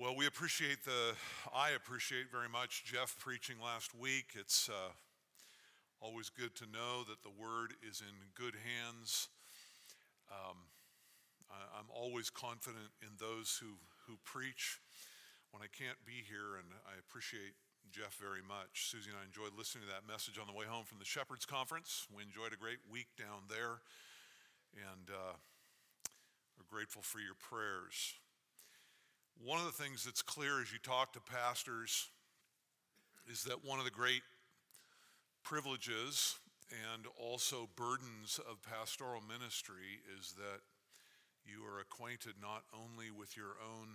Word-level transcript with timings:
Well, 0.00 0.16
we 0.16 0.24
appreciate 0.24 0.80
the, 0.88 1.12
I 1.52 1.76
appreciate 1.76 2.32
very 2.32 2.48
much 2.48 2.88
Jeff 2.88 3.20
preaching 3.20 3.60
last 3.60 3.92
week. 3.92 4.32
It's 4.32 4.72
uh, 4.72 4.96
always 6.00 6.32
good 6.32 6.56
to 6.56 6.64
know 6.64 7.04
that 7.04 7.20
the 7.20 7.28
word 7.28 7.76
is 7.84 8.00
in 8.00 8.16
good 8.32 8.56
hands. 8.56 9.28
Um, 10.32 10.56
I, 11.52 11.60
I'm 11.76 11.92
always 11.92 12.32
confident 12.32 12.96
in 13.04 13.12
those 13.20 13.60
who, 13.60 13.76
who 14.08 14.16
preach 14.24 14.80
when 15.52 15.60
I 15.60 15.68
can't 15.68 16.00
be 16.08 16.24
here, 16.24 16.56
and 16.56 16.72
I 16.88 16.96
appreciate 16.96 17.52
Jeff 17.92 18.16
very 18.16 18.40
much. 18.40 18.88
Susie 18.88 19.12
and 19.12 19.20
I 19.20 19.28
enjoyed 19.28 19.52
listening 19.52 19.84
to 19.84 19.92
that 19.92 20.08
message 20.08 20.40
on 20.40 20.48
the 20.48 20.56
way 20.56 20.64
home 20.64 20.88
from 20.88 20.96
the 20.96 21.04
Shepherds 21.04 21.44
Conference. 21.44 22.08
We 22.08 22.24
enjoyed 22.24 22.56
a 22.56 22.60
great 22.60 22.80
week 22.88 23.12
down 23.20 23.52
there, 23.52 23.84
and 24.80 25.12
uh, 25.12 25.36
we're 26.56 26.72
grateful 26.72 27.04
for 27.04 27.20
your 27.20 27.36
prayers. 27.36 28.16
One 29.42 29.58
of 29.58 29.64
the 29.64 29.82
things 29.82 30.04
that's 30.04 30.20
clear 30.20 30.60
as 30.60 30.70
you 30.70 30.78
talk 30.82 31.14
to 31.14 31.20
pastors 31.20 32.10
is 33.26 33.42
that 33.44 33.64
one 33.64 33.78
of 33.78 33.86
the 33.86 33.90
great 33.90 34.20
privileges 35.42 36.36
and 36.92 37.06
also 37.18 37.66
burdens 37.74 38.38
of 38.50 38.62
pastoral 38.62 39.22
ministry 39.22 40.04
is 40.18 40.32
that 40.32 40.60
you 41.42 41.64
are 41.64 41.80
acquainted 41.80 42.34
not 42.42 42.64
only 42.74 43.10
with 43.10 43.34
your 43.34 43.56
own 43.64 43.88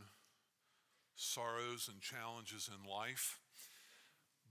sorrows 1.15 1.91
and 1.93 2.01
challenges 2.01 2.67
in 2.67 2.89
life, 2.89 3.37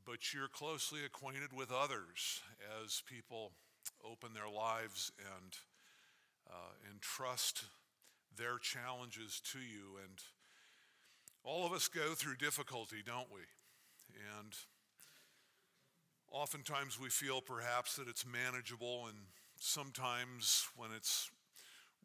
but 0.07 0.33
you're 0.33 0.47
closely 0.47 1.01
acquainted 1.05 1.53
with 1.53 1.73
others 1.73 2.41
as 2.85 3.03
people 3.11 3.51
open 4.09 4.33
their 4.33 4.49
lives 4.49 5.11
and 5.19 5.57
uh, 6.49 6.71
entrust 6.93 7.65
their 8.39 8.59
challenges 8.59 9.43
to 9.53 9.59
you. 9.59 9.99
And 10.01 10.23
all 11.45 11.67
of 11.67 11.73
us 11.73 11.89
go 11.89 12.15
through 12.15 12.37
difficulty, 12.37 13.03
don't 13.05 13.31
we? 13.33 13.41
And 14.41 14.55
oftentimes 16.33 16.99
we 16.99 17.11
feel 17.11 17.41
perhaps 17.43 17.97
that 17.97 18.09
it's 18.09 18.25
manageable, 18.27 19.07
and 19.09 19.19
sometimes 19.59 20.67
when 20.77 20.91
it's 20.97 21.31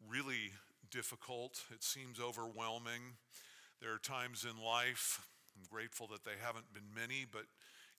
really 0.08 0.52
difficult, 0.90 1.62
it 1.72 1.82
seems 1.82 2.20
overwhelming. 2.20 3.16
There 3.80 3.92
are 3.92 3.98
times 3.98 4.44
in 4.44 4.62
life, 4.62 5.26
I'm 5.56 5.66
grateful 5.70 6.06
that 6.08 6.24
they 6.24 6.38
haven't 6.42 6.72
been 6.74 6.94
many, 6.94 7.26
but 7.30 7.44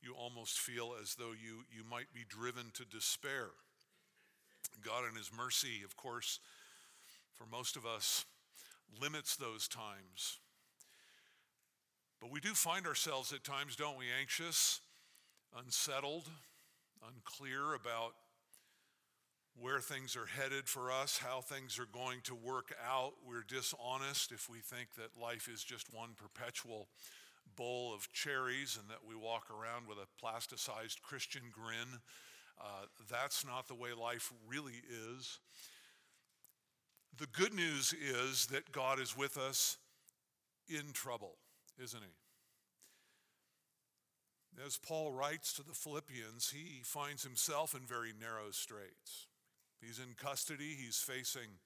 you 0.02 0.14
almost 0.14 0.60
feel 0.60 0.94
as 1.02 1.16
though 1.16 1.32
you, 1.32 1.64
you 1.76 1.84
might 1.90 2.14
be 2.14 2.22
driven 2.28 2.72
to 2.76 2.86
despair. 2.86 3.48
God, 4.86 5.04
in 5.10 5.16
His 5.16 5.32
mercy, 5.36 5.82
of 5.84 5.98
course, 5.98 6.40
for 7.34 7.46
most 7.52 7.76
of 7.76 7.86
us, 7.86 8.26
limits 9.02 9.36
those 9.36 9.68
times. 9.68 10.40
But 12.22 12.30
we 12.32 12.40
do 12.40 12.54
find 12.54 12.86
ourselves 12.86 13.34
at 13.34 13.44
times, 13.44 13.76
don't 13.76 13.98
we, 13.98 14.06
anxious, 14.20 14.80
unsettled, 15.58 16.30
unclear 17.08 17.74
about 17.74 18.14
where 19.60 19.80
things 19.80 20.16
are 20.16 20.28
headed 20.28 20.70
for 20.70 20.92
us, 20.92 21.18
how 21.18 21.42
things 21.42 21.80
are 21.80 21.88
going 21.92 22.22
to 22.26 22.36
work 22.36 22.76
out. 22.88 23.14
We're 23.28 23.44
dishonest 23.48 24.32
if 24.32 24.48
we 24.48 24.60
think 24.60 24.94
that 24.96 25.20
life 25.20 25.50
is 25.52 25.64
just 25.64 25.92
one 25.92 26.12
perpetual 26.16 26.88
bowl 27.56 27.92
of 27.92 28.12
cherries 28.14 28.78
and 28.80 28.88
that 28.90 29.00
we 29.08 29.16
walk 29.16 29.48
around 29.50 29.88
with 29.88 29.98
a 29.98 30.24
plasticized 30.24 31.02
Christian 31.02 31.42
grin. 31.52 32.00
Uh, 32.62 32.86
that's 33.10 33.44
not 33.44 33.68
the 33.68 33.76
way 33.76 33.90
life 34.00 34.32
really 34.48 34.84
is. 35.18 35.40
The 37.18 37.28
good 37.28 37.54
news 37.54 37.94
is 37.94 38.46
that 38.48 38.72
God 38.72 39.00
is 39.00 39.18
with 39.18 39.38
us 39.38 39.78
in 40.70 40.94
trouble 40.94 41.36
isn't 41.82 42.02
he? 42.02 42.14
As 44.66 44.78
Paul 44.78 45.12
writes 45.12 45.54
to 45.54 45.64
the 45.64 45.74
Philippians, 45.74 46.52
he 46.52 46.82
finds 46.84 47.24
himself 47.24 47.74
in 47.74 47.82
very 47.82 48.14
narrow 48.20 48.52
straits. 48.52 49.28
He's 49.82 49.98
in 49.98 50.14
custody, 50.16 50.76
he's 50.78 50.98
facing 50.98 51.58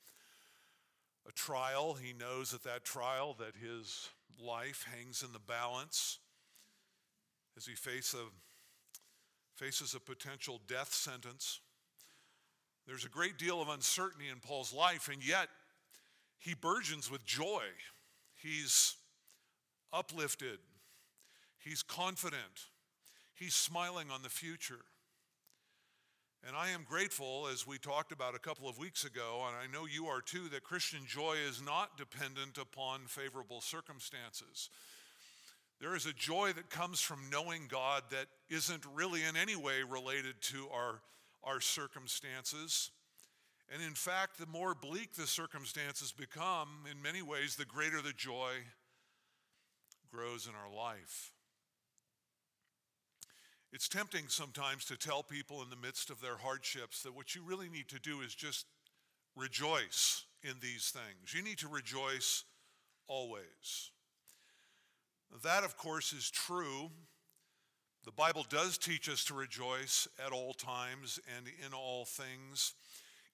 a 1.27 1.31
trial. 1.31 1.95
He 1.95 2.13
knows 2.13 2.53
at 2.53 2.63
that 2.63 2.85
trial 2.85 3.35
that 3.39 3.55
his 3.61 4.09
life 4.39 4.85
hangs 4.95 5.23
in 5.23 5.33
the 5.33 5.39
balance 5.39 6.19
as 7.57 7.65
he 7.65 7.73
face 7.73 8.13
a, 8.13 8.25
faces 9.55 9.95
a 9.95 9.99
potential 9.99 10.61
death 10.67 10.93
sentence. 10.93 11.59
There's 12.85 13.05
a 13.05 13.09
great 13.09 13.37
deal 13.37 13.61
of 13.61 13.69
uncertainty 13.69 14.29
in 14.31 14.39
Paul's 14.39 14.73
life, 14.73 15.09
and 15.11 15.25
yet 15.25 15.49
he 16.37 16.53
burgeons 16.53 17.09
with 17.09 17.25
joy. 17.25 17.63
He's 18.35 18.95
uplifted, 19.95 20.59
he's 21.63 21.81
confident, 21.81 22.69
he's 23.33 23.55
smiling 23.55 24.11
on 24.11 24.21
the 24.21 24.29
future. 24.29 24.83
And 26.47 26.55
I 26.55 26.69
am 26.69 26.85
grateful, 26.87 27.47
as 27.51 27.65
we 27.65 27.79
talked 27.79 28.11
about 28.11 28.35
a 28.35 28.39
couple 28.39 28.69
of 28.69 28.77
weeks 28.77 29.03
ago, 29.03 29.43
and 29.47 29.55
I 29.57 29.71
know 29.73 29.87
you 29.87 30.05
are 30.05 30.21
too, 30.21 30.47
that 30.49 30.63
Christian 30.63 30.99
joy 31.07 31.37
is 31.49 31.59
not 31.59 31.97
dependent 31.97 32.59
upon 32.59 33.07
favorable 33.07 33.61
circumstances. 33.61 34.69
There 35.81 35.95
is 35.95 36.05
a 36.05 36.13
joy 36.13 36.53
that 36.53 36.69
comes 36.69 37.01
from 37.01 37.31
knowing 37.31 37.67
God 37.67 38.03
that 38.11 38.27
isn't 38.47 38.85
really 38.93 39.23
in 39.23 39.35
any 39.35 39.55
way 39.55 39.81
related 39.89 40.35
to 40.41 40.67
our, 40.71 41.01
our 41.43 41.59
circumstances. 41.59 42.91
And 43.73 43.81
in 43.81 43.93
fact, 43.93 44.37
the 44.37 44.45
more 44.45 44.75
bleak 44.75 45.15
the 45.15 45.25
circumstances 45.25 46.11
become, 46.11 46.85
in 46.89 47.01
many 47.01 47.23
ways, 47.23 47.55
the 47.55 47.65
greater 47.65 48.01
the 48.01 48.13
joy 48.13 48.51
grows 50.15 50.47
in 50.47 50.53
our 50.53 50.73
life. 50.73 51.31
It's 53.73 53.89
tempting 53.89 54.25
sometimes 54.29 54.85
to 54.85 54.97
tell 54.97 55.23
people 55.23 55.61
in 55.61 55.69
the 55.69 55.75
midst 55.75 56.09
of 56.09 56.21
their 56.21 56.37
hardships 56.37 57.03
that 57.03 57.15
what 57.15 57.35
you 57.35 57.41
really 57.43 57.67
need 57.67 57.89
to 57.89 57.99
do 57.99 58.21
is 58.21 58.33
just 58.33 58.65
rejoice 59.35 60.23
in 60.43 60.53
these 60.61 60.93
things. 60.93 61.33
You 61.33 61.43
need 61.43 61.57
to 61.57 61.67
rejoice 61.67 62.45
always. 63.07 63.91
That, 65.43 65.65
of 65.65 65.77
course, 65.77 66.13
is 66.13 66.29
true. 66.29 66.89
The 68.05 68.11
Bible 68.11 68.45
does 68.47 68.77
teach 68.77 69.09
us 69.09 69.25
to 69.25 69.33
rejoice 69.33 70.07
at 70.25 70.31
all 70.31 70.53
times 70.53 71.19
and 71.35 71.47
in 71.47 71.73
all 71.73 72.05
things 72.05 72.73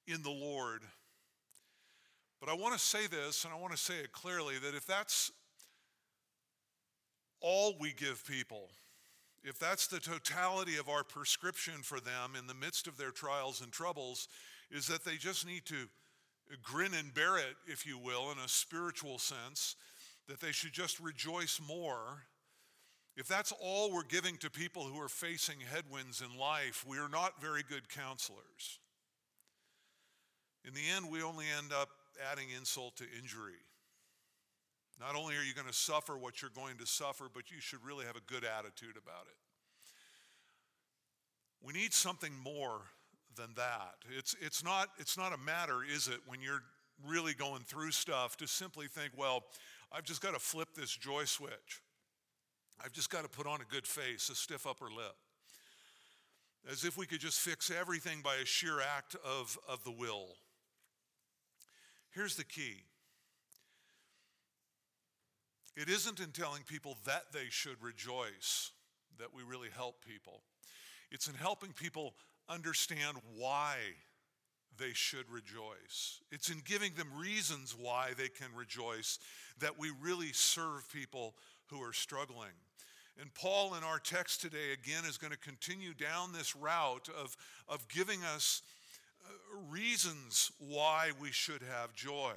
in 0.08 0.24
the 0.24 0.32
Lord. 0.32 0.82
But 2.40 2.50
I 2.50 2.54
want 2.54 2.74
to 2.74 2.80
say 2.80 3.06
this, 3.06 3.44
and 3.44 3.54
I 3.54 3.58
want 3.58 3.74
to 3.74 3.78
say 3.78 3.96
it 4.00 4.12
clearly 4.12 4.56
that 4.58 4.74
if 4.74 4.88
that's 4.88 5.32
all 7.42 7.76
we 7.80 7.94
give 7.94 8.26
people, 8.26 8.70
if 9.44 9.58
that's 9.58 9.88
the 9.88 10.00
totality 10.00 10.78
of 10.78 10.88
our 10.88 11.04
prescription 11.04 11.82
for 11.84 12.00
them 12.00 12.36
in 12.38 12.48
the 12.48 12.54
midst 12.54 12.88
of 12.88 12.98
their 12.98 13.12
trials 13.12 13.62
and 13.62 13.72
troubles, 13.72 14.28
is 14.70 14.88
that 14.88 15.04
they 15.04 15.16
just 15.16 15.46
need 15.48 15.66
to 15.66 15.88
grin 16.62 16.94
and 16.94 17.14
bear 17.14 17.38
it, 17.38 17.56
if 17.66 17.86
you 17.86 17.98
will, 17.98 18.32
in 18.32 18.38
a 18.38 18.48
spiritual 18.48 19.18
sense, 19.18 19.76
that 20.28 20.40
they 20.40 20.52
should 20.52 20.74
just 20.74 21.00
rejoice 21.00 21.60
more. 21.66 22.24
If 23.18 23.28
that's 23.28 23.52
all 23.62 23.92
we're 23.92 24.04
giving 24.04 24.38
to 24.38 24.50
people 24.50 24.84
who 24.84 25.00
are 25.02 25.10
facing 25.10 25.58
headwinds 25.60 26.22
in 26.22 26.40
life, 26.40 26.86
we 26.88 26.98
are 26.98 27.10
not 27.10 27.42
very 27.42 27.64
good 27.68 27.90
counselors. 27.90 28.80
In 30.66 30.74
the 30.74 30.90
end, 30.96 31.12
we 31.12 31.24
only 31.24 31.46
end 31.58 31.74
up 31.74 31.90
adding 32.32 32.48
insult 32.56 32.96
to 32.98 33.06
injury. 33.20 33.60
Not 35.02 35.16
only 35.16 35.36
are 35.36 35.42
you 35.42 35.56
going 35.56 35.68
to 35.68 35.74
suffer 35.74 36.16
what 36.16 36.44
you're 36.44 36.52
going 36.54 36.78
to 36.78 36.86
suffer, 36.86 37.26
but 37.34 37.50
you 37.50 37.60
should 37.60 37.84
really 37.84 38.06
have 38.06 38.16
a 38.16 38.22
good 38.28 38.44
attitude 38.46 38.98
about 39.04 39.26
it. 39.26 39.36
We 41.60 41.74
need 41.74 41.92
something 41.92 42.32
more 42.44 42.82
than 43.36 43.50
that. 43.56 43.96
It's, 44.16 44.36
it's, 44.40 44.64
not, 44.64 44.90
it's 45.00 45.18
not 45.18 45.34
a 45.34 45.38
matter, 45.38 45.80
is 45.84 46.08
it, 46.08 46.20
when 46.28 46.40
you're 46.40 46.62
really 47.08 47.34
going 47.34 47.64
through 47.64 47.92
stuff 47.92 48.38
to 48.38 48.48
simply 48.48 48.86
think, 48.88 49.14
well, 49.18 49.44
I've 49.92 50.04
just 50.04 50.22
got 50.22 50.36
to 50.36 50.40
flip 50.40 50.70
this 50.76 50.96
joy 50.96 51.24
switch. 51.26 51.82
I've 52.84 52.94
just 52.94 53.10
got 53.10 53.24
to 53.24 53.30
put 53.30 53.48
on 53.48 53.60
a 53.60 53.74
good 53.74 53.88
face, 53.88 54.30
a 54.30 54.36
stiff 54.36 54.68
upper 54.68 54.86
lip. 54.86 55.16
As 56.72 56.86
if 56.86 56.96
we 56.96 57.08
could 57.08 57.22
just 57.22 57.40
fix 57.40 57.72
everything 57.72 58.22
by 58.24 58.36
a 58.36 58.46
sheer 58.46 58.80
act 58.82 59.16
of, 59.26 59.58
of 59.68 59.84
the 59.84 59.92
will. 59.92 60.28
Here's 62.12 62.36
the 62.36 62.44
key 62.44 62.84
it 65.76 65.90
isn't 65.90 66.20
in 66.20 66.32
telling 66.32 66.64
people 66.64 66.98
that 67.06 67.32
they 67.34 67.46
should 67.50 67.82
rejoice 67.82 68.72
that 69.20 69.34
we 69.34 69.44
really 69.44 69.70
help 69.76 70.04
people. 70.06 70.42
It's 71.12 71.28
in 71.28 71.36
helping 71.36 71.74
people 71.74 72.16
understand 72.50 73.18
why 73.38 73.76
they 74.78 74.94
should 74.94 75.30
rejoice. 75.30 76.22
It's 76.32 76.50
in 76.50 76.62
giving 76.66 76.94
them 76.94 77.08
reasons 77.16 77.76
why 77.78 78.12
they 78.18 78.30
can 78.30 78.48
rejoice 78.56 79.20
that 79.60 79.78
we 79.78 79.92
really 80.02 80.34
serve 80.34 80.92
people 80.92 81.36
who 81.68 81.82
are 81.82 81.94
struggling. 81.94 82.56
And 83.20 83.34
Paul, 83.34 83.76
in 83.76 83.84
our 83.84 84.00
text 84.00 84.42
today, 84.42 84.72
again, 84.74 85.04
is 85.08 85.18
going 85.18 85.34
to 85.34 85.40
continue 85.40 85.94
down 85.94 86.32
this 86.32 86.56
route 86.56 87.10
of, 87.10 87.36
of 87.68 87.88
giving 87.90 88.24
us 88.24 88.62
uh, 89.24 89.32
reasons 89.70 90.52
why 90.60 91.12
we 91.20 91.32
should 91.32 91.62
have 91.62 91.94
joy. 91.94 92.34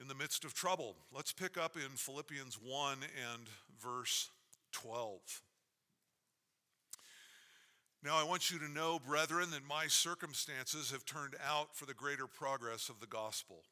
In 0.00 0.08
the 0.08 0.14
midst 0.14 0.44
of 0.44 0.54
trouble. 0.54 0.96
Let's 1.14 1.32
pick 1.32 1.56
up 1.56 1.76
in 1.76 1.96
Philippians 1.96 2.58
1 2.62 2.98
and 3.32 3.48
verse 3.80 4.30
12. 4.72 5.20
Now, 8.04 8.16
I 8.16 8.24
want 8.24 8.50
you 8.50 8.58
to 8.58 8.68
know, 8.68 8.98
brethren, 8.98 9.50
that 9.52 9.66
my 9.66 9.86
circumstances 9.86 10.90
have 10.90 11.06
turned 11.06 11.36
out 11.42 11.74
for 11.74 11.86
the 11.86 11.94
greater 11.94 12.26
progress 12.26 12.90
of 12.90 13.00
the 13.00 13.06
gospel, 13.06 13.62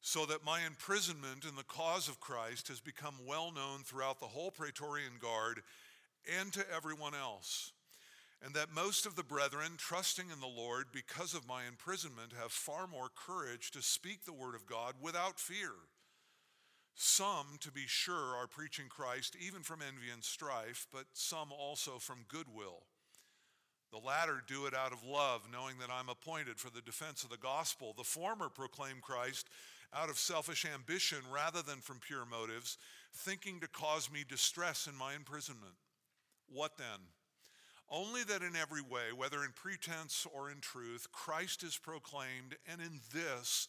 so 0.00 0.26
that 0.26 0.44
my 0.44 0.66
imprisonment 0.66 1.44
in 1.44 1.54
the 1.54 1.62
cause 1.62 2.08
of 2.08 2.18
Christ 2.18 2.66
has 2.68 2.80
become 2.80 3.14
well 3.24 3.52
known 3.52 3.84
throughout 3.84 4.18
the 4.18 4.26
whole 4.26 4.50
Praetorian 4.50 5.12
Guard 5.20 5.60
and 6.40 6.52
to 6.52 6.64
everyone 6.74 7.14
else, 7.14 7.72
and 8.44 8.54
that 8.54 8.72
most 8.72 9.04
of 9.04 9.16
the 9.16 9.24
brethren, 9.24 9.72
trusting 9.76 10.30
in 10.30 10.40
the 10.40 10.46
Lord 10.46 10.86
because 10.92 11.34
of 11.34 11.48
my 11.48 11.66
imprisonment, 11.66 12.32
have 12.40 12.52
far 12.52 12.86
more 12.86 13.08
courage 13.14 13.70
to 13.72 13.82
speak 13.82 14.24
the 14.24 14.32
word 14.32 14.54
of 14.54 14.66
God 14.66 14.94
without 15.00 15.40
fear. 15.40 15.72
Some, 16.94 17.58
to 17.60 17.70
be 17.70 17.84
sure, 17.86 18.36
are 18.36 18.46
preaching 18.46 18.86
Christ 18.88 19.36
even 19.40 19.62
from 19.62 19.80
envy 19.82 20.10
and 20.12 20.22
strife, 20.22 20.86
but 20.92 21.04
some 21.12 21.52
also 21.52 21.98
from 21.98 22.26
goodwill. 22.28 22.82
The 23.90 23.98
latter 23.98 24.42
do 24.46 24.66
it 24.66 24.74
out 24.74 24.92
of 24.92 25.04
love, 25.04 25.42
knowing 25.50 25.78
that 25.78 25.90
I'm 25.90 26.08
appointed 26.08 26.58
for 26.58 26.70
the 26.70 26.82
defense 26.82 27.24
of 27.24 27.30
the 27.30 27.36
gospel. 27.38 27.94
The 27.96 28.04
former 28.04 28.48
proclaim 28.48 28.96
Christ 29.00 29.48
out 29.94 30.10
of 30.10 30.18
selfish 30.18 30.66
ambition 30.66 31.18
rather 31.32 31.62
than 31.62 31.78
from 31.78 31.98
pure 32.00 32.26
motives, 32.26 32.76
thinking 33.14 33.60
to 33.60 33.68
cause 33.68 34.10
me 34.10 34.24
distress 34.28 34.86
in 34.86 34.96
my 34.96 35.14
imprisonment. 35.14 35.74
What 36.48 36.76
then? 36.76 37.00
Only 37.90 38.22
that 38.24 38.42
in 38.42 38.54
every 38.54 38.82
way, 38.82 39.12
whether 39.16 39.38
in 39.44 39.52
pretense 39.54 40.26
or 40.34 40.50
in 40.50 40.60
truth, 40.60 41.06
Christ 41.10 41.62
is 41.62 41.78
proclaimed, 41.78 42.56
and 42.70 42.80
in 42.80 43.00
this 43.14 43.68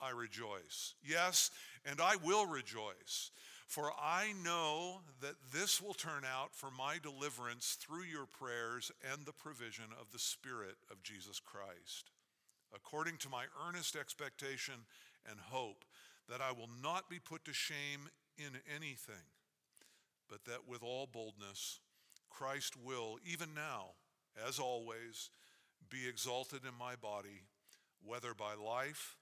I 0.00 0.10
rejoice. 0.10 0.94
Yes, 1.04 1.50
and 1.84 2.00
I 2.00 2.16
will 2.16 2.46
rejoice, 2.46 3.30
for 3.66 3.92
I 4.00 4.32
know 4.42 5.02
that 5.20 5.36
this 5.52 5.82
will 5.82 5.94
turn 5.94 6.24
out 6.24 6.54
for 6.54 6.70
my 6.70 6.96
deliverance 7.02 7.76
through 7.78 8.04
your 8.04 8.26
prayers 8.26 8.90
and 9.12 9.26
the 9.26 9.32
provision 9.32 9.86
of 10.00 10.10
the 10.12 10.18
Spirit 10.18 10.76
of 10.90 11.02
Jesus 11.02 11.38
Christ, 11.38 12.10
according 12.74 13.18
to 13.18 13.28
my 13.28 13.44
earnest 13.68 13.96
expectation 13.96 14.74
and 15.28 15.38
hope 15.38 15.84
that 16.28 16.40
I 16.40 16.52
will 16.52 16.70
not 16.82 17.10
be 17.10 17.18
put 17.18 17.44
to 17.44 17.52
shame 17.52 18.08
in 18.38 18.58
anything, 18.74 19.28
but 20.28 20.44
that 20.46 20.66
with 20.66 20.82
all 20.82 21.06
boldness 21.06 21.80
Christ 22.36 22.74
will, 22.82 23.18
even 23.24 23.54
now, 23.54 23.90
as 24.48 24.58
always, 24.58 25.30
be 25.90 26.08
exalted 26.08 26.60
in 26.64 26.76
my 26.78 26.96
body, 26.96 27.42
whether 28.04 28.34
by 28.34 28.54
life 28.54 29.16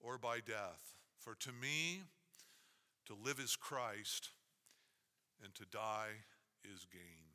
or 0.00 0.18
by 0.18 0.40
death. 0.40 0.94
For 1.18 1.34
to 1.36 1.50
me, 1.52 2.02
to 3.06 3.14
live 3.14 3.38
is 3.38 3.56
Christ, 3.56 4.30
and 5.42 5.54
to 5.54 5.64
die 5.66 6.24
is 6.64 6.86
gain. 6.92 7.26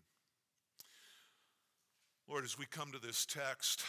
Lord, 2.28 2.44
as 2.44 2.58
we 2.58 2.66
come 2.66 2.92
to 2.92 3.00
this 3.00 3.26
text, 3.26 3.84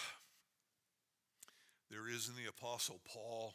there 1.91 2.09
is 2.09 2.29
in 2.29 2.35
the 2.43 2.49
Apostle 2.49 3.01
Paul 3.05 3.55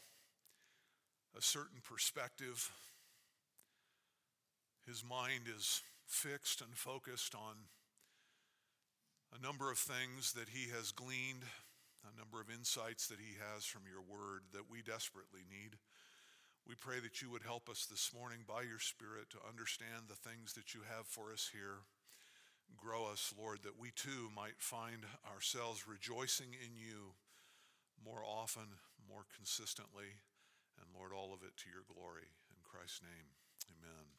a 1.38 1.42
certain 1.42 1.80
perspective. 1.83 2.72
His 4.86 5.04
mind 5.04 5.44
is 5.54 5.81
fixed 6.06 6.62
and 6.62 6.75
focused 6.75 7.36
on 7.36 7.56
a 9.35 9.41
number 9.44 9.71
of 9.71 9.77
things 9.77 10.33
that 10.33 10.50
he 10.50 10.69
has 10.71 10.91
gleaned 10.91 11.44
a 12.07 12.19
number 12.19 12.39
of 12.39 12.47
insights 12.47 13.07
that 13.07 13.19
he 13.19 13.35
has 13.35 13.65
from 13.65 13.83
your 13.83 14.00
word 14.00 14.47
that 14.53 14.71
we 14.71 14.79
desperately 14.79 15.44
need. 15.44 15.75
We 16.63 16.75
pray 16.75 17.00
that 17.00 17.21
you 17.21 17.31
would 17.31 17.44
help 17.44 17.69
us 17.69 17.88
this 17.88 18.12
morning 18.15 18.44
by 18.47 18.63
your 18.63 18.79
Spirit 18.79 19.31
to 19.31 19.47
understand 19.47 20.07
the 20.07 20.19
things 20.19 20.53
that 20.53 20.75
you 20.75 20.83
have 20.88 21.07
for 21.07 21.31
us 21.31 21.51
here. 21.51 21.88
Grow 22.75 23.07
us, 23.07 23.33
Lord, 23.35 23.63
that 23.63 23.79
we 23.79 23.95
too 23.95 24.27
might 24.35 24.59
find 24.59 25.07
ourselves 25.24 25.88
rejoicing 25.88 26.51
in 26.51 26.75
you 26.75 27.15
more 28.03 28.23
often, 28.23 28.75
more 29.07 29.23
consistently, 29.35 30.19
and 30.80 30.88
Lord, 30.91 31.12
all 31.15 31.33
of 31.33 31.41
it 31.41 31.56
to 31.63 31.71
your 31.71 31.88
glory. 31.88 32.27
In 32.51 32.59
Christ's 32.63 33.01
name, 33.01 33.31
amen. 33.71 34.17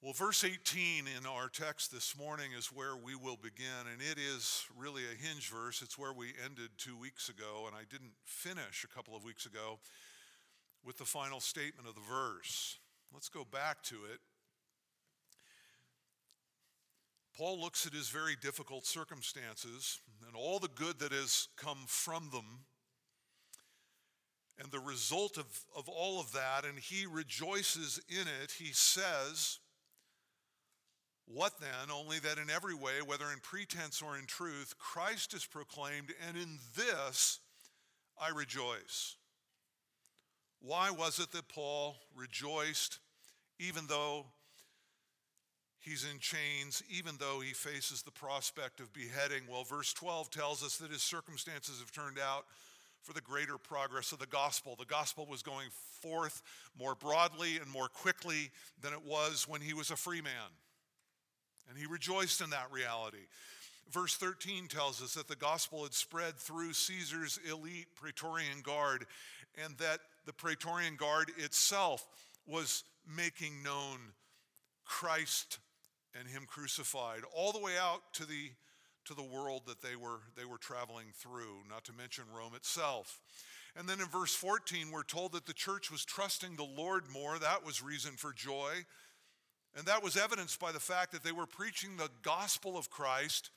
Well, 0.00 0.12
verse 0.12 0.44
18 0.44 1.06
in 1.18 1.26
our 1.26 1.48
text 1.48 1.90
this 1.90 2.16
morning 2.16 2.52
is 2.56 2.68
where 2.68 2.96
we 2.96 3.16
will 3.16 3.36
begin, 3.36 3.90
and 3.92 4.00
it 4.00 4.16
is 4.16 4.64
really 4.78 5.02
a 5.02 5.26
hinge 5.26 5.50
verse. 5.50 5.82
It's 5.82 5.98
where 5.98 6.12
we 6.12 6.34
ended 6.44 6.68
two 6.78 6.96
weeks 6.96 7.28
ago, 7.28 7.64
and 7.66 7.74
I 7.74 7.82
didn't 7.90 8.12
finish 8.24 8.84
a 8.84 8.94
couple 8.94 9.16
of 9.16 9.24
weeks 9.24 9.44
ago 9.44 9.80
with 10.84 10.98
the 10.98 11.04
final 11.04 11.40
statement 11.40 11.88
of 11.88 11.96
the 11.96 12.00
verse. 12.00 12.78
Let's 13.12 13.28
go 13.28 13.44
back 13.44 13.82
to 13.84 13.96
it. 13.96 14.20
Paul 17.36 17.60
looks 17.60 17.84
at 17.84 17.92
his 17.92 18.08
very 18.08 18.36
difficult 18.40 18.86
circumstances 18.86 19.98
and 20.28 20.36
all 20.36 20.60
the 20.60 20.68
good 20.76 21.00
that 21.00 21.10
has 21.10 21.48
come 21.56 21.78
from 21.88 22.30
them 22.32 22.66
and 24.62 24.70
the 24.70 24.78
result 24.78 25.38
of, 25.38 25.46
of 25.76 25.88
all 25.88 26.20
of 26.20 26.30
that, 26.34 26.64
and 26.64 26.78
he 26.78 27.04
rejoices 27.04 28.00
in 28.08 28.28
it. 28.42 28.52
He 28.60 28.70
says, 28.72 29.58
what 31.32 31.60
then? 31.60 31.90
Only 31.92 32.18
that 32.20 32.38
in 32.38 32.50
every 32.50 32.74
way, 32.74 33.02
whether 33.04 33.26
in 33.26 33.40
pretense 33.40 34.00
or 34.00 34.16
in 34.16 34.26
truth, 34.26 34.74
Christ 34.78 35.34
is 35.34 35.44
proclaimed, 35.44 36.14
and 36.26 36.36
in 36.36 36.58
this 36.74 37.40
I 38.20 38.30
rejoice. 38.30 39.16
Why 40.60 40.90
was 40.90 41.18
it 41.18 41.30
that 41.32 41.48
Paul 41.48 41.96
rejoiced 42.16 42.98
even 43.60 43.86
though 43.88 44.26
he's 45.78 46.04
in 46.04 46.18
chains, 46.18 46.82
even 46.90 47.14
though 47.18 47.40
he 47.40 47.52
faces 47.52 48.02
the 48.02 48.10
prospect 48.10 48.80
of 48.80 48.92
beheading? 48.92 49.42
Well, 49.50 49.64
verse 49.64 49.92
12 49.92 50.30
tells 50.30 50.64
us 50.64 50.76
that 50.78 50.90
his 50.90 51.02
circumstances 51.02 51.78
have 51.78 51.92
turned 51.92 52.18
out 52.18 52.46
for 53.02 53.12
the 53.12 53.20
greater 53.20 53.58
progress 53.58 54.12
of 54.12 54.18
the 54.18 54.26
gospel. 54.26 54.76
The 54.76 54.84
gospel 54.84 55.26
was 55.26 55.42
going 55.42 55.68
forth 56.02 56.42
more 56.78 56.94
broadly 56.94 57.58
and 57.58 57.70
more 57.70 57.88
quickly 57.88 58.50
than 58.80 58.92
it 58.92 59.04
was 59.04 59.46
when 59.46 59.60
he 59.60 59.74
was 59.74 59.90
a 59.90 59.96
free 59.96 60.20
man. 60.20 60.50
And 61.68 61.78
he 61.78 61.86
rejoiced 61.86 62.40
in 62.40 62.50
that 62.50 62.70
reality. 62.72 63.26
Verse 63.90 64.16
13 64.16 64.68
tells 64.68 65.02
us 65.02 65.14
that 65.14 65.28
the 65.28 65.36
gospel 65.36 65.82
had 65.84 65.94
spread 65.94 66.36
through 66.36 66.74
Caesar's 66.74 67.38
elite 67.50 67.86
Praetorian 67.94 68.60
Guard 68.62 69.06
and 69.64 69.76
that 69.78 70.00
the 70.26 70.32
Praetorian 70.32 70.96
Guard 70.96 71.30
itself 71.38 72.06
was 72.46 72.84
making 73.16 73.62
known 73.62 73.98
Christ 74.84 75.58
and 76.18 76.28
him 76.28 76.44
crucified 76.46 77.20
all 77.34 77.52
the 77.52 77.60
way 77.60 77.72
out 77.80 78.00
to 78.14 78.26
the 78.26 78.50
to 79.06 79.14
the 79.14 79.22
world 79.22 79.62
that 79.66 79.80
they 79.80 79.96
were 79.96 80.20
they 80.36 80.44
were 80.44 80.58
traveling 80.58 81.06
through 81.14 81.62
not 81.68 81.84
to 81.84 81.92
mention 81.94 82.24
Rome 82.34 82.54
itself. 82.54 83.20
And 83.74 83.88
then 83.88 84.00
in 84.00 84.06
verse 84.06 84.34
14 84.34 84.90
we're 84.90 85.02
told 85.02 85.32
that 85.32 85.46
the 85.46 85.54
church 85.54 85.90
was 85.90 86.04
trusting 86.04 86.56
the 86.56 86.64
Lord 86.64 87.04
more. 87.10 87.38
That 87.38 87.64
was 87.64 87.82
reason 87.82 88.12
for 88.12 88.34
joy 88.34 88.84
and 89.78 89.86
that 89.86 90.02
was 90.02 90.16
evidenced 90.16 90.58
by 90.58 90.72
the 90.72 90.80
fact 90.80 91.12
that 91.12 91.22
they 91.22 91.30
were 91.30 91.46
preaching 91.46 91.96
the 91.96 92.10
gospel 92.22 92.76
of 92.76 92.90
Christ 92.90 93.50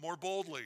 more 0.00 0.16
boldly. 0.16 0.64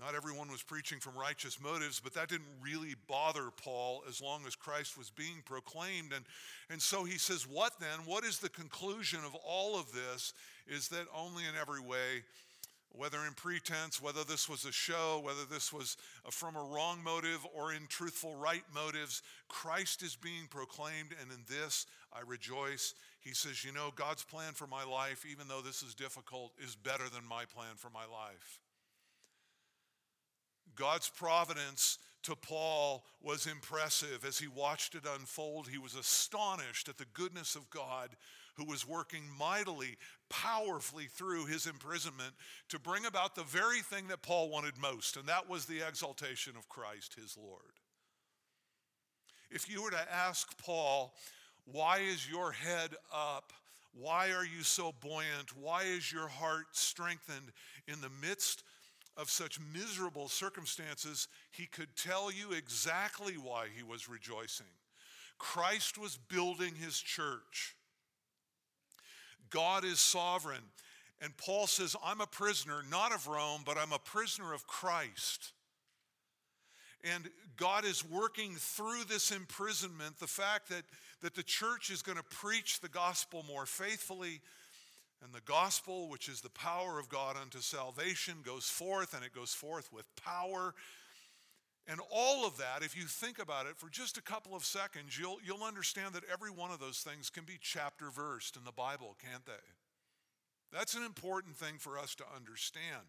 Not 0.00 0.16
everyone 0.16 0.50
was 0.50 0.64
preaching 0.64 0.98
from 0.98 1.16
righteous 1.16 1.62
motives, 1.62 2.00
but 2.00 2.12
that 2.14 2.28
didn't 2.28 2.48
really 2.60 2.96
bother 3.08 3.50
Paul 3.56 4.02
as 4.08 4.20
long 4.20 4.42
as 4.48 4.56
Christ 4.56 4.98
was 4.98 5.10
being 5.10 5.42
proclaimed. 5.44 6.12
And, 6.12 6.24
and 6.70 6.82
so 6.82 7.04
he 7.04 7.18
says, 7.18 7.46
What 7.48 7.78
then? 7.78 8.00
What 8.04 8.24
is 8.24 8.38
the 8.38 8.50
conclusion 8.50 9.20
of 9.24 9.34
all 9.36 9.78
of 9.78 9.90
this? 9.92 10.34
Is 10.66 10.88
that 10.88 11.06
only 11.16 11.44
in 11.44 11.54
every 11.58 11.80
way 11.80 12.24
whether 12.96 13.18
in 13.26 13.34
pretense, 13.34 14.00
whether 14.00 14.24
this 14.24 14.48
was 14.48 14.64
a 14.64 14.72
show, 14.72 15.20
whether 15.22 15.44
this 15.44 15.72
was 15.72 15.96
uh, 16.24 16.30
from 16.30 16.56
a 16.56 16.62
wrong 16.62 17.02
motive 17.02 17.46
or 17.54 17.72
in 17.72 17.86
truthful 17.88 18.34
right 18.34 18.64
motives, 18.74 19.22
Christ 19.48 20.02
is 20.02 20.16
being 20.16 20.46
proclaimed, 20.50 21.14
and 21.20 21.30
in 21.30 21.44
this 21.48 21.86
I 22.12 22.20
rejoice. 22.26 22.94
He 23.20 23.34
says, 23.34 23.64
You 23.64 23.72
know, 23.72 23.90
God's 23.94 24.24
plan 24.24 24.52
for 24.54 24.66
my 24.66 24.84
life, 24.84 25.24
even 25.30 25.48
though 25.48 25.60
this 25.60 25.82
is 25.82 25.94
difficult, 25.94 26.52
is 26.62 26.74
better 26.74 27.08
than 27.12 27.26
my 27.28 27.44
plan 27.44 27.76
for 27.76 27.90
my 27.90 28.04
life. 28.04 28.60
God's 30.74 31.08
providence 31.08 31.98
to 32.24 32.36
Paul 32.36 33.04
was 33.22 33.46
impressive. 33.46 34.24
As 34.26 34.38
he 34.38 34.48
watched 34.48 34.94
it 34.94 35.04
unfold, 35.18 35.68
he 35.68 35.78
was 35.78 35.94
astonished 35.94 36.88
at 36.88 36.98
the 36.98 37.06
goodness 37.14 37.54
of 37.54 37.70
God 37.70 38.10
who 38.56 38.64
was 38.64 38.86
working 38.86 39.24
mightily, 39.38 39.96
powerfully 40.28 41.06
through 41.06 41.46
his 41.46 41.66
imprisonment 41.66 42.34
to 42.68 42.78
bring 42.78 43.04
about 43.06 43.34
the 43.34 43.44
very 43.44 43.80
thing 43.80 44.08
that 44.08 44.22
Paul 44.22 44.48
wanted 44.48 44.78
most, 44.78 45.16
and 45.16 45.28
that 45.28 45.48
was 45.48 45.66
the 45.66 45.86
exaltation 45.86 46.56
of 46.56 46.68
Christ, 46.68 47.14
his 47.14 47.36
Lord. 47.36 47.60
If 49.50 49.70
you 49.70 49.82
were 49.82 49.90
to 49.90 50.12
ask 50.12 50.56
Paul, 50.58 51.14
why 51.64 51.98
is 51.98 52.28
your 52.28 52.52
head 52.52 52.94
up? 53.14 53.52
Why 53.92 54.32
are 54.32 54.44
you 54.44 54.62
so 54.62 54.92
buoyant? 55.00 55.56
Why 55.56 55.82
is 55.84 56.12
your 56.12 56.28
heart 56.28 56.66
strengthened 56.72 57.52
in 57.86 58.00
the 58.00 58.10
midst 58.20 58.62
of 59.16 59.30
such 59.30 59.58
miserable 59.72 60.28
circumstances, 60.28 61.28
he 61.50 61.66
could 61.66 61.96
tell 61.96 62.30
you 62.30 62.52
exactly 62.52 63.34
why 63.34 63.66
he 63.74 63.82
was 63.82 64.08
rejoicing. 64.08 64.66
Christ 65.38 65.98
was 65.98 66.18
building 66.28 66.74
his 66.74 66.98
church. 66.98 67.74
God 69.50 69.84
is 69.84 69.98
sovereign. 69.98 70.62
And 71.20 71.36
Paul 71.36 71.66
says, 71.66 71.96
I'm 72.04 72.20
a 72.20 72.26
prisoner, 72.26 72.82
not 72.90 73.12
of 73.12 73.26
Rome, 73.26 73.62
but 73.64 73.78
I'm 73.78 73.92
a 73.92 73.98
prisoner 73.98 74.52
of 74.52 74.66
Christ. 74.66 75.52
And 77.04 77.28
God 77.56 77.84
is 77.84 78.04
working 78.04 78.54
through 78.56 79.04
this 79.08 79.30
imprisonment, 79.30 80.18
the 80.18 80.26
fact 80.26 80.68
that, 80.68 80.82
that 81.22 81.34
the 81.34 81.42
church 81.42 81.90
is 81.90 82.02
going 82.02 82.18
to 82.18 82.24
preach 82.24 82.80
the 82.80 82.88
gospel 82.88 83.44
more 83.48 83.64
faithfully, 83.64 84.40
and 85.22 85.32
the 85.32 85.40
gospel, 85.40 86.08
which 86.08 86.28
is 86.28 86.40
the 86.40 86.50
power 86.50 86.98
of 86.98 87.08
God 87.08 87.36
unto 87.40 87.60
salvation, 87.60 88.34
goes 88.44 88.68
forth, 88.68 89.14
and 89.14 89.24
it 89.24 89.34
goes 89.34 89.54
forth 89.54 89.90
with 89.92 90.04
power. 90.16 90.74
And 91.88 92.00
all 92.10 92.44
of 92.44 92.56
that, 92.58 92.82
if 92.82 92.96
you 92.96 93.04
think 93.04 93.38
about 93.38 93.66
it 93.66 93.76
for 93.76 93.88
just 93.88 94.18
a 94.18 94.22
couple 94.22 94.56
of 94.56 94.64
seconds, 94.64 95.16
you'll, 95.16 95.38
you'll 95.44 95.62
understand 95.62 96.14
that 96.14 96.24
every 96.32 96.50
one 96.50 96.72
of 96.72 96.80
those 96.80 96.98
things 96.98 97.30
can 97.30 97.44
be 97.44 97.58
chapter 97.60 98.10
versed 98.10 98.56
in 98.56 98.64
the 98.64 98.72
Bible, 98.72 99.16
can't 99.22 99.46
they? 99.46 99.52
That's 100.72 100.94
an 100.94 101.04
important 101.04 101.56
thing 101.56 101.76
for 101.78 101.96
us 101.96 102.16
to 102.16 102.24
understand. 102.34 103.06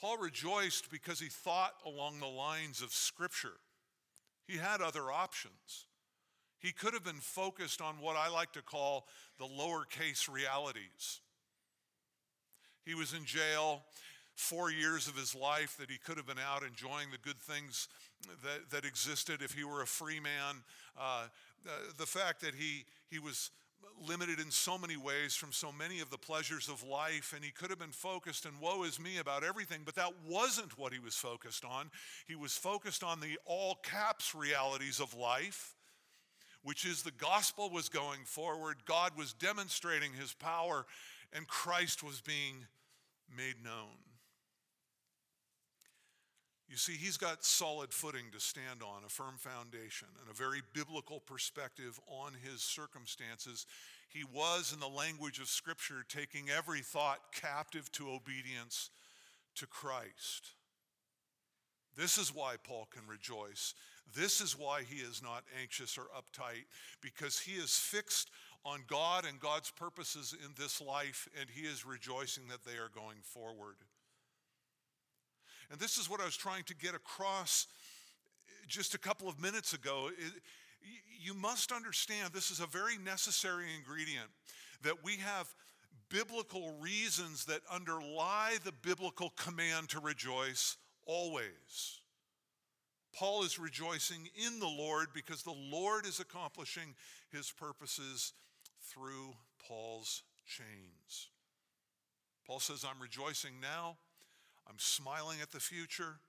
Paul 0.00 0.18
rejoiced 0.18 0.90
because 0.90 1.20
he 1.20 1.28
thought 1.28 1.74
along 1.84 2.20
the 2.20 2.26
lines 2.26 2.80
of 2.80 2.92
Scripture. 2.92 3.58
He 4.46 4.56
had 4.56 4.80
other 4.80 5.10
options. 5.10 5.86
He 6.60 6.72
could 6.72 6.94
have 6.94 7.04
been 7.04 7.20
focused 7.20 7.80
on 7.80 7.96
what 8.00 8.16
I 8.16 8.28
like 8.28 8.52
to 8.52 8.62
call 8.62 9.06
the 9.38 9.46
lowercase 9.46 10.32
realities. 10.32 11.20
He 12.84 12.94
was 12.94 13.14
in 13.14 13.24
jail 13.24 13.82
four 14.40 14.70
years 14.70 15.06
of 15.06 15.16
his 15.16 15.34
life 15.34 15.76
that 15.78 15.90
he 15.90 15.98
could 15.98 16.16
have 16.16 16.26
been 16.26 16.38
out 16.38 16.62
enjoying 16.62 17.10
the 17.10 17.18
good 17.18 17.40
things 17.40 17.88
that, 18.42 18.70
that 18.70 18.84
existed 18.84 19.42
if 19.42 19.52
he 19.52 19.64
were 19.64 19.82
a 19.82 19.86
free 19.86 20.20
man. 20.20 20.56
Uh, 20.98 21.24
the 21.98 22.06
fact 22.06 22.40
that 22.40 22.54
he, 22.54 22.84
he 23.10 23.18
was 23.18 23.50
limited 24.08 24.40
in 24.40 24.50
so 24.50 24.78
many 24.78 24.96
ways 24.96 25.34
from 25.34 25.52
so 25.52 25.70
many 25.70 26.00
of 26.00 26.10
the 26.10 26.18
pleasures 26.18 26.68
of 26.68 26.82
life, 26.82 27.32
and 27.34 27.44
he 27.44 27.50
could 27.50 27.70
have 27.70 27.78
been 27.78 27.90
focused 27.90 28.46
and 28.46 28.58
woe 28.60 28.82
is 28.82 28.98
me 28.98 29.18
about 29.18 29.44
everything, 29.44 29.80
but 29.84 29.94
that 29.94 30.12
wasn't 30.26 30.78
what 30.78 30.92
he 30.92 30.98
was 30.98 31.14
focused 31.14 31.64
on. 31.64 31.90
He 32.26 32.34
was 32.34 32.56
focused 32.56 33.04
on 33.04 33.20
the 33.20 33.38
all 33.44 33.76
caps 33.82 34.34
realities 34.34 35.00
of 35.00 35.14
life 35.14 35.74
which 36.62 36.84
is 36.84 37.02
the 37.02 37.10
gospel 37.12 37.70
was 37.70 37.88
going 37.88 38.20
forward, 38.24 38.76
God 38.84 39.12
was 39.16 39.32
demonstrating 39.32 40.12
his 40.12 40.34
power, 40.34 40.84
and 41.32 41.46
Christ 41.46 42.02
was 42.02 42.20
being 42.20 42.66
made 43.34 43.62
known. 43.64 44.09
You 46.70 46.76
see, 46.76 46.92
he's 46.92 47.16
got 47.16 47.44
solid 47.44 47.92
footing 47.92 48.26
to 48.32 48.38
stand 48.38 48.80
on, 48.80 49.02
a 49.04 49.08
firm 49.08 49.34
foundation, 49.38 50.06
and 50.20 50.30
a 50.30 50.36
very 50.36 50.60
biblical 50.72 51.18
perspective 51.18 51.98
on 52.06 52.30
his 52.44 52.62
circumstances. 52.62 53.66
He 54.08 54.22
was, 54.22 54.72
in 54.72 54.78
the 54.78 54.86
language 54.86 55.40
of 55.40 55.48
Scripture, 55.48 56.04
taking 56.08 56.48
every 56.48 56.82
thought 56.82 57.18
captive 57.32 57.90
to 57.92 58.10
obedience 58.10 58.90
to 59.56 59.66
Christ. 59.66 60.52
This 61.96 62.18
is 62.18 62.32
why 62.32 62.54
Paul 62.62 62.86
can 62.88 63.02
rejoice. 63.08 63.74
This 64.14 64.40
is 64.40 64.56
why 64.56 64.82
he 64.88 65.00
is 65.00 65.20
not 65.20 65.42
anxious 65.60 65.98
or 65.98 66.06
uptight, 66.16 66.66
because 67.02 67.40
he 67.40 67.54
is 67.54 67.76
fixed 67.76 68.30
on 68.64 68.84
God 68.86 69.24
and 69.24 69.40
God's 69.40 69.72
purposes 69.72 70.36
in 70.44 70.52
this 70.56 70.80
life, 70.80 71.28
and 71.40 71.50
he 71.50 71.62
is 71.62 71.84
rejoicing 71.84 72.44
that 72.48 72.64
they 72.64 72.78
are 72.78 72.90
going 72.94 73.18
forward. 73.24 73.74
And 75.70 75.78
this 75.78 75.98
is 75.98 76.10
what 76.10 76.20
I 76.20 76.24
was 76.24 76.36
trying 76.36 76.64
to 76.64 76.74
get 76.74 76.94
across 76.94 77.66
just 78.66 78.94
a 78.94 78.98
couple 78.98 79.28
of 79.28 79.40
minutes 79.40 79.72
ago. 79.72 80.10
You 81.20 81.34
must 81.34 81.72
understand 81.72 82.32
this 82.32 82.50
is 82.50 82.60
a 82.60 82.66
very 82.66 82.98
necessary 82.98 83.66
ingredient 83.76 84.28
that 84.82 85.04
we 85.04 85.16
have 85.16 85.52
biblical 86.08 86.74
reasons 86.80 87.44
that 87.44 87.60
underlie 87.70 88.56
the 88.64 88.72
biblical 88.72 89.30
command 89.36 89.88
to 89.90 90.00
rejoice 90.00 90.76
always. 91.06 92.00
Paul 93.14 93.44
is 93.44 93.58
rejoicing 93.58 94.28
in 94.46 94.60
the 94.60 94.66
Lord 94.66 95.08
because 95.14 95.42
the 95.42 95.54
Lord 95.70 96.06
is 96.06 96.20
accomplishing 96.20 96.94
his 97.32 97.50
purposes 97.50 98.32
through 98.82 99.34
Paul's 99.66 100.22
chains. 100.46 101.28
Paul 102.46 102.60
says, 102.60 102.84
I'm 102.84 103.00
rejoicing 103.00 103.60
now, 103.60 103.96
I'm 104.70 104.78
smiling 104.78 105.38
at 105.42 105.50
the 105.50 105.58
future. 105.58 106.20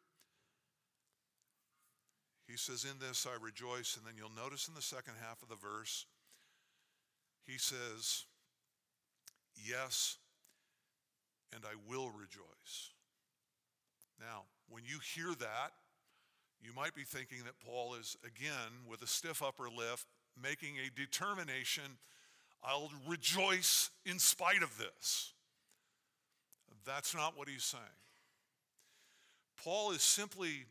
He 2.48 2.57
says, 2.57 2.83
In 2.83 2.98
this 3.00 3.27
I 3.27 3.41
rejoice. 3.41 3.95
And 3.95 4.05
then 4.05 4.13
you'll 4.17 4.43
notice 4.43 4.67
in 4.67 4.74
the 4.74 4.81
second 4.81 5.13
half 5.21 5.43
of 5.43 5.50
the 5.50 5.55
verse, 5.55 6.05
he 7.45 7.60
says, 7.60 8.25
Yes, 9.55 10.17
and 11.53 11.63
I 11.65 11.75
will 11.88 12.10
rejoice. 12.10 12.91
Now, 14.19 14.43
when 14.69 14.83
you 14.86 15.00
hear 15.15 15.36
that, 15.39 15.71
you 16.63 16.71
might 16.75 16.95
be 16.95 17.03
thinking 17.03 17.39
that 17.45 17.60
Paul 17.65 17.95
is, 17.95 18.17
again, 18.24 18.88
with 18.89 19.01
a 19.01 19.07
stiff 19.07 19.41
upper 19.43 19.69
lip, 19.69 20.00
making 20.41 20.75
a 20.77 21.00
determination 21.00 21.83
I'll 22.63 22.91
rejoice 23.07 23.89
in 24.05 24.19
spite 24.19 24.62
of 24.62 24.77
this. 24.77 25.33
That's 26.86 27.15
not 27.15 27.38
what 27.38 27.50
he's 27.50 27.63
saying. 27.63 27.83
Paul 29.63 29.91
is 29.91 30.01
simply 30.01 30.65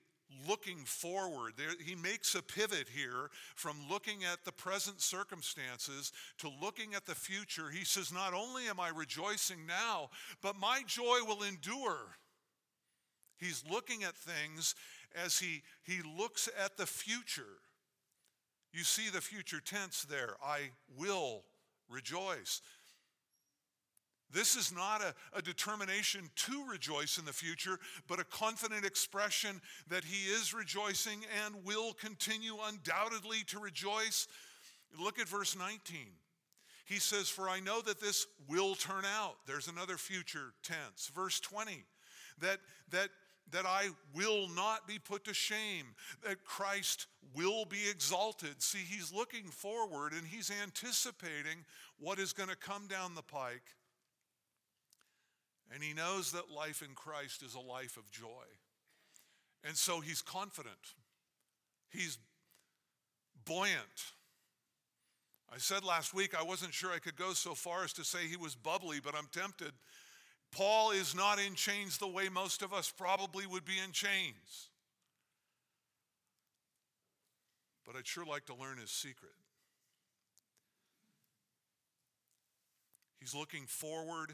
looking 0.48 0.78
forward. 0.84 1.54
There, 1.56 1.70
he 1.84 1.94
makes 1.94 2.34
a 2.34 2.42
pivot 2.42 2.88
here 2.94 3.30
from 3.54 3.76
looking 3.90 4.24
at 4.24 4.44
the 4.44 4.52
present 4.52 5.00
circumstances 5.00 6.12
to 6.38 6.50
looking 6.60 6.94
at 6.94 7.06
the 7.06 7.14
future. 7.14 7.70
He 7.70 7.84
says, 7.84 8.12
Not 8.12 8.34
only 8.34 8.66
am 8.68 8.80
I 8.80 8.90
rejoicing 8.90 9.66
now, 9.66 10.10
but 10.42 10.58
my 10.58 10.82
joy 10.86 11.18
will 11.26 11.42
endure. 11.42 12.16
He's 13.38 13.64
looking 13.70 14.04
at 14.04 14.14
things 14.14 14.74
as 15.14 15.38
he, 15.38 15.62
he 15.82 16.00
looks 16.18 16.48
at 16.62 16.76
the 16.76 16.86
future. 16.86 17.58
You 18.72 18.84
see 18.84 19.10
the 19.10 19.20
future 19.20 19.60
tense 19.60 20.02
there. 20.02 20.36
I 20.44 20.70
will 20.96 21.44
rejoice. 21.88 22.60
This 24.32 24.56
is 24.56 24.72
not 24.72 25.02
a, 25.02 25.14
a, 25.36 25.42
determination 25.42 26.30
to 26.36 26.64
rejoice 26.70 27.18
in 27.18 27.24
the 27.24 27.32
future, 27.32 27.78
but 28.06 28.20
a 28.20 28.24
confident 28.24 28.84
expression 28.84 29.60
that 29.88 30.04
he 30.04 30.30
is 30.30 30.54
rejoicing 30.54 31.24
and 31.44 31.54
will 31.64 31.92
continue 31.94 32.54
undoubtedly 32.68 33.38
to 33.48 33.58
rejoice. 33.58 34.28
Look 34.98 35.18
at 35.18 35.28
verse 35.28 35.56
19. 35.56 35.80
He 36.84 37.00
says, 37.00 37.28
For 37.28 37.48
I 37.48 37.60
know 37.60 37.80
that 37.82 38.00
this 38.00 38.26
will 38.48 38.74
turn 38.74 39.04
out. 39.04 39.36
There's 39.46 39.68
another 39.68 39.96
future 39.96 40.52
tense. 40.62 41.10
Verse 41.14 41.40
20, 41.40 41.84
that, 42.40 42.58
that 42.90 43.10
that 43.52 43.66
I 43.66 43.88
will 44.14 44.48
not 44.48 44.86
be 44.86 44.98
put 44.98 45.24
to 45.24 45.34
shame, 45.34 45.86
that 46.26 46.44
Christ 46.44 47.06
will 47.34 47.64
be 47.64 47.88
exalted. 47.90 48.62
See, 48.62 48.78
he's 48.78 49.12
looking 49.12 49.44
forward 49.44 50.12
and 50.12 50.26
he's 50.26 50.50
anticipating 50.62 51.64
what 51.98 52.18
is 52.18 52.32
going 52.32 52.48
to 52.48 52.56
come 52.56 52.86
down 52.86 53.14
the 53.14 53.22
pike. 53.22 53.74
And 55.72 55.82
he 55.82 55.94
knows 55.94 56.32
that 56.32 56.50
life 56.50 56.82
in 56.82 56.94
Christ 56.94 57.42
is 57.42 57.54
a 57.54 57.60
life 57.60 57.96
of 57.96 58.10
joy. 58.10 58.26
And 59.64 59.76
so 59.76 60.00
he's 60.00 60.22
confident. 60.22 60.94
He's 61.90 62.18
buoyant. 63.44 64.14
I 65.52 65.58
said 65.58 65.84
last 65.84 66.14
week 66.14 66.34
I 66.38 66.42
wasn't 66.42 66.74
sure 66.74 66.90
I 66.90 66.98
could 66.98 67.16
go 67.16 67.32
so 67.32 67.54
far 67.54 67.84
as 67.84 67.92
to 67.94 68.04
say 68.04 68.26
he 68.26 68.36
was 68.36 68.54
bubbly, 68.54 68.98
but 69.02 69.14
I'm 69.14 69.28
tempted 69.32 69.72
Paul 70.52 70.90
is 70.90 71.14
not 71.14 71.38
in 71.38 71.54
chains 71.54 71.98
the 71.98 72.08
way 72.08 72.28
most 72.28 72.62
of 72.62 72.72
us 72.72 72.90
probably 72.90 73.46
would 73.46 73.64
be 73.64 73.78
in 73.82 73.92
chains. 73.92 74.70
But 77.86 77.96
I'd 77.96 78.06
sure 78.06 78.24
like 78.24 78.46
to 78.46 78.54
learn 78.54 78.78
his 78.78 78.90
secret. 78.90 79.32
He's 83.20 83.34
looking 83.34 83.66
forward, 83.66 84.32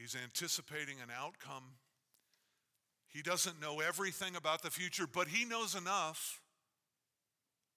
he's 0.00 0.16
anticipating 0.20 0.96
an 1.02 1.10
outcome. 1.16 1.64
He 3.08 3.22
doesn't 3.22 3.60
know 3.60 3.80
everything 3.80 4.36
about 4.36 4.62
the 4.62 4.70
future, 4.70 5.06
but 5.06 5.28
he 5.28 5.44
knows 5.44 5.74
enough 5.74 6.40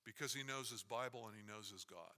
because 0.05 0.33
he 0.33 0.43
knows 0.43 0.69
his 0.69 0.83
Bible 0.83 1.27
and 1.27 1.35
he 1.35 1.51
knows 1.51 1.71
his 1.71 1.83
God. 1.83 2.13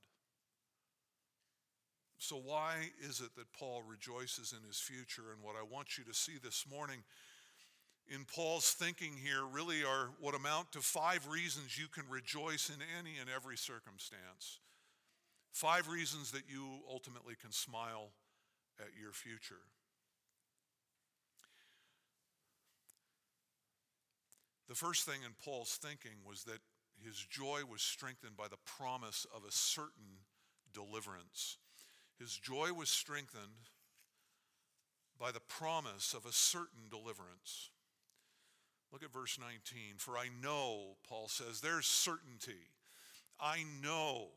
So, 2.17 2.37
why 2.37 2.75
is 3.01 3.19
it 3.19 3.35
that 3.35 3.51
Paul 3.53 3.83
rejoices 3.87 4.53
in 4.53 4.65
his 4.65 4.79
future? 4.79 5.31
And 5.33 5.43
what 5.43 5.55
I 5.55 5.63
want 5.63 5.97
you 5.97 6.03
to 6.05 6.13
see 6.13 6.33
this 6.41 6.65
morning 6.69 7.03
in 8.07 8.25
Paul's 8.25 8.71
thinking 8.71 9.13
here 9.21 9.43
really 9.45 9.83
are 9.83 10.09
what 10.19 10.35
amount 10.35 10.71
to 10.73 10.79
five 10.79 11.27
reasons 11.27 11.77
you 11.77 11.87
can 11.87 12.03
rejoice 12.09 12.69
in 12.69 12.81
any 12.99 13.17
and 13.19 13.29
every 13.29 13.57
circumstance. 13.57 14.59
Five 15.51 15.87
reasons 15.87 16.31
that 16.31 16.43
you 16.49 16.79
ultimately 16.89 17.35
can 17.39 17.51
smile 17.51 18.09
at 18.79 18.89
your 18.99 19.11
future. 19.11 19.61
The 24.67 24.75
first 24.75 25.05
thing 25.05 25.21
in 25.23 25.31
Paul's 25.43 25.77
thinking 25.81 26.17
was 26.27 26.43
that 26.45 26.59
his 27.03 27.17
joy 27.17 27.61
was 27.69 27.81
strengthened 27.81 28.37
by 28.37 28.47
the 28.47 28.57
promise 28.65 29.27
of 29.35 29.43
a 29.43 29.51
certain 29.51 30.23
deliverance. 30.73 31.57
His 32.19 32.35
joy 32.35 32.71
was 32.73 32.89
strengthened 32.89 33.69
by 35.19 35.31
the 35.31 35.41
promise 35.41 36.13
of 36.13 36.25
a 36.25 36.31
certain 36.31 36.89
deliverance. 36.89 37.69
Look 38.91 39.03
at 39.03 39.11
verse 39.11 39.37
19. 39.39 39.97
For 39.97 40.17
I 40.17 40.27
know, 40.41 40.95
Paul 41.07 41.27
says, 41.27 41.61
there's 41.61 41.85
certainty. 41.85 42.71
I 43.39 43.65
know 43.83 44.27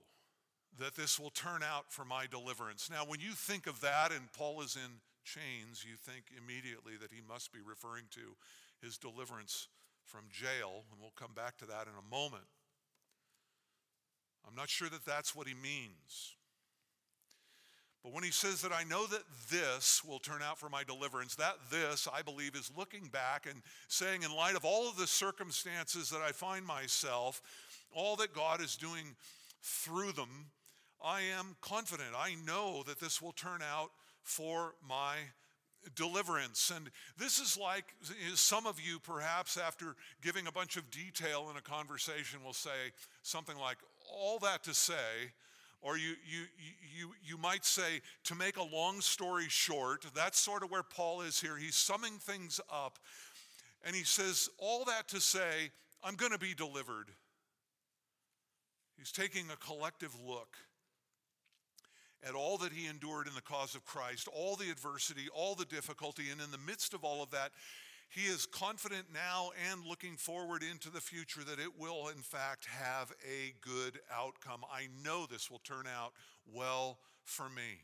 that 0.79 0.95
this 0.95 1.19
will 1.19 1.31
turn 1.31 1.63
out 1.63 1.93
for 1.93 2.05
my 2.05 2.27
deliverance. 2.27 2.91
Now, 2.91 3.05
when 3.07 3.21
you 3.21 3.33
think 3.33 3.67
of 3.67 3.81
that 3.81 4.13
and 4.13 4.33
Paul 4.33 4.61
is 4.63 4.77
in 4.77 5.01
chains, 5.25 5.85
you 5.89 5.97
think 5.97 6.25
immediately 6.37 6.95
that 7.01 7.13
he 7.13 7.21
must 7.27 7.53
be 7.53 7.61
referring 7.65 8.05
to 8.11 8.37
his 8.83 8.99
deliverance 8.99 9.69
from 10.09 10.25
jail, 10.31 10.85
and 10.91 11.01
we'll 11.01 11.13
come 11.17 11.35
back 11.35 11.59
to 11.59 11.67
that 11.67 11.87
in 11.87 11.93
a 11.93 12.11
moment. 12.11 12.45
I'm 14.47 14.55
not 14.55 14.71
sure 14.71 14.89
that 14.89 15.05
that's 15.05 15.37
what 15.37 15.47
he 15.47 15.55
means. 15.55 16.35
But 18.03 18.13
when 18.15 18.25
he 18.25 18.31
says 18.31 18.63
that 18.63 18.73
I 18.73 18.85
know 18.85 19.07
that 19.07 19.25
this 19.51 20.03
will 20.03 20.19
turn 20.19 20.41
out 20.41 20.59
for 20.59 20.71
my 20.71 20.83
deliverance, 20.85 21.35
that 21.35 21.57
this, 21.71 22.09
I 22.11 22.23
believe, 22.23 22.55
is 22.55 22.71
looking 22.77 23.09
back 23.09 23.47
and 23.47 23.61
saying, 23.89 24.23
in 24.23 24.35
light 24.35 24.57
of 24.57 24.65
all 24.65 24.89
of 24.89 24.97
the 24.97 25.07
circumstances 25.07 26.09
that 26.11 26.23
I 26.23 26.33
find 26.33 26.65
myself, 26.65 27.43
all 27.93 28.17
that 28.17 28.33
God 28.33 28.63
is 28.63 28.77
doing 28.77 29.17
through 29.63 30.13
them, 30.13 30.47
I 31.05 31.21
am 31.39 31.57
confident. 31.61 32.11
I 32.17 32.37
know 32.47 32.83
that 32.87 33.01
this 33.01 33.21
will 33.21 33.33
turn 33.33 33.61
out 33.63 33.91
for 34.23 34.75
my 34.89 35.17
deliverance. 35.95 36.73
And 36.75 36.91
this 37.17 37.39
is 37.39 37.57
like 37.57 37.85
some 38.35 38.67
of 38.67 38.81
you, 38.81 38.99
perhaps, 38.99 39.57
after 39.57 39.97
giving 40.23 40.47
a 40.47 40.53
bunch 40.53 40.77
of 40.77 40.91
detail 40.91 41.49
in 41.51 41.57
a 41.57 41.61
conversation, 41.61 42.43
will 42.45 42.53
say 42.53 42.93
something 43.23 43.57
like, 43.57 43.79
All 44.13 44.39
that 44.41 44.65
to 44.65 44.75
say, 44.75 45.33
or 45.81 45.97
you, 45.97 46.15
you, 46.27 46.45
you, 46.97 47.11
you 47.23 47.39
might 47.39 47.65
say, 47.65 48.01
to 48.25 48.35
make 48.35 48.57
a 48.57 48.63
long 48.63 49.01
story 49.01 49.47
short, 49.49 50.05
that's 50.15 50.39
sort 50.39 50.63
of 50.63 50.71
where 50.71 50.83
Paul 50.83 51.21
is 51.21 51.41
here. 51.41 51.57
He's 51.57 51.77
summing 51.77 52.19
things 52.19 52.61
up. 52.73 52.99
And 53.85 53.95
he 53.95 54.05
says, 54.05 54.49
All 54.59 54.85
that 54.87 55.09
to 55.09 55.21
say, 55.21 55.71
I'm 56.03 56.15
going 56.15 56.33
to 56.33 56.39
be 56.39 56.55
delivered. 56.55 57.11
He's 58.97 59.13
taking 59.13 59.47
a 59.51 59.57
collective 59.57 60.15
look 60.27 60.57
at 62.27 62.35
all 62.35 62.59
that 62.59 62.73
he 62.73 62.87
endured 62.87 63.27
in 63.27 63.35
the 63.35 63.41
cause 63.41 63.75
of 63.75 63.85
Christ, 63.85 64.29
all 64.33 64.57
the 64.57 64.71
adversity, 64.71 65.29
all 65.33 65.55
the 65.55 65.65
difficulty, 65.65 66.25
and 66.31 66.41
in 66.41 66.51
the 66.51 66.59
midst 66.59 66.95
of 66.95 67.05
all 67.05 67.23
of 67.23 67.31
that, 67.31 67.53
he 68.11 68.23
is 68.23 68.47
confident 68.47 69.07
now 69.13 69.51
and 69.71 69.85
looking 69.85 70.17
forward 70.17 70.63
into 70.63 70.91
the 70.91 71.01
future 71.01 71.45
that 71.45 71.61
it 71.61 71.79
will, 71.79 72.09
in 72.09 72.23
fact, 72.23 72.67
have 72.67 73.13
a 73.23 73.55
good 73.61 74.01
outcome. 74.13 74.65
I 74.73 74.89
know 75.05 75.27
this 75.27 75.51
will 75.51 75.61
turn 75.61 75.87
out 75.87 76.13
well 76.53 76.99
for 77.25 77.49
me. 77.51 77.83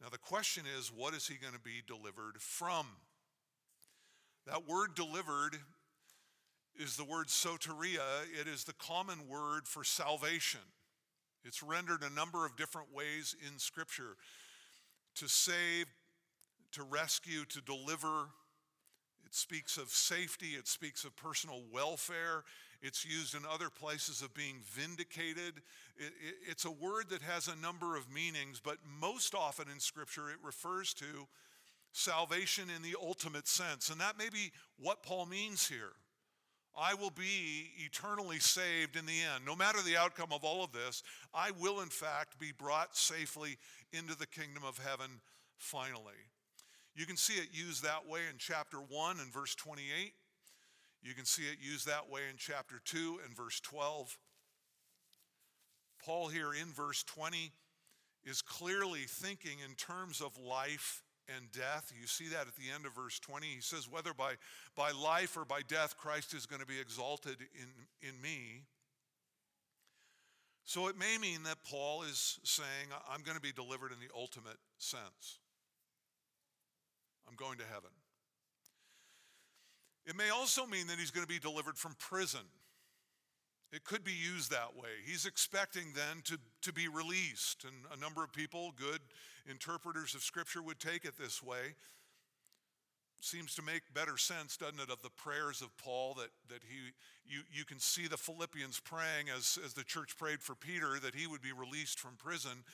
Now, 0.00 0.08
the 0.10 0.18
question 0.18 0.62
is 0.78 0.92
what 0.94 1.12
is 1.12 1.26
he 1.26 1.34
going 1.34 1.54
to 1.54 1.60
be 1.60 1.82
delivered 1.86 2.40
from? 2.40 2.86
That 4.46 4.66
word 4.68 4.94
delivered 4.94 5.56
is 6.78 6.96
the 6.96 7.04
word 7.04 7.26
soteria, 7.26 8.22
it 8.40 8.46
is 8.46 8.62
the 8.62 8.74
common 8.74 9.26
word 9.28 9.66
for 9.66 9.82
salvation. 9.82 10.60
It's 11.44 11.62
rendered 11.62 12.02
a 12.02 12.10
number 12.14 12.44
of 12.44 12.56
different 12.56 12.92
ways 12.94 13.34
in 13.46 13.58
Scripture 13.58 14.16
to 15.16 15.28
save, 15.28 15.86
to 16.72 16.82
rescue, 16.82 17.44
to 17.46 17.60
deliver. 17.60 18.28
It 19.24 19.34
speaks 19.34 19.76
of 19.76 19.88
safety, 19.88 20.48
it 20.58 20.68
speaks 20.68 21.04
of 21.04 21.16
personal 21.16 21.62
welfare. 21.72 22.44
It's 22.80 23.04
used 23.04 23.34
in 23.34 23.42
other 23.44 23.70
places 23.70 24.22
of 24.22 24.32
being 24.34 24.56
vindicated. 24.64 25.58
It, 25.96 26.12
it, 26.26 26.34
it's 26.48 26.64
a 26.64 26.70
word 26.70 27.10
that 27.10 27.22
has 27.22 27.48
a 27.48 27.56
number 27.56 27.96
of 27.96 28.12
meanings, 28.12 28.60
but 28.62 28.76
most 29.00 29.34
often 29.34 29.66
in 29.72 29.80
Scripture 29.80 30.30
it 30.30 30.36
refers 30.44 30.94
to 30.94 31.26
salvation 31.92 32.64
in 32.74 32.82
the 32.82 32.96
ultimate 33.02 33.48
sense. 33.48 33.90
And 33.90 34.00
that 34.00 34.18
may 34.18 34.28
be 34.28 34.52
what 34.80 35.02
Paul 35.02 35.26
means 35.26 35.66
here. 35.66 35.92
I 36.78 36.94
will 36.94 37.10
be 37.10 37.72
eternally 37.78 38.38
saved 38.38 38.94
in 38.94 39.04
the 39.04 39.20
end. 39.34 39.44
No 39.44 39.56
matter 39.56 39.82
the 39.82 39.96
outcome 39.96 40.32
of 40.32 40.44
all 40.44 40.62
of 40.62 40.72
this, 40.72 41.02
I 41.34 41.50
will 41.58 41.80
in 41.80 41.88
fact 41.88 42.38
be 42.38 42.52
brought 42.52 42.96
safely 42.96 43.58
into 43.92 44.16
the 44.16 44.26
kingdom 44.26 44.62
of 44.64 44.78
heaven 44.78 45.20
finally. 45.56 46.14
You 46.94 47.04
can 47.04 47.16
see 47.16 47.34
it 47.34 47.48
used 47.52 47.82
that 47.82 48.06
way 48.08 48.20
in 48.30 48.36
chapter 48.38 48.78
1 48.78 49.18
and 49.20 49.32
verse 49.32 49.54
28. 49.56 50.12
You 51.02 51.14
can 51.14 51.24
see 51.24 51.42
it 51.42 51.58
used 51.60 51.86
that 51.86 52.08
way 52.08 52.22
in 52.30 52.36
chapter 52.36 52.80
2 52.84 53.20
and 53.24 53.36
verse 53.36 53.60
12. 53.60 54.16
Paul, 56.04 56.28
here 56.28 56.52
in 56.52 56.72
verse 56.72 57.02
20, 57.04 57.52
is 58.24 58.42
clearly 58.42 59.00
thinking 59.00 59.58
in 59.68 59.74
terms 59.74 60.20
of 60.20 60.38
life 60.38 61.02
and 61.36 61.50
death. 61.52 61.92
You 61.98 62.06
see 62.06 62.28
that 62.28 62.46
at 62.46 62.56
the 62.56 62.74
end 62.74 62.86
of 62.86 62.94
verse 62.94 63.18
20. 63.18 63.46
He 63.46 63.60
says, 63.60 63.88
Whether 63.90 64.14
by, 64.14 64.34
by 64.76 64.90
life 64.90 65.36
or 65.36 65.44
by 65.44 65.60
death, 65.66 65.96
Christ 65.96 66.34
is 66.34 66.46
going 66.46 66.60
to 66.60 66.66
be 66.66 66.80
exalted 66.80 67.36
in, 67.54 68.08
in 68.08 68.20
me. 68.22 68.62
So 70.64 70.88
it 70.88 70.98
may 70.98 71.16
mean 71.18 71.44
that 71.44 71.56
Paul 71.64 72.02
is 72.02 72.38
saying, 72.44 72.88
I'm 73.10 73.22
going 73.22 73.36
to 73.36 73.42
be 73.42 73.52
delivered 73.52 73.90
in 73.90 73.98
the 74.00 74.14
ultimate 74.14 74.58
sense. 74.76 75.38
I'm 77.28 77.36
going 77.36 77.58
to 77.58 77.64
heaven. 77.64 77.90
It 80.06 80.16
may 80.16 80.30
also 80.30 80.66
mean 80.66 80.86
that 80.86 80.98
he's 80.98 81.10
going 81.10 81.26
to 81.26 81.32
be 81.32 81.38
delivered 81.38 81.76
from 81.76 81.94
prison. 81.98 82.40
It 83.72 83.84
could 83.84 84.02
be 84.02 84.12
used 84.12 84.50
that 84.50 84.76
way. 84.76 84.88
He's 85.04 85.26
expecting 85.26 85.92
then 85.94 86.22
to, 86.24 86.38
to 86.62 86.72
be 86.72 86.88
released. 86.88 87.64
And 87.64 87.74
a 87.96 88.00
number 88.00 88.24
of 88.24 88.32
people, 88.32 88.72
good 88.76 89.00
interpreters 89.50 90.14
of 90.14 90.22
Scripture, 90.22 90.62
would 90.62 90.80
take 90.80 91.04
it 91.04 91.18
this 91.18 91.42
way. 91.42 91.74
Seems 93.20 93.54
to 93.56 93.62
make 93.62 93.82
better 93.92 94.16
sense, 94.16 94.56
doesn't 94.56 94.80
it, 94.80 94.90
of 94.90 95.02
the 95.02 95.10
prayers 95.10 95.60
of 95.60 95.76
Paul 95.76 96.14
that, 96.14 96.30
that 96.48 96.62
he 96.66 96.92
you, 97.28 97.40
you 97.52 97.64
can 97.64 97.78
see 97.78 98.06
the 98.06 98.16
Philippians 98.16 98.80
praying 98.80 99.28
as, 99.36 99.58
as 99.64 99.74
the 99.74 99.84
church 99.84 100.16
prayed 100.16 100.40
for 100.40 100.54
Peter 100.54 100.98
that 101.02 101.14
he 101.14 101.26
would 101.26 101.42
be 101.42 101.52
released 101.52 102.00
from 102.00 102.16
prison. 102.16 102.64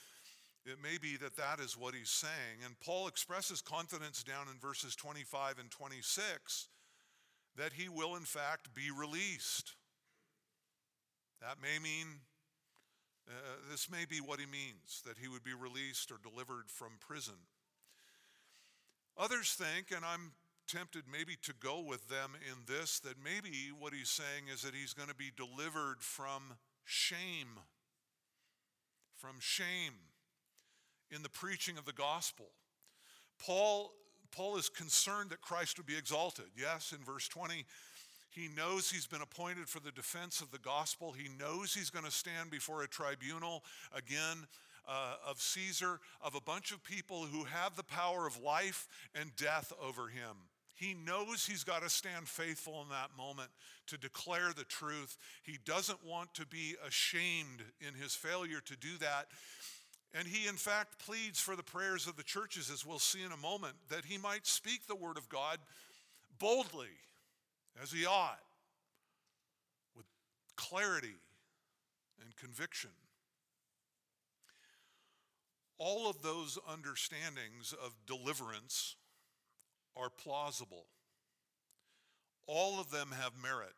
It 0.64 0.80
may 0.82 0.96
be 0.96 1.16
that 1.16 1.36
that 1.36 1.60
is 1.60 1.76
what 1.76 1.94
he's 1.94 2.10
saying. 2.10 2.62
And 2.64 2.78
Paul 2.80 3.08
expresses 3.08 3.60
confidence 3.60 4.22
down 4.22 4.46
in 4.52 4.58
verses 4.60 4.94
25 4.94 5.58
and 5.58 5.70
26 5.70 6.68
that 7.56 7.72
he 7.72 7.88
will, 7.88 8.16
in 8.16 8.22
fact, 8.22 8.74
be 8.74 8.90
released. 8.96 9.74
That 11.44 11.60
may 11.60 11.78
mean, 11.78 12.06
uh, 13.28 13.32
this 13.70 13.90
may 13.90 14.06
be 14.08 14.16
what 14.16 14.40
he 14.40 14.46
means, 14.46 15.02
that 15.04 15.18
he 15.20 15.28
would 15.28 15.44
be 15.44 15.52
released 15.52 16.10
or 16.10 16.16
delivered 16.22 16.70
from 16.70 16.92
prison. 16.98 17.34
Others 19.18 19.52
think, 19.52 19.90
and 19.94 20.06
I'm 20.06 20.32
tempted 20.66 21.02
maybe 21.10 21.36
to 21.42 21.52
go 21.60 21.80
with 21.86 22.08
them 22.08 22.30
in 22.50 22.64
this, 22.66 22.98
that 23.00 23.16
maybe 23.22 23.70
what 23.78 23.92
he's 23.92 24.08
saying 24.08 24.48
is 24.50 24.62
that 24.62 24.74
he's 24.74 24.94
going 24.94 25.10
to 25.10 25.14
be 25.14 25.30
delivered 25.36 26.00
from 26.00 26.54
shame. 26.84 27.60
From 29.16 29.36
shame 29.38 29.92
in 31.10 31.22
the 31.22 31.28
preaching 31.28 31.76
of 31.76 31.84
the 31.84 31.92
gospel. 31.92 32.46
Paul, 33.38 33.92
Paul 34.32 34.56
is 34.56 34.70
concerned 34.70 35.28
that 35.28 35.42
Christ 35.42 35.76
would 35.76 35.86
be 35.86 35.98
exalted. 35.98 36.46
Yes, 36.56 36.94
in 36.98 37.04
verse 37.04 37.28
20, 37.28 37.66
he 38.34 38.48
knows 38.56 38.90
he's 38.90 39.06
been 39.06 39.22
appointed 39.22 39.68
for 39.68 39.78
the 39.78 39.92
defense 39.92 40.40
of 40.40 40.50
the 40.50 40.58
gospel. 40.58 41.12
He 41.12 41.28
knows 41.38 41.72
he's 41.72 41.90
going 41.90 42.04
to 42.04 42.10
stand 42.10 42.50
before 42.50 42.82
a 42.82 42.88
tribunal 42.88 43.62
again 43.94 44.48
uh, 44.88 45.14
of 45.28 45.40
Caesar, 45.40 46.00
of 46.20 46.34
a 46.34 46.40
bunch 46.40 46.72
of 46.72 46.82
people 46.82 47.22
who 47.22 47.44
have 47.44 47.76
the 47.76 47.84
power 47.84 48.26
of 48.26 48.42
life 48.42 48.88
and 49.14 49.34
death 49.36 49.72
over 49.80 50.08
him. 50.08 50.36
He 50.74 50.94
knows 50.94 51.46
he's 51.46 51.62
got 51.62 51.82
to 51.82 51.88
stand 51.88 52.28
faithful 52.28 52.82
in 52.82 52.88
that 52.88 53.10
moment 53.16 53.50
to 53.86 53.96
declare 53.96 54.52
the 54.52 54.64
truth. 54.64 55.16
He 55.44 55.58
doesn't 55.64 56.04
want 56.04 56.34
to 56.34 56.44
be 56.44 56.74
ashamed 56.84 57.62
in 57.80 57.94
his 57.94 58.16
failure 58.16 58.60
to 58.64 58.76
do 58.76 58.98
that. 58.98 59.28
And 60.12 60.26
he, 60.26 60.48
in 60.48 60.56
fact, 60.56 60.98
pleads 60.98 61.38
for 61.38 61.54
the 61.54 61.62
prayers 61.62 62.08
of 62.08 62.16
the 62.16 62.24
churches, 62.24 62.68
as 62.68 62.84
we'll 62.84 62.98
see 62.98 63.22
in 63.22 63.30
a 63.30 63.36
moment, 63.36 63.74
that 63.90 64.04
he 64.04 64.18
might 64.18 64.46
speak 64.46 64.88
the 64.88 64.96
word 64.96 65.16
of 65.16 65.28
God 65.28 65.58
boldly 66.40 66.88
as 67.82 67.92
he 67.92 68.06
ought, 68.06 68.40
with 69.96 70.06
clarity 70.56 71.16
and 72.22 72.36
conviction. 72.36 72.90
All 75.78 76.08
of 76.08 76.22
those 76.22 76.58
understandings 76.68 77.74
of 77.84 77.94
deliverance 78.06 78.96
are 79.96 80.10
plausible. 80.10 80.86
All 82.46 82.80
of 82.80 82.90
them 82.90 83.12
have 83.20 83.32
merit. 83.42 83.74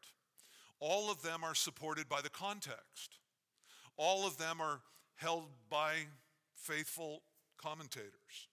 All 0.78 1.10
of 1.10 1.22
them 1.22 1.42
are 1.42 1.54
supported 1.54 2.08
by 2.08 2.20
the 2.20 2.28
context. 2.28 3.18
All 3.96 4.26
of 4.26 4.36
them 4.36 4.60
are 4.60 4.80
held 5.14 5.44
by 5.70 5.92
faithful 6.54 7.22
commentators. 7.56 8.48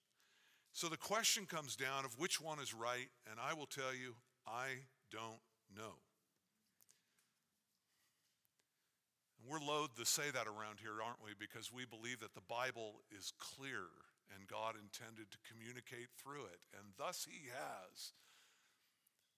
So 0.72 0.88
the 0.88 0.98
question 0.98 1.46
comes 1.46 1.76
down 1.76 2.06
of 2.06 2.18
which 2.18 2.40
one 2.40 2.60
is 2.60 2.74
right, 2.74 3.10
and 3.30 3.40
I 3.40 3.54
will 3.54 3.66
tell 3.66 3.94
you, 3.94 4.16
I 4.48 4.68
don't 5.14 5.46
know. 5.70 6.02
And 9.38 9.46
we're 9.46 9.62
loath 9.62 9.94
to 10.02 10.06
say 10.06 10.34
that 10.34 10.48
around 10.50 10.82
here, 10.82 10.98
aren't 10.98 11.22
we? 11.24 11.38
Because 11.38 11.70
we 11.70 11.86
believe 11.86 12.20
that 12.22 12.34
the 12.34 12.48
Bible 12.50 13.06
is 13.14 13.32
clear 13.38 13.86
and 14.34 14.48
God 14.48 14.74
intended 14.74 15.30
to 15.30 15.38
communicate 15.46 16.10
through 16.18 16.50
it, 16.50 16.58
and 16.74 16.98
thus 16.98 17.28
He 17.30 17.54
has. 17.54 18.14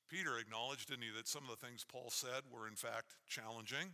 Peter 0.07 0.37
acknowledged, 0.37 0.87
didn't 0.87 1.03
he, 1.03 1.09
that 1.17 1.27
some 1.27 1.43
of 1.43 1.49
the 1.49 1.65
things 1.65 1.83
Paul 1.83 2.09
said 2.09 2.45
were 2.51 2.67
in 2.67 2.75
fact 2.75 3.15
challenging. 3.27 3.91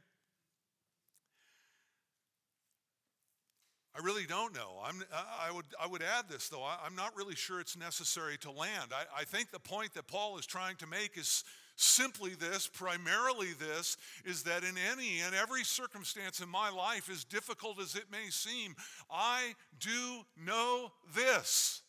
I 3.96 4.04
really 4.04 4.26
don't 4.26 4.54
know. 4.54 4.80
I'm, 4.84 5.04
I, 5.14 5.52
would, 5.52 5.66
I 5.82 5.88
would 5.88 6.02
add 6.02 6.30
this, 6.30 6.48
though. 6.48 6.64
I, 6.64 6.86
am 6.86 6.96
not 6.96 7.16
really 7.16 7.36
sure 7.36 7.60
it's 7.60 7.78
necessary 7.78 8.38
to 8.40 8.52
land. 8.52 8.92
I, 8.94 9.22
I 9.22 9.24
think 9.26 9.52
the 9.52 9.60
point 9.60 9.94
that 9.96 10.08
Paul 10.08 10.38
is 10.38 10.46
trying 10.46 10.78
to 10.78 10.88
make 10.88 11.18
is 11.18 11.44
simply 11.82 12.32
this, 12.32 12.68
primarily 12.68 13.50
this, 13.60 13.98
is 14.26 14.44
that 14.44 14.64
in 14.64 14.76
any 14.92 15.20
and 15.20 15.36
every 15.36 15.64
circumstance 15.64 16.40
in 16.40 16.50
my 16.50 16.70
life, 16.70 17.10
as 17.10 17.24
difficult 17.24 17.80
as 17.80 17.96
it 17.96 18.06
may 18.12 18.30
seem, 18.30 18.76
I 19.10 19.54
do 19.80 20.26
know 20.38 20.92
this 21.16 21.82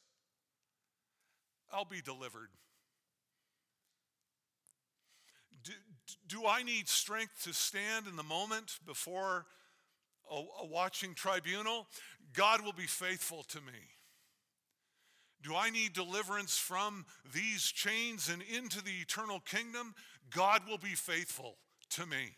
I'll 1.73 1.85
be 1.87 2.03
delivered. 2.03 2.51
Do, 5.65 5.73
do 6.29 6.47
I 6.47 6.63
need 6.63 6.89
strength 6.89 7.45
to 7.45 7.55
stand 7.55 8.07
in 8.07 8.17
the 8.17 8.23
moment 8.23 8.79
before 8.85 9.47
a, 10.31 10.43
a 10.61 10.67
watching 10.67 11.15
tribunal? 11.15 11.87
God 12.35 12.63
will 12.63 12.75
be 12.75 12.87
faithful 12.87 13.43
to 13.45 13.59
me. 13.59 13.73
Do 15.43 15.57
I 15.57 15.71
need 15.71 15.93
deliverance 15.93 16.57
from 16.57 17.05
these 17.35 17.65
chains 17.65 18.29
and 18.29 18.43
into 18.43 18.83
the 18.83 19.01
eternal 19.01 19.41
kingdom? 19.41 19.95
God 20.31 20.63
will 20.69 20.79
be 20.79 20.95
faithful 20.95 21.57
to 21.91 22.07
me. 22.07 22.37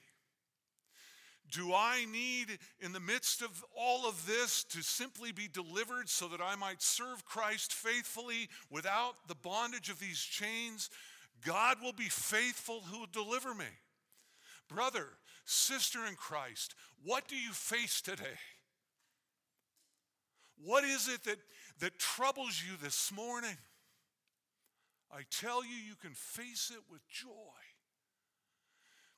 Do 1.53 1.75
I 1.75 2.07
need, 2.11 2.59
in 2.81 2.93
the 2.93 3.01
midst 3.01 3.43
of 3.43 3.65
all 3.79 4.09
of 4.09 4.27
this, 4.27 4.65
to 4.65 4.83
simply 4.83 5.31
be 5.31 5.47
delivered 5.47 6.09
so 6.09 6.27
that 6.29 6.41
I 6.41 6.57
might 6.57 6.83
serve 6.83 7.25
Christ 7.25 7.73
faithfully 7.73 8.49
without 8.71 9.29
the 9.29 9.35
bondage 9.35 9.91
of 9.91 10.01
these 10.01 10.19
chains? 10.19 10.89
God 11.45 11.77
will 11.83 11.93
be 11.93 12.09
faithful 12.09 12.81
who 12.81 13.01
will 13.01 13.07
deliver 13.13 13.55
me. 13.55 13.67
Brother, 14.69 15.07
sister 15.45 16.07
in 16.07 16.15
Christ, 16.15 16.75
what 17.05 17.29
do 17.29 17.37
you 17.37 17.53
face 17.53 18.01
today? 18.01 18.39
What 20.65 20.85
is 20.85 21.09
it 21.09 21.25
that, 21.25 21.39
that 21.81 21.99
troubles 21.99 22.63
you 22.67 22.77
this 22.83 23.13
morning? 23.13 23.57
I 25.13 25.23
tell 25.31 25.65
you, 25.65 25.75
you 25.75 25.95
can 26.01 26.13
face 26.13 26.73
it 26.75 26.83
with 26.91 27.01
joy. 27.09 27.29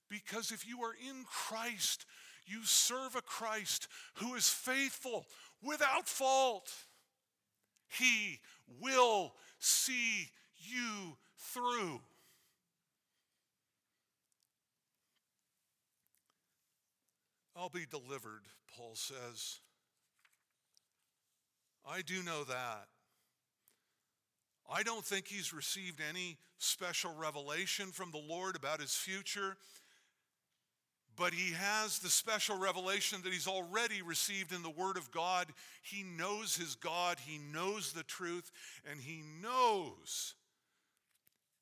Because 0.09 0.51
if 0.51 0.67
you 0.67 0.83
are 0.83 0.95
in 1.09 1.25
Christ, 1.25 2.05
you 2.47 2.65
serve 2.65 3.17
a 3.17 3.23
Christ 3.23 3.89
who 4.15 4.35
is 4.35 4.49
faithful 4.49 5.27
without 5.63 6.07
fault. 6.07 6.71
He 7.89 8.41
will 8.81 9.35
see 9.59 10.29
you 10.59 11.17
through. 11.39 12.01
I'll 17.57 17.71
be 17.71 17.87
delivered, 17.91 18.43
Paul 18.77 18.95
says. 18.95 19.61
I 21.89 22.03
do 22.03 22.23
know 22.23 22.45
that. 22.45 22.87
I 24.71 24.83
don't 24.83 25.05
think 25.05 25.29
he's 25.29 25.53
received 25.53 26.01
any 26.11 26.39
special 26.59 27.15
revelation 27.17 27.87
from 27.93 28.11
the 28.11 28.19
Lord 28.19 28.57
about 28.57 28.81
his 28.81 28.95
future, 28.95 29.57
but 31.17 31.33
he 31.33 31.53
has 31.53 32.01
the 32.01 32.09
special 32.09 32.59
revelation 32.59 33.21
that 33.23 33.33
he's 33.33 33.47
already 33.47 34.03
received 34.03 34.53
in 34.53 34.63
the 34.63 34.71
Word 34.71 34.97
of 34.97 35.11
God. 35.13 35.47
He 35.83 36.03
knows 36.03 36.57
his 36.57 36.75
God, 36.75 37.19
he 37.25 37.39
knows 37.39 37.93
the 37.93 38.03
truth, 38.03 38.51
and 38.91 39.01
he 39.01 39.23
knows 39.41 40.35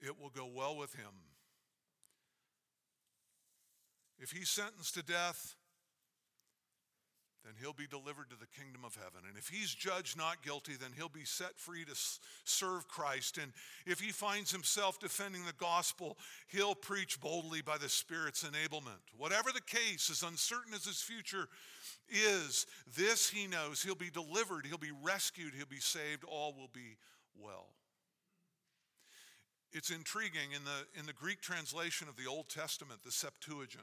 it 0.01 0.21
will 0.21 0.31
go 0.31 0.47
well 0.47 0.77
with 0.77 0.95
him. 0.95 1.13
If 4.19 4.31
he's 4.31 4.49
sentenced 4.49 4.95
to 4.95 5.03
death, 5.03 5.55
then 7.45 7.55
he'll 7.61 7.75
be 7.75 7.87
delivered 7.87 8.31
to 8.31 8.37
the 8.37 8.47
kingdom 8.59 8.85
of 8.85 8.95
heaven. 8.95 9.29
And 9.29 9.37
if 9.37 9.49
he's 9.49 9.75
judged 9.75 10.17
not 10.17 10.43
guilty, 10.43 10.73
then 10.81 10.91
he'll 10.97 11.09
be 11.09 11.25
set 11.25 11.59
free 11.59 11.85
to 11.85 11.95
serve 12.45 12.89
Christ. 12.89 13.39
And 13.39 13.53
if 13.87 14.01
he 14.01 14.13
finds 14.13 14.51
himself 14.51 14.99
defending 14.99 15.45
the 15.45 15.53
gospel, 15.53 16.17
he'll 16.49 16.75
preach 16.75 17.21
boldly 17.21 17.61
by 17.61 17.77
the 17.77 17.89
Spirit's 17.89 18.45
enablement. 18.45 19.05
Whatever 19.17 19.51
the 19.53 19.61
case, 19.61 20.09
as 20.11 20.23
uncertain 20.23 20.73
as 20.73 20.87
his 20.87 21.03
future 21.03 21.49
is, 22.09 22.67
this 22.97 23.29
he 23.29 23.47
knows 23.47 23.83
he'll 23.83 23.95
be 23.95 24.11
delivered, 24.11 24.67
he'll 24.67 24.79
be 24.79 24.93
rescued, 25.03 25.53
he'll 25.55 25.67
be 25.67 25.77
saved, 25.81 26.25
all 26.25 26.55
will 26.59 26.71
be 26.73 26.97
well. 27.39 27.69
It's 29.73 29.91
intriguing 29.91 30.53
in 30.55 30.65
the, 30.65 30.99
in 30.99 31.05
the 31.05 31.13
Greek 31.13 31.41
translation 31.41 32.09
of 32.09 32.17
the 32.17 32.31
Old 32.31 32.49
Testament, 32.49 33.03
the 33.03 33.11
Septuagint. 33.11 33.83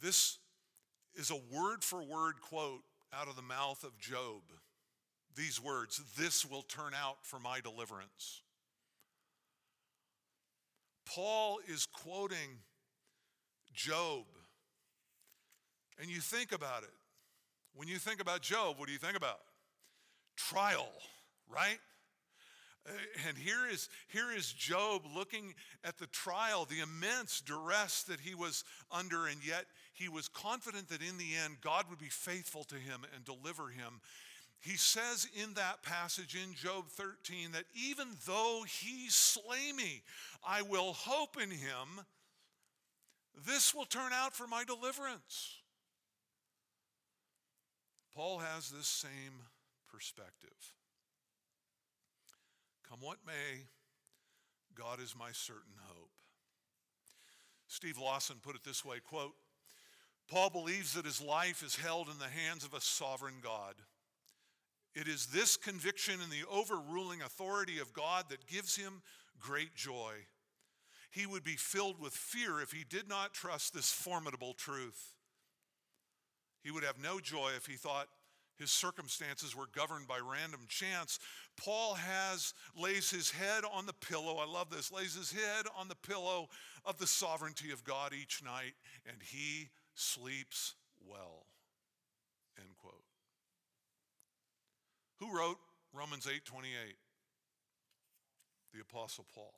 This 0.00 0.38
is 1.14 1.30
a 1.30 1.56
word 1.56 1.82
for 1.82 2.02
word 2.02 2.40
quote 2.40 2.82
out 3.12 3.28
of 3.28 3.36
the 3.36 3.42
mouth 3.42 3.84
of 3.84 3.98
Job. 3.98 4.42
These 5.36 5.60
words, 5.60 6.00
this 6.16 6.44
will 6.44 6.62
turn 6.62 6.92
out 6.94 7.18
for 7.22 7.38
my 7.38 7.60
deliverance. 7.60 8.42
Paul 11.06 11.58
is 11.68 11.86
quoting 11.86 12.58
Job. 13.72 14.24
And 16.00 16.10
you 16.10 16.20
think 16.20 16.52
about 16.52 16.82
it. 16.82 16.90
When 17.74 17.88
you 17.88 17.98
think 17.98 18.20
about 18.20 18.40
Job, 18.40 18.78
what 18.78 18.86
do 18.86 18.92
you 18.92 18.98
think 18.98 19.16
about? 19.16 19.40
Trial, 20.36 20.92
right? 21.48 21.78
And 23.26 23.38
here 23.38 23.66
is, 23.70 23.88
here 24.08 24.30
is 24.36 24.52
Job 24.52 25.02
looking 25.14 25.54
at 25.84 25.98
the 25.98 26.06
trial, 26.08 26.66
the 26.66 26.80
immense 26.80 27.40
duress 27.40 28.02
that 28.04 28.20
he 28.20 28.34
was 28.34 28.62
under, 28.90 29.26
and 29.26 29.44
yet 29.46 29.64
he 29.94 30.08
was 30.08 30.28
confident 30.28 30.88
that 30.88 31.00
in 31.00 31.16
the 31.18 31.34
end 31.44 31.56
God 31.60 31.86
would 31.88 31.98
be 31.98 32.10
faithful 32.10 32.64
to 32.64 32.74
him 32.74 33.00
and 33.14 33.24
deliver 33.24 33.68
him. 33.68 34.00
He 34.60 34.76
says 34.76 35.28
in 35.42 35.54
that 35.54 35.82
passage 35.82 36.34
in 36.34 36.54
Job 36.54 36.88
13 36.88 37.52
that 37.52 37.64
even 37.88 38.08
though 38.26 38.64
he 38.66 39.08
slay 39.08 39.72
me, 39.76 40.02
I 40.46 40.62
will 40.62 40.94
hope 40.94 41.36
in 41.40 41.50
him. 41.50 42.04
This 43.46 43.74
will 43.74 43.84
turn 43.84 44.12
out 44.12 44.34
for 44.34 44.46
my 44.46 44.64
deliverance. 44.64 45.58
Paul 48.14 48.38
has 48.38 48.70
this 48.70 48.86
same 48.86 49.42
perspective. 49.92 50.72
Come 52.88 53.00
what 53.00 53.18
may, 53.26 53.64
God 54.74 55.00
is 55.00 55.14
my 55.18 55.32
certain 55.32 55.74
hope. 55.88 56.10
Steve 57.66 57.98
Lawson 57.98 58.36
put 58.42 58.54
it 58.54 58.62
this 58.64 58.84
way, 58.84 58.98
quote, 59.00 59.34
Paul 60.30 60.50
believes 60.50 60.94
that 60.94 61.04
his 61.04 61.20
life 61.20 61.62
is 61.62 61.76
held 61.76 62.08
in 62.08 62.18
the 62.18 62.24
hands 62.24 62.64
of 62.64 62.74
a 62.74 62.80
sovereign 62.80 63.36
God. 63.42 63.74
It 64.94 65.08
is 65.08 65.26
this 65.26 65.56
conviction 65.56 66.20
in 66.22 66.30
the 66.30 66.48
overruling 66.50 67.20
authority 67.22 67.78
of 67.78 67.92
God 67.92 68.26
that 68.30 68.46
gives 68.46 68.76
him 68.76 69.02
great 69.38 69.74
joy. 69.74 70.12
He 71.10 71.26
would 71.26 71.44
be 71.44 71.56
filled 71.56 72.00
with 72.00 72.12
fear 72.12 72.60
if 72.60 72.72
he 72.72 72.84
did 72.88 73.08
not 73.08 73.34
trust 73.34 73.74
this 73.74 73.90
formidable 73.90 74.54
truth. 74.54 75.14
He 76.62 76.70
would 76.70 76.84
have 76.84 76.98
no 76.98 77.20
joy 77.20 77.52
if 77.56 77.66
he 77.66 77.74
thought 77.74 78.08
his 78.56 78.70
circumstances 78.70 79.54
were 79.54 79.66
governed 79.74 80.06
by 80.06 80.18
random 80.18 80.60
chance. 80.68 81.18
Paul 81.56 81.94
has 81.94 82.54
lays 82.76 83.10
his 83.10 83.30
head 83.30 83.64
on 83.70 83.86
the 83.86 83.92
pillow. 83.92 84.36
I 84.36 84.46
love 84.46 84.70
this. 84.70 84.92
Lays 84.92 85.14
his 85.14 85.32
head 85.32 85.66
on 85.76 85.88
the 85.88 85.96
pillow 85.96 86.48
of 86.84 86.98
the 86.98 87.06
sovereignty 87.06 87.72
of 87.72 87.84
God 87.84 88.12
each 88.12 88.42
night 88.44 88.74
and 89.08 89.16
he 89.20 89.70
sleeps 89.94 90.74
well. 91.06 91.46
End 92.58 92.76
quote. 92.76 93.04
Who 95.20 95.36
wrote 95.36 95.58
Romans 95.92 96.26
8:28? 96.26 96.96
The 98.72 98.80
apostle 98.80 99.24
Paul. 99.34 99.54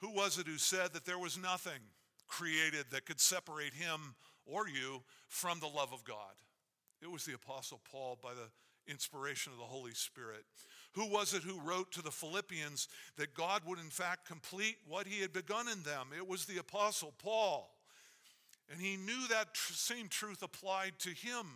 Who 0.00 0.10
was 0.10 0.38
it 0.38 0.46
who 0.46 0.58
said 0.58 0.92
that 0.92 1.04
there 1.04 1.18
was 1.18 1.36
nothing 1.36 1.80
created 2.28 2.86
that 2.90 3.06
could 3.06 3.20
separate 3.20 3.74
him 3.74 4.14
or 4.46 4.68
you 4.68 5.02
from 5.26 5.58
the 5.58 5.66
love 5.66 5.92
of 5.92 6.04
God? 6.04 6.34
It 7.02 7.10
was 7.10 7.24
the 7.24 7.34
Apostle 7.34 7.80
Paul 7.90 8.18
by 8.22 8.34
the 8.34 8.50
inspiration 8.90 9.52
of 9.52 9.58
the 9.58 9.64
Holy 9.64 9.94
Spirit. 9.94 10.44
Who 10.92 11.06
was 11.06 11.34
it 11.34 11.42
who 11.42 11.60
wrote 11.60 11.92
to 11.92 12.02
the 12.02 12.10
Philippians 12.10 12.88
that 13.16 13.34
God 13.34 13.62
would, 13.66 13.78
in 13.78 13.90
fact, 13.90 14.26
complete 14.26 14.76
what 14.86 15.06
he 15.06 15.20
had 15.20 15.32
begun 15.32 15.68
in 15.68 15.82
them? 15.82 16.08
It 16.16 16.26
was 16.26 16.44
the 16.44 16.58
Apostle 16.58 17.12
Paul. 17.18 17.70
And 18.70 18.80
he 18.80 18.96
knew 18.96 19.28
that 19.28 19.54
tr- 19.54 19.72
same 19.72 20.08
truth 20.08 20.42
applied 20.42 20.98
to 21.00 21.10
him. 21.10 21.46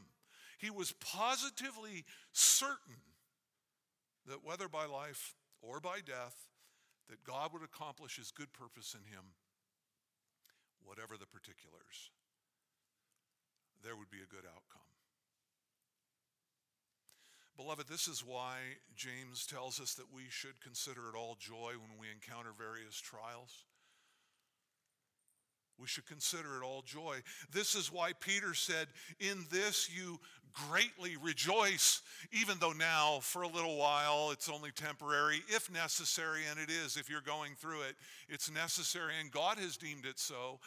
He 0.59 0.71
was 0.71 0.93
positively 0.93 2.05
certain 2.33 2.97
that 4.27 4.45
whether 4.45 4.69
by 4.69 4.87
life 4.87 5.35
or 5.61 5.81
by 5.81 5.99
death, 6.05 6.47
that 7.09 7.25
God 7.25 7.53
would 7.53 7.63
accomplish 7.63 8.17
his 8.17 8.31
good 8.31 8.53
purpose 8.53 8.95
in 8.95 9.05
him, 9.13 9.25
whatever 10.85 11.17
the 11.17 11.27
particulars, 11.27 12.11
there 13.85 13.97
would 13.97 14.11
be 14.11 14.23
a 14.23 14.35
good 14.35 14.47
outcome. 14.47 14.83
Beloved, 17.57 17.87
this 17.89 18.09
is 18.09 18.25
why 18.25 18.57
James 18.97 19.47
tells 19.47 19.79
us 19.79 19.95
that 19.95 20.13
we 20.15 20.23
should 20.31 20.61
consider 20.61 21.09
it 21.11 21.17
all 21.17 21.37
joy 21.39 21.75
when 21.77 21.99
we 22.01 22.07
encounter 22.11 22.51
various 22.57 22.99
trials. 22.99 23.65
We 25.79 25.87
should 25.87 26.07
consider 26.07 26.59
it 26.59 26.65
all 26.65 26.83
joy. 26.83 27.17
This 27.53 27.75
is 27.75 27.93
why 27.93 28.13
Peter 28.21 28.55
said, 28.55 28.89
In 29.19 29.47
this 29.51 29.91
you 29.95 30.21
greatly 30.69 31.17
rejoice, 31.17 32.03
even 32.31 32.59
though 32.61 32.73
now, 32.73 33.19
for 33.21 33.43
a 33.43 33.49
little 33.49 33.77
while, 33.77 34.31
it's 34.31 34.49
only 34.49 34.71
temporary, 34.71 35.43
if 35.49 35.71
necessary, 35.73 36.43
and 36.51 36.59
it 36.59 36.71
is. 36.71 36.97
If 36.97 37.09
you're 37.09 37.21
going 37.21 37.55
through 37.55 37.83
it, 37.83 37.97
it's 38.29 38.51
necessary, 38.51 39.15
and 39.21 39.31
God 39.31 39.59
has 39.59 39.77
deemed 39.77 40.07
it 40.07 40.19
so. 40.19 40.61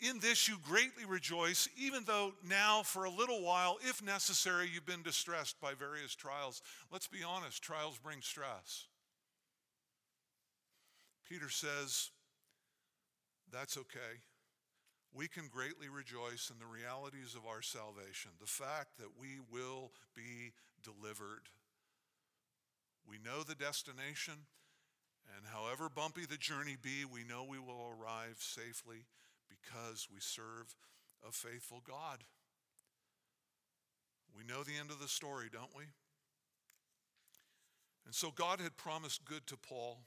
In 0.00 0.20
this 0.20 0.48
you 0.48 0.56
greatly 0.62 1.04
rejoice, 1.04 1.68
even 1.76 2.04
though 2.04 2.32
now, 2.48 2.82
for 2.84 3.04
a 3.04 3.10
little 3.10 3.42
while, 3.42 3.78
if 3.82 4.02
necessary, 4.02 4.68
you've 4.72 4.86
been 4.86 5.02
distressed 5.02 5.60
by 5.60 5.74
various 5.74 6.14
trials. 6.14 6.62
Let's 6.92 7.08
be 7.08 7.24
honest, 7.24 7.62
trials 7.62 7.98
bring 7.98 8.20
stress. 8.22 8.86
Peter 11.28 11.50
says, 11.50 12.10
That's 13.52 13.76
okay. 13.76 14.22
We 15.14 15.26
can 15.26 15.48
greatly 15.48 15.88
rejoice 15.88 16.50
in 16.50 16.58
the 16.58 16.66
realities 16.66 17.34
of 17.34 17.46
our 17.46 17.62
salvation, 17.62 18.32
the 18.40 18.46
fact 18.46 18.98
that 18.98 19.18
we 19.18 19.40
will 19.50 19.92
be 20.14 20.52
delivered. 20.82 21.48
We 23.08 23.16
know 23.18 23.42
the 23.42 23.54
destination, 23.54 24.46
and 25.36 25.46
however 25.46 25.88
bumpy 25.88 26.26
the 26.26 26.36
journey 26.36 26.76
be, 26.80 27.04
we 27.04 27.24
know 27.24 27.42
we 27.42 27.58
will 27.58 27.88
arrive 27.88 28.36
safely 28.38 29.06
because 29.48 30.08
we 30.12 30.20
serve 30.20 30.76
a 31.26 31.32
faithful 31.32 31.82
God. 31.86 32.24
We 34.36 34.44
know 34.44 34.62
the 34.62 34.78
end 34.78 34.90
of 34.90 35.00
the 35.00 35.08
story, 35.08 35.46
don't 35.50 35.74
we? 35.76 35.84
And 38.04 38.14
so 38.14 38.30
God 38.30 38.60
had 38.60 38.76
promised 38.76 39.24
good 39.24 39.46
to 39.48 39.56
Paul, 39.56 39.98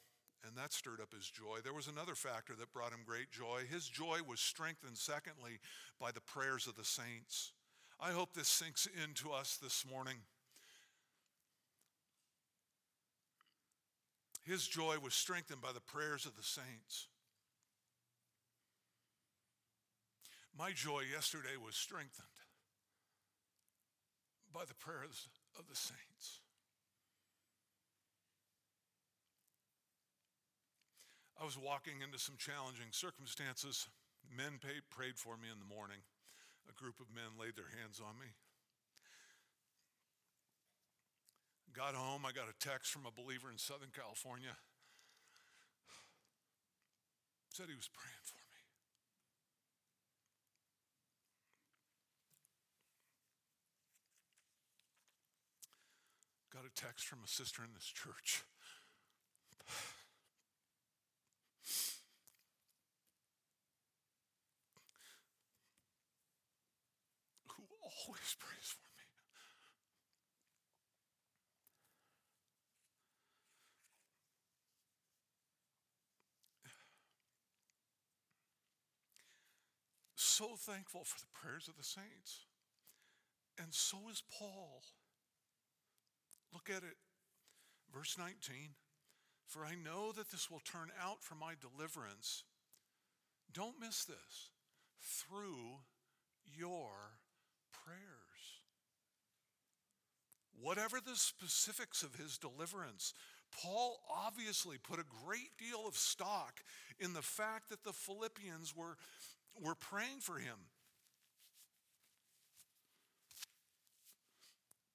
and 0.46 0.58
that 0.58 0.74
stirred 0.74 1.00
up 1.02 1.14
his 1.14 1.30
joy. 1.30 1.60
There 1.64 1.74
was 1.74 1.88
another 1.88 2.16
factor 2.16 2.54
that 2.58 2.74
brought 2.74 2.92
him 2.92 3.00
great 3.06 3.32
joy. 3.32 3.62
His 3.70 3.88
joy 3.88 4.20
was 4.28 4.40
strengthened, 4.40 4.98
secondly, 4.98 5.60
by 6.00 6.12
the 6.12 6.22
prayers 6.22 6.68
of 6.68 6.76
the 6.76 6.86
saints. 6.86 7.54
I 8.00 8.12
hope 8.12 8.34
this 8.34 8.48
sinks 8.48 8.88
into 9.04 9.32
us 9.32 9.58
this 9.62 9.86
morning. 9.90 10.18
His 14.44 14.68
joy 14.68 14.96
was 15.02 15.14
strengthened 15.14 15.62
by 15.62 15.72
the 15.72 15.82
prayers 15.82 16.26
of 16.26 16.36
the 16.36 16.44
saints. 16.44 17.08
My 20.58 20.72
joy 20.72 21.04
yesterday 21.12 21.56
was 21.64 21.76
strengthened 21.76 22.28
by 24.54 24.66
the 24.66 24.74
prayers 24.74 25.28
of 25.58 25.68
the 25.68 25.76
saints. 25.76 26.42
I 31.42 31.44
was 31.44 31.58
walking 31.58 32.06
into 32.06 32.22
some 32.22 32.38
challenging 32.38 32.94
circumstances. 32.94 33.90
Men 34.30 34.62
paid, 34.62 34.86
prayed 34.94 35.18
for 35.18 35.42
me 35.42 35.50
in 35.50 35.58
the 35.58 35.66
morning. 35.66 35.98
A 36.70 36.74
group 36.78 37.02
of 37.02 37.10
men 37.10 37.34
laid 37.34 37.58
their 37.58 37.74
hands 37.82 37.98
on 37.98 38.14
me. 38.22 38.30
Got 41.74 41.98
home, 41.98 42.30
I 42.30 42.32
got 42.32 42.46
a 42.46 42.54
text 42.62 42.94
from 42.94 43.10
a 43.10 43.12
believer 43.12 43.50
in 43.50 43.58
Southern 43.58 43.90
California. 43.90 44.54
Said 47.50 47.66
he 47.74 47.76
was 47.76 47.90
praying 47.90 48.22
for 48.22 48.38
me. 48.38 48.62
Got 56.54 56.70
a 56.70 56.74
text 56.76 57.08
from 57.08 57.26
a 57.26 57.28
sister 57.28 57.64
in 57.64 57.74
this 57.74 57.90
church. 57.90 58.44
Always 68.08 68.36
prays 68.40 68.74
for 68.74 68.80
me. 68.80 68.92
So 80.16 80.56
thankful 80.58 81.04
for 81.04 81.20
the 81.20 81.28
prayers 81.40 81.68
of 81.68 81.78
the 81.78 81.84
saints. 81.84 82.46
And 83.60 83.68
so 83.72 83.98
is 84.12 84.24
Paul. 84.40 84.82
Look 86.52 86.70
at 86.70 86.84
it. 86.84 86.98
Verse 87.94 88.18
19 88.18 88.70
For 89.46 89.66
I 89.66 89.76
know 89.76 90.12
that 90.14 90.32
this 90.32 90.50
will 90.50 90.62
turn 90.62 90.90
out 91.00 91.22
for 91.22 91.36
my 91.36 91.54
deliverance. 91.60 92.44
Don't 93.54 93.80
miss 93.80 94.04
this. 94.06 94.50
Through 95.00 95.82
your 96.44 97.20
prayers. 97.86 98.00
Whatever 100.60 101.00
the 101.00 101.16
specifics 101.16 102.04
of 102.04 102.16
his 102.16 102.38
deliverance, 102.38 103.14
Paul 103.52 104.00
obviously 104.10 104.78
put 104.78 105.00
a 105.00 105.26
great 105.26 105.58
deal 105.58 105.88
of 105.88 105.96
stock 105.96 106.62
in 107.00 107.14
the 107.14 107.22
fact 107.22 107.70
that 107.70 107.84
the 107.84 107.94
Philippians 107.94 108.76
were, 108.76 108.98
were 109.60 109.76
praying 109.76 110.20
for 110.22 110.38
him. 110.38 110.58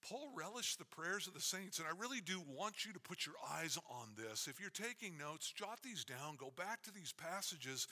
Paul 0.09 0.31
relished 0.37 0.79
the 0.79 0.85
prayers 0.85 1.27
of 1.27 1.35
the 1.35 1.41
saints, 1.41 1.81
and 1.81 1.89
I 1.89 2.01
really 2.01 2.21
do 2.21 2.41
want 2.57 2.85
you 2.85 2.93
to 2.93 3.01
put 3.01 3.27
your 3.27 3.35
eyes 3.53 3.77
on 3.91 4.11
this. 4.17 4.47
If 4.47 4.61
you're 4.61 4.71
taking 4.71 5.19
notes, 5.19 5.51
jot 5.51 5.81
these 5.83 6.05
down, 6.05 6.37
go 6.39 6.53
back 6.57 6.83
to 6.85 6.93
these 6.93 7.13
passages, 7.13 7.89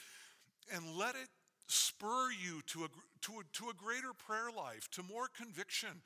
and 0.73 0.97
let 0.97 1.17
it 1.17 1.29
spur 1.67 2.31
you 2.31 2.61
to 2.67 2.85
a, 2.85 2.89
to 3.23 3.33
a, 3.41 3.43
to 3.55 3.69
a 3.71 3.75
greater 3.75 4.13
prayer 4.13 4.51
life, 4.57 4.89
to 4.93 5.03
more 5.03 5.29
conviction 5.37 6.03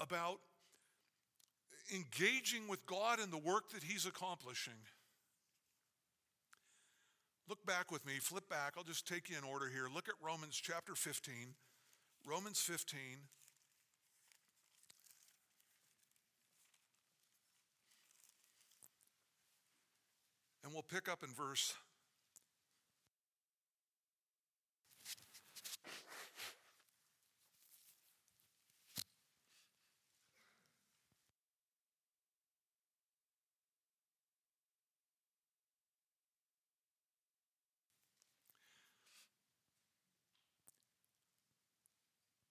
about 0.00 0.38
engaging 1.94 2.68
with 2.68 2.84
God 2.86 3.20
in 3.20 3.30
the 3.30 3.38
work 3.38 3.70
that 3.70 3.82
He's 3.82 4.06
accomplishing. 4.06 4.80
Look 7.48 7.64
back 7.64 7.90
with 7.90 8.04
me, 8.04 8.14
flip 8.20 8.48
back. 8.48 8.74
I'll 8.76 8.84
just 8.84 9.08
take 9.08 9.30
you 9.30 9.38
in 9.38 9.44
order 9.44 9.68
here. 9.68 9.86
Look 9.92 10.08
at 10.08 10.14
Romans 10.22 10.60
chapter 10.62 10.94
15. 10.94 11.34
Romans 12.26 12.60
15. 12.60 13.00
And 20.62 20.74
we'll 20.74 20.82
pick 20.82 21.08
up 21.08 21.22
in 21.22 21.30
verse 21.30 21.72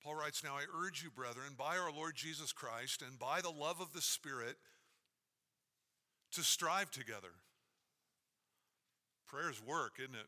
Paul 0.08 0.16
writes, 0.16 0.42
Now 0.42 0.54
I 0.56 0.64
urge 0.86 1.04
you, 1.04 1.10
brethren, 1.10 1.56
by 1.58 1.78
our 1.78 1.92
Lord 1.92 2.16
Jesus 2.16 2.54
Christ 2.54 3.02
and 3.02 3.20
by 3.20 3.42
the 3.42 3.50
love 3.50 3.82
of 3.82 3.92
the 3.92 4.02
Spirit, 4.02 4.56
to 6.32 6.44
strive 6.44 6.92
together 6.92 7.28
Prayer's 9.28 9.62
work, 9.62 9.96
isn't 10.00 10.16
it? 10.16 10.28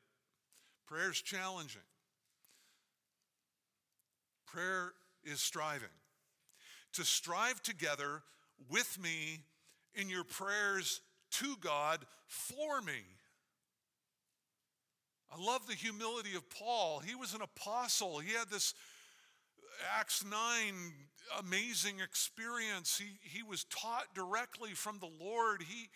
Prayer's 0.86 1.22
challenging. 1.22 1.82
Prayer 4.46 4.92
is 5.24 5.39
striving. 5.39 5.88
To 6.94 7.06
strive 7.06 7.63
together 7.63 8.22
with 8.70 9.02
me 9.02 9.39
in 9.96 10.10
your 10.10 10.26
prayers 10.26 11.00
to 11.32 11.56
God 11.62 12.00
for 12.28 12.82
me. 12.82 13.06
I 15.32 15.42
love 15.42 15.68
the 15.68 15.76
humility 15.76 16.36
of 16.36 16.50
Paul. 16.50 17.00
He 17.00 17.15
was 17.15 17.34
an 17.34 17.42
apostle. 17.42 18.20
He 18.20 18.34
had 18.34 18.50
this 18.50 18.74
Acts 19.98 20.24
9 20.24 20.34
amazing 21.38 22.00
experience. 22.00 22.98
He, 22.98 23.20
he 23.22 23.44
was 23.44 23.65
taught 23.65 24.13
directly 24.15 24.72
from 24.72 25.00
the 25.00 25.10
Lord. 25.24 25.62
He, 25.62 25.89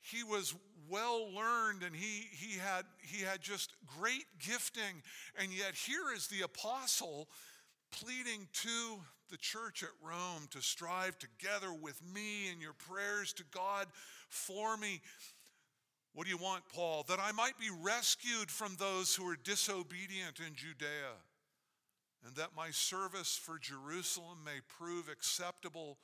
he 0.00 0.24
was 0.24 0.54
well 0.88 1.32
learned 1.34 1.82
and 1.82 1.94
he, 1.94 2.26
he, 2.32 2.58
had, 2.58 2.84
he 3.00 3.22
had 3.22 3.40
just 3.40 3.72
great 3.98 4.24
gifting. 4.40 5.02
And 5.40 5.52
yet, 5.52 5.74
here 5.74 6.12
is 6.14 6.26
the 6.28 6.42
apostle 6.42 7.28
pleading 7.90 8.48
to 8.52 9.00
the 9.30 9.36
church 9.36 9.82
at 9.82 9.90
Rome 10.02 10.48
to 10.50 10.62
strive 10.62 11.18
together 11.18 11.72
with 11.72 12.00
me 12.02 12.50
in 12.52 12.60
your 12.60 12.72
prayers 12.72 13.32
to 13.34 13.44
God 13.50 13.86
for 14.28 14.76
me. 14.76 15.00
What 16.14 16.24
do 16.24 16.30
you 16.30 16.38
want, 16.38 16.64
Paul? 16.74 17.04
That 17.08 17.20
I 17.20 17.32
might 17.32 17.58
be 17.58 17.70
rescued 17.82 18.50
from 18.50 18.76
those 18.78 19.14
who 19.14 19.28
are 19.28 19.36
disobedient 19.36 20.40
in 20.44 20.54
Judea, 20.54 21.14
and 22.28 22.36
that 22.36 22.50
my 22.54 22.70
service 22.70 23.40
for 23.42 23.58
Jerusalem 23.58 24.40
may 24.44 24.60
prove 24.68 25.08
acceptable 25.08 25.96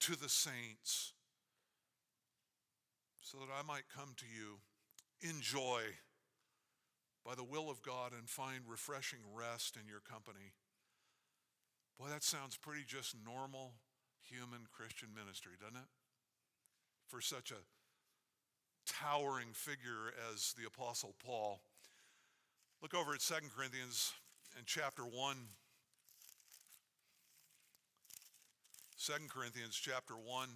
to 0.00 0.16
the 0.16 0.28
saints, 0.30 1.12
so 3.20 3.36
that 3.36 3.52
I 3.52 3.62
might 3.62 3.82
come 3.94 4.14
to 4.16 4.24
you 4.24 4.60
in 5.20 5.42
joy 5.42 5.82
by 7.22 7.34
the 7.34 7.44
will 7.44 7.68
of 7.68 7.82
God 7.82 8.12
and 8.18 8.30
find 8.30 8.60
refreshing 8.66 9.18
rest 9.34 9.76
in 9.76 9.86
your 9.86 10.00
company. 10.00 10.54
Boy, 12.00 12.06
that 12.08 12.22
sounds 12.24 12.56
pretty 12.56 12.84
just 12.86 13.14
normal 13.22 13.74
human 14.22 14.62
Christian 14.72 15.10
ministry, 15.14 15.52
doesn't 15.60 15.76
it? 15.76 15.90
For 17.08 17.20
such 17.20 17.50
a 17.50 17.60
towering 18.90 19.52
figure 19.52 20.14
as 20.32 20.54
the 20.54 20.66
Apostle 20.66 21.14
Paul. 21.22 21.60
Look 22.80 22.94
over 22.94 23.12
at 23.12 23.20
2 23.20 23.34
Corinthians 23.54 24.14
in 24.58 24.64
chapter 24.66 25.02
1. 25.02 25.36
2 29.04 29.12
Corinthians 29.28 29.74
chapter 29.74 30.14
1. 30.14 30.48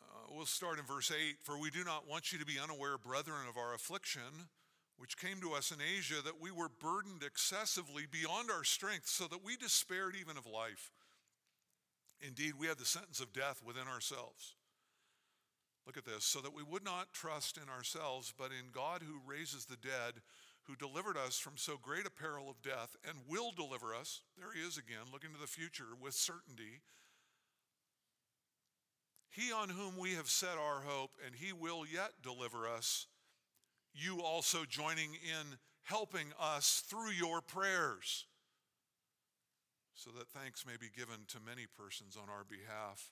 Uh, 0.00 0.34
we'll 0.34 0.46
start 0.46 0.78
in 0.78 0.84
verse 0.84 1.10
8. 1.10 1.36
For 1.42 1.58
we 1.58 1.70
do 1.70 1.84
not 1.84 2.08
want 2.08 2.32
you 2.32 2.38
to 2.38 2.46
be 2.46 2.58
unaware, 2.62 2.96
brethren, 2.96 3.42
of 3.48 3.56
our 3.56 3.74
affliction, 3.74 4.48
which 4.98 5.16
came 5.16 5.40
to 5.40 5.52
us 5.52 5.70
in 5.70 5.78
Asia, 5.80 6.22
that 6.24 6.40
we 6.40 6.50
were 6.50 6.68
burdened 6.68 7.22
excessively 7.22 8.04
beyond 8.10 8.50
our 8.50 8.64
strength, 8.64 9.08
so 9.08 9.26
that 9.28 9.44
we 9.44 9.56
despaired 9.56 10.14
even 10.20 10.36
of 10.36 10.46
life. 10.46 10.90
Indeed, 12.20 12.54
we 12.58 12.66
had 12.66 12.78
the 12.78 12.84
sentence 12.84 13.20
of 13.20 13.32
death 13.32 13.62
within 13.64 13.86
ourselves. 13.86 14.56
Look 15.86 15.96
at 15.96 16.04
this. 16.04 16.24
So 16.24 16.40
that 16.40 16.54
we 16.54 16.62
would 16.62 16.84
not 16.84 17.12
trust 17.12 17.56
in 17.56 17.68
ourselves, 17.68 18.34
but 18.36 18.50
in 18.50 18.72
God 18.72 19.02
who 19.02 19.20
raises 19.24 19.64
the 19.64 19.76
dead, 19.76 20.20
who 20.64 20.76
delivered 20.76 21.16
us 21.16 21.38
from 21.38 21.56
so 21.56 21.78
great 21.80 22.06
a 22.06 22.10
peril 22.10 22.50
of 22.50 22.60
death, 22.60 22.96
and 23.08 23.16
will 23.28 23.52
deliver 23.52 23.94
us. 23.94 24.22
There 24.36 24.52
he 24.52 24.60
is 24.60 24.76
again, 24.76 25.12
looking 25.12 25.32
to 25.32 25.40
the 25.40 25.46
future 25.46 25.96
with 25.98 26.14
certainty 26.14 26.82
he 29.38 29.52
on 29.52 29.68
whom 29.68 29.96
we 29.96 30.14
have 30.14 30.28
set 30.28 30.58
our 30.58 30.80
hope, 30.80 31.12
and 31.24 31.34
he 31.34 31.52
will 31.52 31.84
yet 31.86 32.10
deliver 32.22 32.66
us, 32.66 33.06
you 33.94 34.22
also 34.22 34.64
joining 34.68 35.14
in 35.14 35.56
helping 35.82 36.28
us 36.40 36.82
through 36.86 37.10
your 37.10 37.40
prayers, 37.40 38.26
so 39.94 40.10
that 40.10 40.28
thanks 40.28 40.64
may 40.66 40.76
be 40.78 40.90
given 40.94 41.24
to 41.28 41.38
many 41.44 41.66
persons 41.66 42.16
on 42.16 42.28
our 42.28 42.44
behalf 42.44 43.10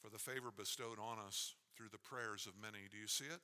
for 0.00 0.08
the 0.08 0.18
favor 0.18 0.48
bestowed 0.56 0.98
on 0.98 1.18
us 1.18 1.54
through 1.76 1.88
the 1.90 1.98
prayers 1.98 2.46
of 2.46 2.52
many. 2.60 2.84
Do 2.90 2.96
you 2.96 3.08
see 3.08 3.24
it? 3.24 3.40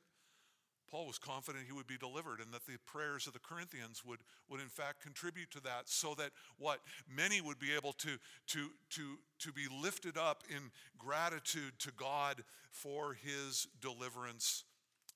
Paul 0.90 1.06
was 1.06 1.18
confident 1.18 1.64
he 1.66 1.72
would 1.72 1.86
be 1.86 1.96
delivered 1.96 2.40
and 2.40 2.52
that 2.52 2.66
the 2.66 2.76
prayers 2.86 3.26
of 3.26 3.32
the 3.32 3.38
Corinthians 3.38 4.04
would, 4.04 4.20
would 4.50 4.60
in 4.60 4.68
fact 4.68 5.02
contribute 5.02 5.50
to 5.52 5.60
that 5.60 5.88
so 5.88 6.14
that 6.18 6.32
what 6.58 6.80
many 7.08 7.40
would 7.40 7.58
be 7.58 7.74
able 7.74 7.94
to, 7.94 8.18
to, 8.48 8.68
to, 8.90 9.18
to 9.38 9.52
be 9.52 9.62
lifted 9.82 10.18
up 10.18 10.42
in 10.50 10.70
gratitude 10.98 11.72
to 11.78 11.92
God 11.96 12.44
for 12.70 13.14
his 13.14 13.66
deliverance 13.80 14.64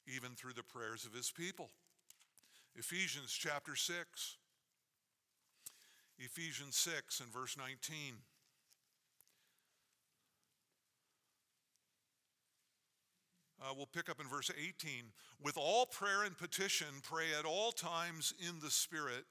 even 0.06 0.32
through 0.32 0.52
the 0.52 0.62
prayers 0.62 1.04
of 1.04 1.12
his 1.12 1.30
people. 1.30 1.70
Ephesians 2.74 3.32
chapter 3.32 3.74
6. 3.74 4.36
Ephesians 6.18 6.76
6 6.76 7.20
and 7.20 7.32
verse 7.32 7.56
19. 7.56 8.14
Uh, 13.60 13.72
we'll 13.76 13.86
pick 13.86 14.08
up 14.08 14.20
in 14.20 14.28
verse 14.28 14.50
18. 14.50 15.04
With 15.42 15.56
all 15.56 15.86
prayer 15.86 16.22
and 16.24 16.36
petition, 16.36 16.86
pray 17.02 17.26
at 17.38 17.44
all 17.44 17.72
times 17.72 18.32
in 18.38 18.60
the 18.62 18.70
Spirit. 18.70 19.24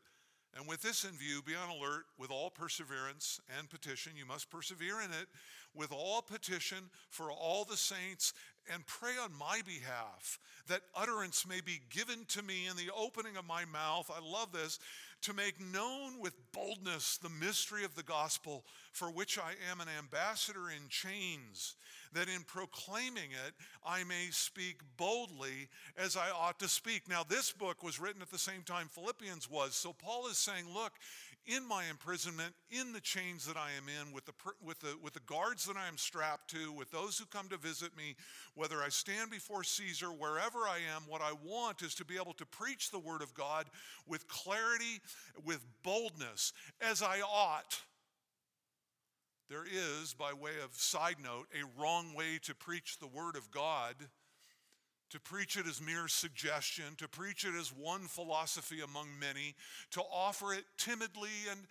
And 0.56 0.68
with 0.68 0.82
this 0.82 1.04
in 1.04 1.12
view, 1.12 1.42
be 1.42 1.54
on 1.54 1.70
alert 1.70 2.06
with 2.18 2.32
all 2.32 2.50
perseverance 2.50 3.42
and 3.58 3.70
petition. 3.70 4.14
You 4.16 4.26
must 4.26 4.50
persevere 4.50 5.02
in 5.02 5.12
it 5.12 5.28
with 5.76 5.92
all 5.92 6.22
petition 6.22 6.78
for 7.10 7.30
all 7.30 7.66
the 7.66 7.76
saints 7.76 8.34
and 8.74 8.86
pray 8.88 9.12
on 9.22 9.32
my 9.38 9.62
behalf 9.66 10.40
that 10.68 10.82
utterance 10.96 11.46
may 11.48 11.62
be 11.62 11.82
given 11.90 12.26
to 12.30 12.42
me 12.42 12.68
in 12.68 12.78
the 12.78 12.92
opening 12.98 13.36
of 13.36 13.46
my 13.46 13.66
mouth. 13.66 14.10
I 14.10 14.26
love 14.26 14.52
this 14.52 14.80
to 15.26 15.34
make 15.34 15.60
known 15.60 16.20
with 16.20 16.36
boldness 16.52 17.18
the 17.18 17.30
mystery 17.30 17.84
of 17.84 17.96
the 17.96 18.04
gospel 18.04 18.64
for 18.92 19.10
which 19.10 19.40
I 19.40 19.54
am 19.72 19.82
an 19.82 19.88
ambassador 19.98 20.70
in 20.70 20.88
chains, 20.88 21.76
that 22.14 22.30
in 22.30 22.44
proclaiming 22.44 23.32
it 23.32 23.54
I 23.84 24.04
may 24.04 24.28
speak 24.30 24.82
boldly 24.98 25.68
as 25.98 26.16
I 26.16 26.30
ought 26.30 26.60
to 26.60 26.68
speak. 26.68 27.10
Now, 27.10 27.24
this 27.28 27.52
book 27.52 27.82
was 27.82 28.00
written 28.00 28.22
at 28.22 28.30
the 28.30 28.38
same 28.38 28.62
time 28.62 28.88
Philippians 28.88 29.50
was. 29.50 29.74
So 29.74 29.94
Paul 29.94 30.28
is 30.28 30.38
saying, 30.38 30.66
look, 30.72 30.94
in 31.48 31.68
my 31.68 31.86
imprisonment, 31.90 32.54
in 32.70 32.92
the 32.92 33.00
chains 33.00 33.46
that 33.46 33.58
I 33.58 33.70
am 33.78 33.88
in, 33.88 34.14
with 34.14 34.26
the, 34.26 34.34
with, 34.64 34.80
the, 34.80 34.96
with 35.02 35.14
the 35.14 35.20
guards 35.22 35.66
that 35.66 35.78
I 35.78 35.88
am 35.88 35.98
strapped 35.98 36.50
to, 36.52 36.72
with 36.72 36.92
those 36.92 37.18
who 37.18 37.26
come 37.26 37.50
to 37.50 37.58
visit 37.58 37.96
me, 37.96 38.16
whether 38.56 38.82
I 38.82 38.90
stand 38.90 39.30
before 39.30 39.64
Caesar, 39.64 40.08
wherever 40.08 40.60
I 40.60 40.80
am, 40.96 41.04
what 41.08 41.22
I 41.22 41.34
want 41.44 41.82
is 41.82 41.94
to 41.96 42.06
be 42.06 42.16
able 42.16 42.34
to 42.34 42.46
preach 42.46 42.90
the 42.90 43.00
word 43.00 43.22
of 43.22 43.34
God 43.34 43.66
with 44.08 44.28
clarity, 44.28 45.02
with 45.44 45.64
boldness, 45.84 46.54
as 46.82 47.02
I 47.02 47.22
ought. 47.22 47.80
There 49.50 49.66
is, 49.66 50.16
by 50.16 50.34
way 50.34 50.54
of 50.64 50.74
side 50.74 51.18
note, 51.24 51.48
a 51.54 51.82
wrong 51.82 52.16
way 52.16 52.40
to 52.44 52.56
preach 52.56 52.98
the 52.98 53.08
word 53.08 53.36
of 53.36 53.52
God 53.52 53.96
to 55.10 55.20
preach 55.20 55.56
it 55.58 55.68
as 55.68 55.82
mere 55.82 56.08
suggestion, 56.08 56.86
to 56.98 57.08
preach 57.08 57.46
it 57.46 57.54
as 57.60 57.70
one 57.70 58.02
philosophy 58.02 58.82
among 58.82 59.08
many, 59.20 59.56
to 59.92 60.02
offer 60.02 60.54
it 60.54 60.66
timidly 60.78 61.30
and, 61.50 61.62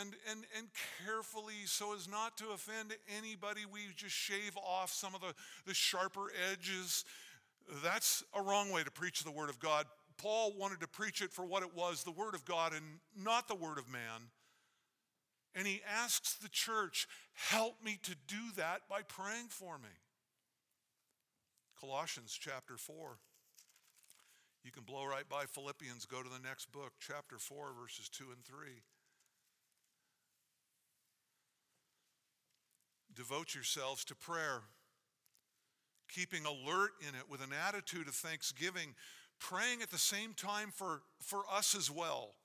and, 0.00 0.14
and, 0.30 0.40
and 0.56 0.68
carefully 1.04 1.66
so 1.66 1.94
as 1.94 2.08
not 2.08 2.36
to 2.38 2.50
offend 2.54 2.94
anybody. 3.18 3.62
We 3.70 3.80
just 3.94 4.14
shave 4.14 4.56
off 4.56 4.92
some 4.92 5.14
of 5.14 5.20
the, 5.20 5.34
the 5.66 5.74
sharper 5.74 6.32
edges. 6.50 7.04
That's 7.82 8.24
a 8.34 8.42
wrong 8.42 8.70
way 8.70 8.82
to 8.82 8.90
preach 8.90 9.22
the 9.22 9.30
Word 9.30 9.50
of 9.50 9.58
God. 9.58 9.86
Paul 10.16 10.52
wanted 10.58 10.80
to 10.80 10.88
preach 10.88 11.20
it 11.20 11.32
for 11.32 11.44
what 11.44 11.62
it 11.62 11.74
was 11.74 12.04
the 12.04 12.10
Word 12.10 12.34
of 12.34 12.44
God 12.44 12.72
and 12.72 12.84
not 13.16 13.48
the 13.48 13.54
Word 13.54 13.78
of 13.78 13.90
man. 13.90 14.30
And 15.54 15.66
he 15.66 15.82
asks 15.86 16.34
the 16.34 16.48
church, 16.48 17.06
help 17.34 17.74
me 17.84 17.98
to 18.04 18.14
do 18.26 18.40
that 18.56 18.82
by 18.88 19.02
praying 19.02 19.48
for 19.48 19.76
me. 19.78 19.90
Colossians 21.82 22.38
chapter 22.40 22.76
4. 22.76 23.18
You 24.64 24.70
can 24.70 24.84
blow 24.84 25.04
right 25.04 25.28
by 25.28 25.46
Philippians, 25.46 26.04
go 26.04 26.22
to 26.22 26.28
the 26.28 26.46
next 26.46 26.70
book, 26.70 26.92
chapter 27.00 27.38
4, 27.38 27.70
verses 27.80 28.08
2 28.08 28.26
and 28.32 28.44
3. 28.44 28.68
Devote 33.16 33.54
yourselves 33.56 34.04
to 34.04 34.14
prayer, 34.14 34.62
keeping 36.08 36.46
alert 36.46 36.92
in 37.00 37.16
it 37.16 37.28
with 37.28 37.42
an 37.42 37.50
attitude 37.66 38.06
of 38.06 38.14
thanksgiving, 38.14 38.94
praying 39.40 39.82
at 39.82 39.90
the 39.90 39.98
same 39.98 40.34
time 40.34 40.70
for, 40.72 41.02
for 41.20 41.42
us 41.52 41.74
as 41.74 41.90
well 41.90 42.36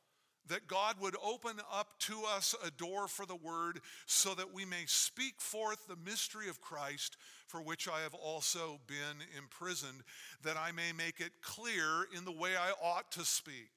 that 0.50 0.68
God 0.68 0.96
would 1.00 1.16
open 1.24 1.60
up 1.72 2.00
to 2.00 2.24
us 2.36 2.56
a 2.66 2.72
door 2.72 3.08
for 3.08 3.26
the 3.26 3.36
word 3.36 3.80
so 4.06 4.34
that 4.36 4.54
we 4.54 4.66
may 4.66 4.86
speak 4.86 5.40
forth 5.40 5.88
the 5.88 5.98
mystery 6.10 6.50
of 6.50 6.62
Christ 6.62 7.18
for 7.48 7.62
which 7.62 7.88
I 7.88 8.02
have 8.02 8.14
also 8.14 8.80
been 8.88 9.26
imprisoned, 9.38 10.04
that 10.44 10.58
I 10.58 10.72
may 10.72 10.92
make 10.92 11.20
it 11.20 11.32
clear 11.42 12.06
in 12.16 12.26
the 12.26 12.32
way 12.32 12.52
I 12.56 12.72
ought 12.84 13.12
to 13.14 13.24
speak. 13.24 13.70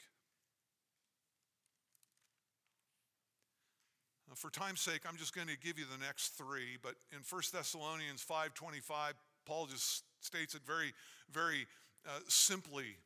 For 4.34 4.48
time's 4.48 4.80
sake, 4.80 5.02
I'm 5.08 5.16
just 5.16 5.34
going 5.34 5.48
to 5.48 5.58
give 5.58 5.78
you 5.78 5.84
the 5.84 6.04
next 6.04 6.28
three, 6.30 6.78
but 6.80 6.94
in 7.12 7.18
1 7.28 7.42
Thessalonians 7.52 8.24
5:25, 8.24 9.14
Paul 9.44 9.66
just 9.66 10.04
states 10.20 10.54
it 10.54 10.62
very, 10.64 10.94
very 11.32 11.66
uh, 12.06 12.20
simply. 12.28 12.96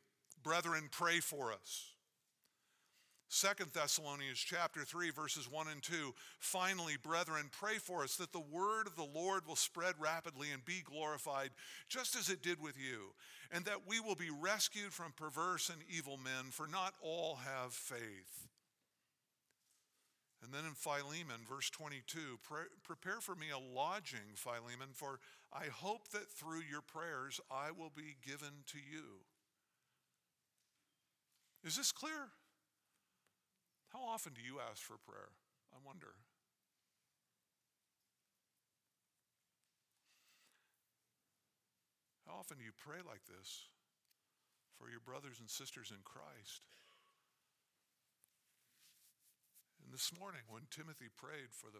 Brethren, 0.43 0.87
pray 0.91 1.19
for 1.19 1.51
us. 1.51 1.94
Second 3.27 3.71
Thessalonians 3.73 4.37
chapter 4.39 4.83
3 4.83 5.09
verses 5.09 5.49
1 5.51 5.67
and 5.67 5.81
2 5.81 6.13
finally 6.39 6.95
brethren 7.01 7.49
pray 7.51 7.75
for 7.75 8.03
us 8.03 8.15
that 8.17 8.31
the 8.31 8.39
word 8.39 8.87
of 8.87 8.95
the 8.95 9.03
Lord 9.03 9.47
will 9.47 9.55
spread 9.55 9.95
rapidly 9.99 10.51
and 10.53 10.63
be 10.63 10.81
glorified 10.85 11.49
just 11.89 12.15
as 12.15 12.29
it 12.29 12.43
did 12.43 12.61
with 12.61 12.77
you 12.77 13.13
and 13.51 13.65
that 13.65 13.87
we 13.87 13.99
will 13.99 14.15
be 14.15 14.29
rescued 14.29 14.93
from 14.93 15.11
perverse 15.15 15.69
and 15.69 15.81
evil 15.89 16.17
men 16.17 16.51
for 16.51 16.67
not 16.67 16.93
all 17.01 17.35
have 17.35 17.73
faith 17.73 18.47
And 20.43 20.53
then 20.53 20.65
in 20.65 20.75
Philemon, 20.75 21.41
verse 21.49 21.71
22, 21.71 22.37
prepare 22.83 23.19
for 23.19 23.35
me 23.35 23.47
a 23.49 23.57
lodging, 23.57 24.35
Philemon, 24.35 24.93
for 24.93 25.19
I 25.51 25.65
hope 25.73 26.09
that 26.09 26.29
through 26.29 26.61
your 26.69 26.81
prayers 26.81 27.41
I 27.49 27.71
will 27.71 27.91
be 27.95 28.15
given 28.23 28.63
to 28.67 28.77
you. 28.77 29.25
Is 31.63 31.77
this 31.77 31.91
clear? 31.91 32.29
How 33.95 34.11
often 34.11 34.35
do 34.35 34.43
you 34.43 34.59
ask 34.59 34.83
for 34.83 34.99
prayer? 35.07 35.31
I 35.71 35.79
wonder. 35.79 36.19
How 42.27 42.43
often 42.43 42.59
do 42.59 42.67
you 42.67 42.75
pray 42.75 42.99
like 43.07 43.23
this 43.23 43.71
for 44.75 44.91
your 44.91 44.99
brothers 44.99 45.39
and 45.39 45.47
sisters 45.47 45.95
in 45.95 46.03
Christ? 46.03 46.67
And 49.79 49.95
this 49.95 50.11
morning, 50.11 50.43
when 50.51 50.67
Timothy 50.67 51.07
prayed 51.07 51.55
for 51.55 51.71
the, 51.71 51.79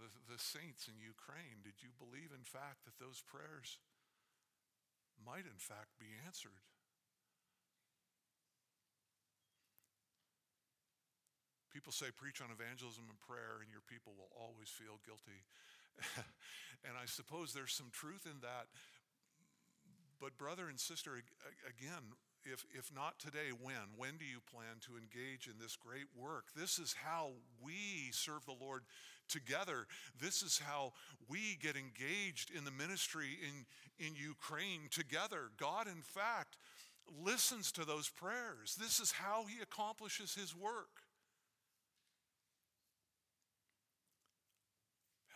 the, 0.00 0.08
the, 0.32 0.40
saints 0.40 0.88
in 0.88 0.96
Ukraine, 0.96 1.60
did 1.60 1.84
you 1.84 1.92
believe, 1.92 2.32
in 2.32 2.48
fact, 2.48 2.88
that 2.88 2.96
those 2.96 3.20
prayers 3.20 3.76
might, 5.20 5.44
in 5.44 5.60
fact, 5.60 6.00
be 6.00 6.16
answered? 6.24 6.64
People 11.72 11.92
say, 11.92 12.10
preach 12.10 12.42
on 12.42 12.50
evangelism 12.50 13.04
and 13.08 13.18
prayer, 13.22 13.62
and 13.62 13.70
your 13.70 13.84
people 13.86 14.12
will 14.18 14.30
always 14.34 14.68
feel 14.68 14.98
guilty. 15.06 15.46
and 16.86 16.98
I 16.98 17.06
suppose 17.06 17.52
there's 17.52 17.72
some 17.72 17.90
truth 17.92 18.26
in 18.26 18.40
that. 18.42 18.66
But, 20.20 20.36
brother 20.36 20.68
and 20.68 20.78
sister, 20.78 21.16
again, 21.64 22.12
if, 22.44 22.64
if 22.76 22.92
not 22.94 23.18
today, 23.18 23.52
when? 23.60 23.96
When 23.96 24.16
do 24.18 24.24
you 24.24 24.40
plan 24.52 24.80
to 24.86 24.96
engage 24.96 25.46
in 25.46 25.54
this 25.60 25.76
great 25.76 26.08
work? 26.16 26.46
This 26.56 26.78
is 26.78 26.94
how 26.94 27.32
we 27.62 28.10
serve 28.12 28.44
the 28.44 28.56
Lord 28.60 28.82
together. 29.28 29.86
This 30.20 30.42
is 30.42 30.58
how 30.58 30.92
we 31.28 31.58
get 31.62 31.76
engaged 31.76 32.50
in 32.50 32.64
the 32.64 32.70
ministry 32.70 33.38
in, 33.42 34.04
in 34.04 34.14
Ukraine 34.14 34.88
together. 34.90 35.50
God, 35.58 35.86
in 35.86 36.02
fact, 36.02 36.56
listens 37.22 37.72
to 37.72 37.84
those 37.84 38.08
prayers. 38.08 38.76
This 38.78 39.00
is 39.00 39.12
how 39.12 39.46
he 39.48 39.62
accomplishes 39.62 40.34
his 40.34 40.54
work. 40.54 40.99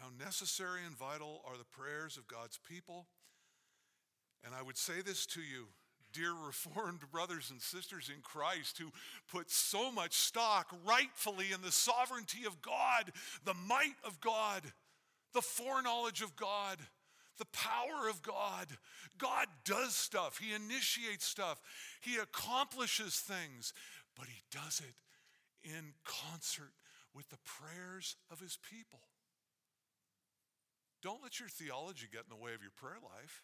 How 0.04 0.10
necessary 0.22 0.80
and 0.86 0.94
vital 0.94 1.40
are 1.48 1.56
the 1.56 1.64
prayers 1.64 2.18
of 2.18 2.28
God's 2.28 2.58
people. 2.68 3.06
And 4.44 4.54
I 4.54 4.60
would 4.60 4.76
say 4.76 5.00
this 5.00 5.24
to 5.26 5.40
you 5.40 5.68
dear 6.12 6.34
Reformed 6.46 7.00
brothers 7.10 7.50
and 7.50 7.60
sisters 7.60 8.10
in 8.14 8.20
Christ 8.22 8.76
who 8.78 8.92
put 9.32 9.50
so 9.50 9.90
much 9.90 10.12
stock 10.12 10.70
rightfully 10.84 11.46
in 11.54 11.62
the 11.62 11.72
sovereignty 11.72 12.44
of 12.46 12.60
God, 12.60 13.12
the 13.46 13.54
might 13.54 13.96
of 14.04 14.20
God, 14.20 14.62
the 15.32 15.40
foreknowledge 15.40 16.20
of 16.20 16.36
God, 16.36 16.76
the 17.38 17.46
power 17.46 18.06
of 18.10 18.20
God. 18.20 18.66
God 19.16 19.46
does 19.64 19.94
stuff, 19.94 20.38
He 20.38 20.52
initiates 20.52 21.24
stuff, 21.24 21.62
He 22.02 22.16
accomplishes 22.16 23.16
things, 23.16 23.72
but 24.18 24.26
He 24.26 24.42
does 24.52 24.82
it 24.86 25.66
in 25.66 25.94
concert 26.04 26.72
with 27.14 27.30
the 27.30 27.38
prayers 27.46 28.16
of 28.30 28.38
His 28.40 28.58
people. 28.70 29.00
Don't 31.04 31.22
let 31.22 31.38
your 31.38 31.50
theology 31.50 32.06
get 32.10 32.22
in 32.22 32.30
the 32.34 32.42
way 32.42 32.54
of 32.54 32.62
your 32.62 32.70
prayer 32.74 32.96
life. 33.02 33.42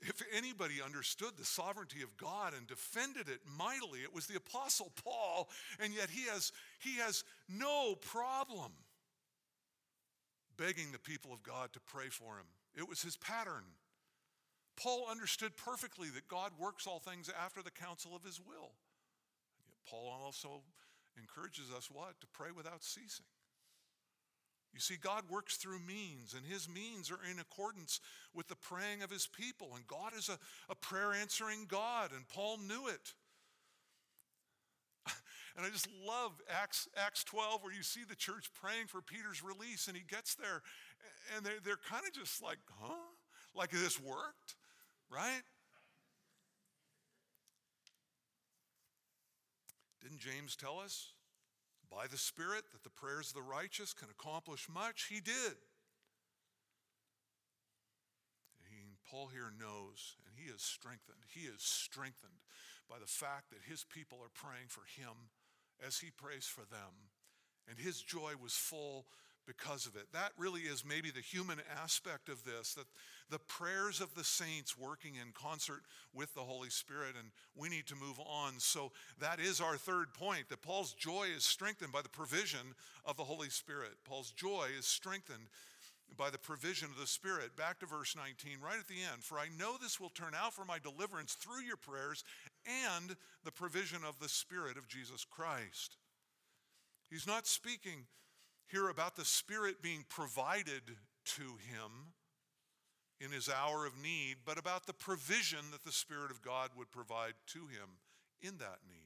If 0.00 0.22
anybody 0.32 0.74
understood 0.82 1.32
the 1.36 1.44
sovereignty 1.44 2.02
of 2.02 2.16
God 2.16 2.54
and 2.56 2.68
defended 2.68 3.28
it 3.28 3.40
mightily, 3.58 4.00
it 4.04 4.14
was 4.14 4.28
the 4.28 4.36
Apostle 4.36 4.92
Paul, 5.04 5.48
and 5.80 5.92
yet 5.92 6.08
he 6.08 6.28
has, 6.28 6.52
he 6.78 6.98
has 6.98 7.24
no 7.48 7.96
problem 7.96 8.70
begging 10.56 10.92
the 10.92 11.00
people 11.00 11.32
of 11.32 11.42
God 11.42 11.72
to 11.72 11.80
pray 11.80 12.10
for 12.10 12.38
him. 12.38 12.46
It 12.76 12.88
was 12.88 13.02
his 13.02 13.16
pattern. 13.16 13.64
Paul 14.76 15.08
understood 15.10 15.56
perfectly 15.56 16.10
that 16.10 16.28
God 16.28 16.52
works 16.56 16.86
all 16.86 17.00
things 17.00 17.28
after 17.44 17.60
the 17.60 17.72
counsel 17.72 18.14
of 18.14 18.22
his 18.22 18.40
will. 18.40 18.70
Yet 19.66 19.74
Paul 19.84 20.16
also 20.24 20.62
encourages 21.20 21.72
us 21.76 21.90
what? 21.90 22.20
To 22.20 22.26
pray 22.32 22.48
without 22.54 22.82
ceasing. 22.82 23.26
You 24.74 24.80
see, 24.80 24.96
God 25.00 25.24
works 25.30 25.56
through 25.56 25.80
means, 25.80 26.34
and 26.34 26.44
his 26.44 26.68
means 26.68 27.10
are 27.10 27.18
in 27.30 27.38
accordance 27.40 28.00
with 28.34 28.48
the 28.48 28.56
praying 28.56 29.02
of 29.02 29.10
his 29.10 29.26
people. 29.26 29.68
And 29.74 29.86
God 29.86 30.12
is 30.16 30.28
a, 30.28 30.38
a 30.70 30.74
prayer 30.74 31.12
answering 31.12 31.66
God, 31.68 32.10
and 32.12 32.28
Paul 32.28 32.58
knew 32.58 32.88
it. 32.88 33.14
And 35.56 35.66
I 35.66 35.70
just 35.70 35.88
love 36.06 36.40
Acts, 36.48 36.86
Acts 36.96 37.24
12, 37.24 37.64
where 37.64 37.74
you 37.74 37.82
see 37.82 38.02
the 38.08 38.14
church 38.14 38.48
praying 38.54 38.86
for 38.86 39.02
Peter's 39.02 39.42
release, 39.42 39.88
and 39.88 39.96
he 39.96 40.04
gets 40.04 40.36
there, 40.36 40.62
and 41.34 41.44
they're, 41.44 41.58
they're 41.64 41.82
kind 41.90 42.04
of 42.06 42.12
just 42.14 42.40
like, 42.40 42.58
huh? 42.80 42.94
Like 43.56 43.70
this 43.70 44.00
worked, 44.00 44.54
right? 45.10 45.42
Didn't 50.02 50.20
James 50.20 50.56
tell 50.56 50.78
us 50.78 51.12
by 51.90 52.06
the 52.06 52.18
Spirit 52.18 52.64
that 52.72 52.84
the 52.84 52.90
prayers 52.90 53.28
of 53.28 53.34
the 53.34 53.42
righteous 53.42 53.92
can 53.92 54.08
accomplish 54.10 54.68
much, 54.72 55.08
he 55.10 55.20
did. 55.20 55.56
He, 58.68 58.96
Paul 59.10 59.28
here 59.32 59.50
knows, 59.58 60.16
and 60.26 60.34
he 60.36 60.50
is 60.52 60.62
strengthened. 60.62 61.24
He 61.34 61.46
is 61.46 61.62
strengthened 61.62 62.44
by 62.88 62.98
the 62.98 63.06
fact 63.06 63.50
that 63.50 63.68
his 63.68 63.84
people 63.84 64.18
are 64.22 64.32
praying 64.32 64.68
for 64.68 64.84
him 65.00 65.32
as 65.84 65.98
he 65.98 66.10
prays 66.10 66.46
for 66.46 66.62
them. 66.62 67.10
And 67.68 67.78
his 67.78 68.00
joy 68.00 68.32
was 68.40 68.54
full 68.54 69.06
because 69.48 69.86
of 69.86 69.96
it. 69.96 70.06
That 70.12 70.32
really 70.36 70.60
is 70.60 70.84
maybe 70.86 71.10
the 71.10 71.20
human 71.20 71.58
aspect 71.82 72.28
of 72.28 72.44
this 72.44 72.74
that 72.74 72.84
the 73.30 73.38
prayers 73.38 74.00
of 74.00 74.14
the 74.14 74.22
saints 74.22 74.78
working 74.78 75.14
in 75.14 75.32
concert 75.32 75.80
with 76.14 76.32
the 76.34 76.42
Holy 76.42 76.68
Spirit, 76.68 77.14
and 77.18 77.30
we 77.56 77.70
need 77.70 77.86
to 77.86 77.96
move 77.96 78.20
on. 78.20 78.52
So, 78.58 78.92
that 79.20 79.40
is 79.40 79.60
our 79.60 79.76
third 79.76 80.12
point 80.12 80.50
that 80.50 80.62
Paul's 80.62 80.92
joy 80.92 81.28
is 81.34 81.44
strengthened 81.44 81.92
by 81.92 82.02
the 82.02 82.08
provision 82.08 82.74
of 83.04 83.16
the 83.16 83.24
Holy 83.24 83.48
Spirit. 83.48 83.92
Paul's 84.04 84.30
joy 84.30 84.68
is 84.78 84.86
strengthened 84.86 85.48
by 86.16 86.30
the 86.30 86.38
provision 86.38 86.88
of 86.90 87.00
the 87.00 87.06
Spirit. 87.06 87.56
Back 87.56 87.80
to 87.80 87.86
verse 87.86 88.14
19, 88.16 88.58
right 88.62 88.78
at 88.78 88.88
the 88.88 89.02
end. 89.12 89.22
For 89.22 89.38
I 89.38 89.46
know 89.58 89.76
this 89.80 89.98
will 89.98 90.10
turn 90.10 90.34
out 90.34 90.52
for 90.52 90.64
my 90.64 90.78
deliverance 90.78 91.34
through 91.34 91.62
your 91.62 91.76
prayers 91.76 92.24
and 92.66 93.16
the 93.44 93.52
provision 93.52 94.00
of 94.06 94.18
the 94.18 94.28
Spirit 94.28 94.76
of 94.76 94.88
Jesus 94.88 95.24
Christ. 95.24 95.96
He's 97.10 97.26
not 97.26 97.46
speaking 97.46 98.06
here 98.68 98.88
about 98.88 99.16
the 99.16 99.24
Spirit 99.24 99.82
being 99.82 100.04
provided 100.08 100.82
to 101.24 101.42
him 101.42 102.12
in 103.20 103.30
his 103.32 103.48
hour 103.48 103.86
of 103.86 104.00
need, 104.00 104.36
but 104.44 104.58
about 104.58 104.86
the 104.86 104.92
provision 104.92 105.58
that 105.72 105.84
the 105.84 105.92
Spirit 105.92 106.30
of 106.30 106.42
God 106.42 106.70
would 106.76 106.90
provide 106.90 107.34
to 107.48 107.60
him 107.60 107.98
in 108.40 108.58
that 108.58 108.78
need. 108.88 108.98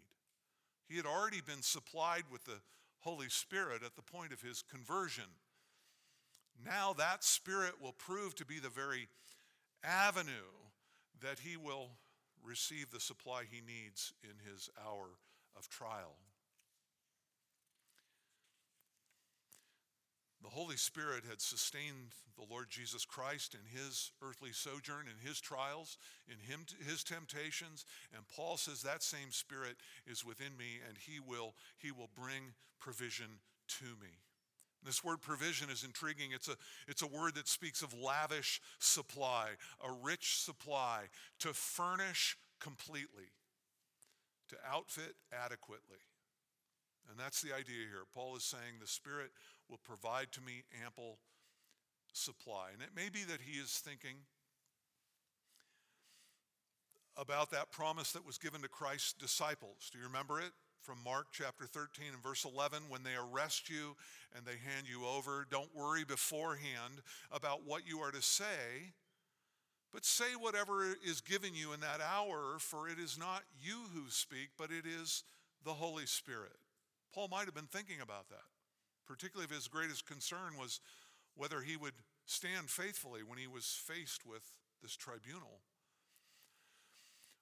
He 0.89 0.97
had 0.97 1.07
already 1.07 1.41
been 1.41 1.63
supplied 1.63 2.25
with 2.31 2.45
the 2.45 2.61
Holy 3.01 3.29
Spirit 3.29 3.83
at 3.85 3.97
the 3.97 4.03
point 4.03 4.33
of 4.33 4.43
his 4.43 4.63
conversion. 4.63 5.25
Now 6.65 6.93
that 6.99 7.25
Spirit 7.25 7.81
will 7.81 7.93
prove 7.93 8.35
to 8.37 8.45
be 8.45 8.59
the 8.59 8.69
very 8.69 9.09
avenue 9.83 10.53
that 11.23 11.39
he 11.39 11.57
will 11.57 11.89
receive 12.45 12.91
the 12.91 13.01
supply 13.01 13.45
he 13.51 13.61
needs 13.61 14.13
in 14.23 14.51
his 14.51 14.69
hour 14.85 15.07
of 15.57 15.69
trial. 15.69 16.17
Holy 20.53 20.77
Spirit 20.77 21.25
had 21.29 21.41
sustained 21.41 22.13
the 22.37 22.45
Lord 22.51 22.69
Jesus 22.69 23.07
Christ 23.07 23.55
in 23.55 23.81
his 23.81 24.11
earthly 24.23 24.53
sojourn, 24.53 25.07
in 25.07 25.27
his 25.27 25.41
trials, 25.41 25.97
in 26.29 26.37
him, 26.39 26.67
his 26.87 27.03
temptations. 27.03 27.87
And 28.15 28.29
Paul 28.29 28.59
says 28.59 28.83
that 28.83 29.03
same 29.03 29.31
Spirit 29.31 29.77
is 30.07 30.27
within 30.27 30.57
me 30.59 30.81
and 30.87 30.99
he 30.99 31.21
will, 31.21 31.55
he 31.79 31.91
will 31.91 32.11
bring 32.15 32.53
provision 32.81 33.41
to 33.81 33.85
me. 34.01 34.13
This 34.85 35.03
word 35.03 35.23
provision 35.23 35.71
is 35.71 35.85
intriguing. 35.85 36.33
It's 36.35 36.49
a, 36.49 36.57
it's 36.87 37.03
a 37.03 37.07
word 37.07 37.35
that 37.37 37.49
speaks 37.49 37.81
of 37.81 37.95
lavish 37.95 38.61
supply, 38.79 39.51
a 39.83 39.91
rich 39.91 40.37
supply, 40.39 41.05
to 41.39 41.55
furnish 41.55 42.37
completely, 42.61 43.31
to 44.51 44.57
outfit 44.71 45.15
adequately. 45.33 46.03
And 47.11 47.19
that's 47.19 47.43
the 47.43 47.53
idea 47.53 47.87
here. 47.91 48.05
Paul 48.15 48.37
is 48.37 48.45
saying 48.45 48.81
the 48.81 48.87
Spirit 48.87 49.31
will 49.73 49.81
provide 49.83 50.31
to 50.33 50.43
me 50.43 50.65
ample 50.85 51.19
supply. 52.13 52.69
And 52.75 52.83
it 52.83 52.91
may 52.95 53.09
be 53.09 53.25
that 53.25 53.41
he 53.41 53.59
is 53.59 53.71
thinking 53.73 54.17
about 57.17 57.51
that 57.51 57.73
promise 57.73 58.13
that 58.13 58.27
was 58.27 58.37
given 58.37 58.61
to 58.63 58.69
Christ's 58.69 59.15
disciples. 59.15 59.91
Do 59.91 59.99
you 59.99 60.05
remember 60.05 60.39
it? 60.41 60.53
From 60.83 60.99
Mark 61.05 61.29
chapter 61.33 61.65
13 61.67 62.07
and 62.13 62.23
verse 62.23 62.45
11, 62.45 62.83
when 62.89 63.03
they 63.03 63.15
arrest 63.15 63.71
you 63.71 63.97
and 64.37 64.45
they 64.45 64.59
hand 64.73 64.89
you 64.91 65.07
over, 65.07 65.47
don't 65.51 65.75
worry 65.75 66.05
beforehand 66.05 67.01
about 67.31 67.65
what 67.65 67.87
you 67.87 68.01
are 68.01 68.11
to 68.11 68.21
say 68.21 68.93
But 69.93 70.07
say 70.07 70.35
whatever 70.39 70.97
is 71.07 71.21
given 71.21 71.55
you 71.55 71.75
in 71.75 71.81
that 71.81 72.01
hour, 72.01 72.57
for 72.59 72.89
it 72.89 72.99
is 72.99 73.19
not 73.19 73.43
you 73.61 73.77
who 73.95 74.09
speak, 74.09 74.49
but 74.57 74.71
it 74.71 74.87
is 74.87 75.23
the 75.65 75.75
Holy 75.75 76.07
Spirit. 76.07 76.57
Paul 77.15 77.29
might 77.29 77.45
have 77.45 77.55
been 77.55 77.67
thinking 77.67 78.01
about 78.01 78.31
that, 78.31 78.49
particularly 79.07 79.45
if 79.45 79.55
his 79.55 79.69
greatest 79.69 80.07
concern 80.07 80.57
was 80.59 80.81
whether 81.35 81.61
he 81.61 81.77
would 81.77 81.95
stand 82.27 82.71
faithfully 82.71 83.21
when 83.27 83.39
he 83.39 83.47
was 83.47 83.65
faced 83.65 84.27
with 84.27 84.53
this 84.83 84.97
tribunal. 84.97 85.61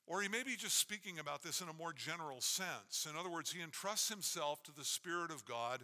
Or 0.07 0.23
he 0.23 0.29
may 0.29 0.43
be 0.43 0.57
just 0.57 0.77
speaking 0.77 1.19
about 1.19 1.43
this 1.43 1.61
in 1.61 1.69
a 1.69 1.73
more 1.73 1.93
general 1.93 2.41
sense. 2.41 3.07
In 3.09 3.17
other 3.17 3.31
words, 3.31 3.53
he 3.53 3.63
entrusts 3.63 4.09
himself 4.09 4.63
to 4.65 4.73
the 4.73 4.85
Spirit 4.85 5.31
of 5.31 5.45
God, 5.45 5.83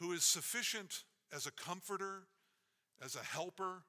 who 0.00 0.12
is 0.12 0.24
sufficient 0.24 1.04
as 1.32 1.46
a 1.46 1.52
comforter, 1.52 2.24
as 3.04 3.14
a 3.14 3.22
helper, 3.22 3.84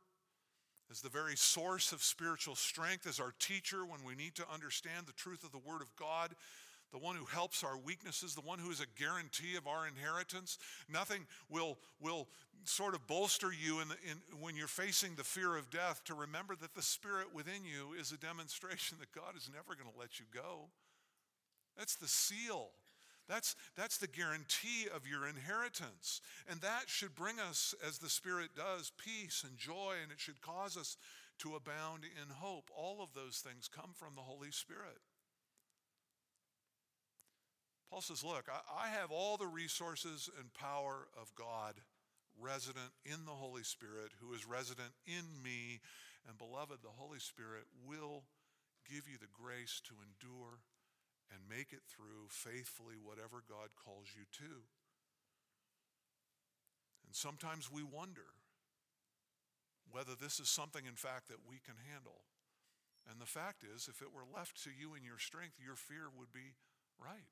as 0.92 1.02
the 1.02 1.10
very 1.10 1.36
source 1.36 1.92
of 1.92 2.04
spiritual 2.04 2.56
strength, 2.56 3.08
as 3.08 3.20
our 3.20 3.34
teacher 3.40 3.84
when 3.84 4.04
we 4.06 4.16
need 4.16 4.36
to 4.36 4.46
understand 4.54 5.08
the 5.08 5.14
truth 5.14 5.44
of 5.44 5.52
the 5.52 5.58
Word 5.58 5.82
of 5.82 5.96
God, 5.96 6.36
the 6.94 7.00
one 7.00 7.16
who 7.16 7.26
helps 7.26 7.64
our 7.64 7.76
weaknesses, 7.76 8.36
the 8.36 8.42
one 8.42 8.60
who 8.60 8.70
is 8.70 8.80
a 8.80 9.02
guarantee 9.02 9.56
of 9.58 9.68
our 9.68 9.88
inheritance. 9.88 10.60
Nothing 10.88 11.26
will, 11.50 11.80
will 12.00 12.28
sort 12.66 12.94
of 12.94 13.08
bolster 13.08 13.52
you 13.52 13.82
in, 13.82 13.88
the, 13.90 13.96
in 14.10 14.40
when 14.40 14.56
you're 14.56 14.68
facing 14.68 15.16
the 15.16 15.24
fear 15.24 15.58
of 15.58 15.72
death 15.72 16.04
to 16.06 16.14
remember 16.14 16.56
that 16.56 16.76
the 16.76 16.84
Spirit 16.84 17.34
within 17.34 17.66
you 17.66 18.00
is 18.00 18.12
a 18.12 18.18
demonstration 18.18 18.98
that 19.00 19.12
God 19.12 19.36
is 19.36 19.50
never 19.52 19.76
going 19.76 19.92
to 19.92 20.00
let 20.00 20.20
you 20.20 20.26
go. 20.32 20.70
That's 21.76 21.96
the 21.96 22.08
seal. 22.08 22.70
That's, 23.28 23.56
that's 23.76 23.98
the 23.98 24.08
guarantee 24.08 24.88
of 24.94 25.08
your 25.08 25.28
inheritance. 25.28 26.22
And 26.48 26.62
that 26.62 26.84
should 26.86 27.16
bring 27.16 27.40
us, 27.40 27.74
as 27.88 27.98
the 27.98 28.10
Spirit 28.10 28.50
does, 28.56 28.92
peace 29.04 29.44
and 29.48 29.58
joy, 29.58 29.96
and 30.04 30.12
it 30.12 30.20
should 30.20 30.42
cause 30.42 30.78
us 30.78 30.96
to 31.40 31.56
abound 31.56 32.04
in 32.04 32.36
hope. 32.36 32.70
All 32.76 33.02
of 33.02 33.16
those 33.16 33.38
things 33.38 33.68
come 33.68 33.92
from 33.96 34.14
the 34.16 34.22
Holy 34.22 34.52
Spirit. 34.52 35.00
Paul 37.90 38.02
says, 38.02 38.24
Look, 38.24 38.50
I, 38.50 38.90
have 38.90 39.12
all 39.12 39.38
the 39.38 39.48
resources 39.48 40.30
and 40.40 40.54
power 40.54 41.08
of 41.20 41.34
God 41.36 41.76
resident 42.40 42.92
in 43.06 43.26
the 43.26 43.32
Holy 43.32 43.64
Spirit, 43.64 44.12
who 44.20 44.34
is 44.34 44.48
resident 44.48 44.92
in 45.06 45.44
me. 45.44 45.82
And 46.28 46.38
beloved, 46.38 46.80
the 46.82 46.98
Holy 46.98 47.20
Spirit 47.20 47.66
will 47.86 48.24
give 48.90 49.08
you 49.08 49.18
the 49.20 49.32
grace 49.32 49.82
to 49.86 49.94
endure 50.02 50.60
and 51.32 51.50
make 51.50 51.74
it 51.74 51.84
through 51.88 52.30
faithfully 52.30 52.96
whatever 53.02 53.44
God 53.48 53.70
calls 53.76 54.08
you 54.16 54.24
to. 54.40 54.66
And 57.06 57.16
sometimes 57.16 57.72
we 57.72 57.84
wonder 57.84 58.38
whether 59.92 60.16
this 60.20 60.40
is 60.40 60.50
something, 60.50 60.86
in 60.86 60.96
fact, 60.96 61.28
that 61.28 61.46
we 61.48 61.62
can 61.64 61.76
handle. 61.92 62.26
And 63.10 63.20
the 63.20 63.30
fact 63.30 63.64
is, 63.64 63.88
if 63.88 64.02
it 64.02 64.14
were 64.14 64.26
left 64.26 64.64
to 64.64 64.72
you 64.72 64.96
in 64.96 65.04
your 65.04 65.20
strength, 65.20 65.60
your 65.60 65.76
fear 65.76 66.08
would 66.10 66.32
be 66.32 66.56
right. 66.98 67.30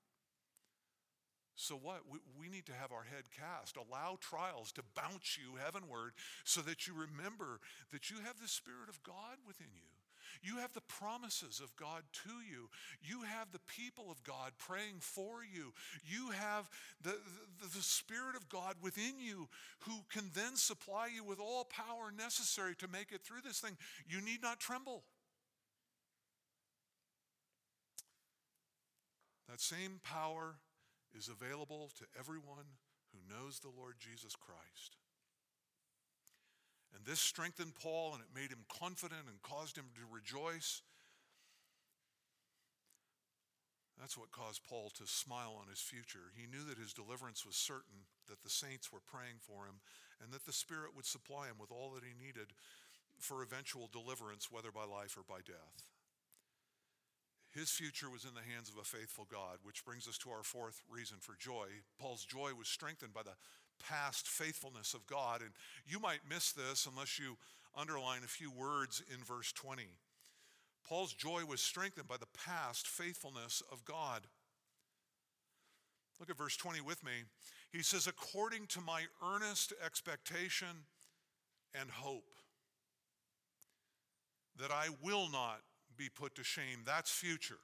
So, 1.62 1.76
what? 1.76 2.02
We, 2.12 2.18
we 2.40 2.50
need 2.50 2.66
to 2.66 2.74
have 2.74 2.92
our 2.92 3.04
head 3.04 3.30
cast. 3.38 3.78
Allow 3.78 4.18
trials 4.20 4.72
to 4.74 4.82
bounce 4.96 5.38
you 5.38 5.58
heavenward 5.64 6.14
so 6.44 6.60
that 6.62 6.88
you 6.88 6.94
remember 6.96 7.60
that 7.94 8.10
you 8.10 8.18
have 8.26 8.42
the 8.42 8.48
Spirit 8.48 8.90
of 8.90 9.02
God 9.04 9.38
within 9.46 9.68
you. 9.76 9.86
You 10.42 10.58
have 10.58 10.74
the 10.74 10.82
promises 10.82 11.62
of 11.64 11.76
God 11.76 12.02
to 12.24 12.32
you. 12.50 12.68
You 13.04 13.22
have 13.22 13.52
the 13.52 13.62
people 13.68 14.10
of 14.10 14.24
God 14.24 14.54
praying 14.58 15.02
for 15.02 15.44
you. 15.44 15.72
You 16.04 16.32
have 16.32 16.68
the, 17.04 17.12
the, 17.62 17.68
the, 17.76 17.84
Spirit 17.84 18.36
of 18.36 18.50
God 18.50 18.74
within 18.82 19.20
you 19.20 19.48
who 19.82 20.00
can 20.12 20.32
then 20.34 20.56
supply 20.56 21.10
you 21.14 21.24
with 21.24 21.40
all 21.40 21.66
power 21.66 22.12
necessary 22.18 22.74
to 22.80 22.88
make 22.88 23.12
it 23.12 23.22
through 23.22 23.42
this 23.46 23.60
thing. 23.60 23.78
You 24.10 24.20
need 24.20 24.42
not 24.42 24.60
tremble. 24.60 25.04
That 29.48 29.62
same 29.62 30.00
power 30.04 30.56
is 31.18 31.30
available 31.30 31.92
to 31.98 32.06
everyone 32.18 32.80
who 33.12 33.20
knows 33.28 33.60
the 33.60 33.74
Lord 33.76 33.96
Jesus 34.00 34.36
Christ. 34.36 34.98
And 36.96 37.06
this 37.06 37.20
strengthened 37.20 37.76
Paul 37.76 38.14
and 38.14 38.22
it 38.22 38.36
made 38.36 38.52
him 38.52 38.66
confident 38.68 39.28
and 39.28 39.42
caused 39.42 39.78
him 39.78 39.92
to 39.96 40.14
rejoice. 40.14 40.82
That's 44.00 44.18
what 44.18 44.32
caused 44.32 44.64
Paul 44.64 44.92
to 44.98 45.06
smile 45.06 45.56
on 45.62 45.70
his 45.70 45.80
future. 45.80 46.34
He 46.36 46.50
knew 46.50 46.66
that 46.66 46.82
his 46.82 46.92
deliverance 46.92 47.46
was 47.46 47.56
certain, 47.56 48.10
that 48.28 48.42
the 48.42 48.50
saints 48.50 48.92
were 48.92 49.06
praying 49.06 49.38
for 49.40 49.66
him, 49.70 49.78
and 50.24 50.34
that 50.34 50.46
the 50.46 50.54
Spirit 50.54 50.96
would 50.96 51.06
supply 51.06 51.46
him 51.48 51.62
with 51.62 51.72
all 51.72 51.92
that 51.94 52.04
he 52.04 52.18
needed 52.18 52.50
for 53.20 53.44
eventual 53.44 53.90
deliverance, 53.94 54.50
whether 54.50 54.72
by 54.72 54.86
life 54.86 55.16
or 55.16 55.24
by 55.28 55.46
death. 55.46 55.86
His 57.54 57.70
future 57.70 58.10
was 58.10 58.24
in 58.24 58.34
the 58.34 58.54
hands 58.54 58.70
of 58.70 58.78
a 58.78 58.86
faithful 58.86 59.28
God, 59.30 59.58
which 59.64 59.84
brings 59.84 60.08
us 60.08 60.18
to 60.20 60.30
our 60.30 60.44
fourth 60.44 60.82
reason 60.90 61.18
for 61.20 61.36
joy. 61.38 61.68
Paul's 62.00 62.24
joy 62.24 62.52
was 62.58 62.70
strengthened 62.70 63.14
by 63.14 63.24
the 63.24 63.36
past 63.88 64.28
faithfulness 64.28 64.94
of 64.94 65.06
God. 65.06 65.42
And 65.42 65.52
you 65.86 66.00
might 66.00 66.22
miss 66.30 66.54
this 66.54 66.88
unless 66.90 67.20
you 67.20 67.38
underline 67.76 68.22
a 68.24 68.28
few 68.28 68.52
words 68.52 69.04
in 69.14 69.24
verse 69.24 69.52
20. 69.52 69.84
Paul's 70.88 71.14
joy 71.14 71.44
was 71.48 71.62
strengthened 71.62 72.08
by 72.08 72.18
the 72.18 72.28
past 72.46 72.88
faithfulness 72.88 73.62
of 73.72 73.84
God. 73.86 74.22
Look 76.20 76.30
at 76.30 76.38
verse 76.38 76.56
20 76.56 76.82
with 76.82 77.04
me. 77.04 77.12
He 77.72 77.82
says, 77.82 78.08
according 78.08 78.68
to 78.68 78.82
my 78.82 79.04
earnest 79.26 79.74
expectation 79.84 80.86
and 81.80 81.90
hope, 81.90 82.24
that 84.60 84.72
I 84.72 84.88
will 85.02 85.30
not 85.32 85.62
be 86.02 86.10
put 86.10 86.34
to 86.34 86.44
shame. 86.44 86.82
That's 86.84 87.12
future. 87.12 87.60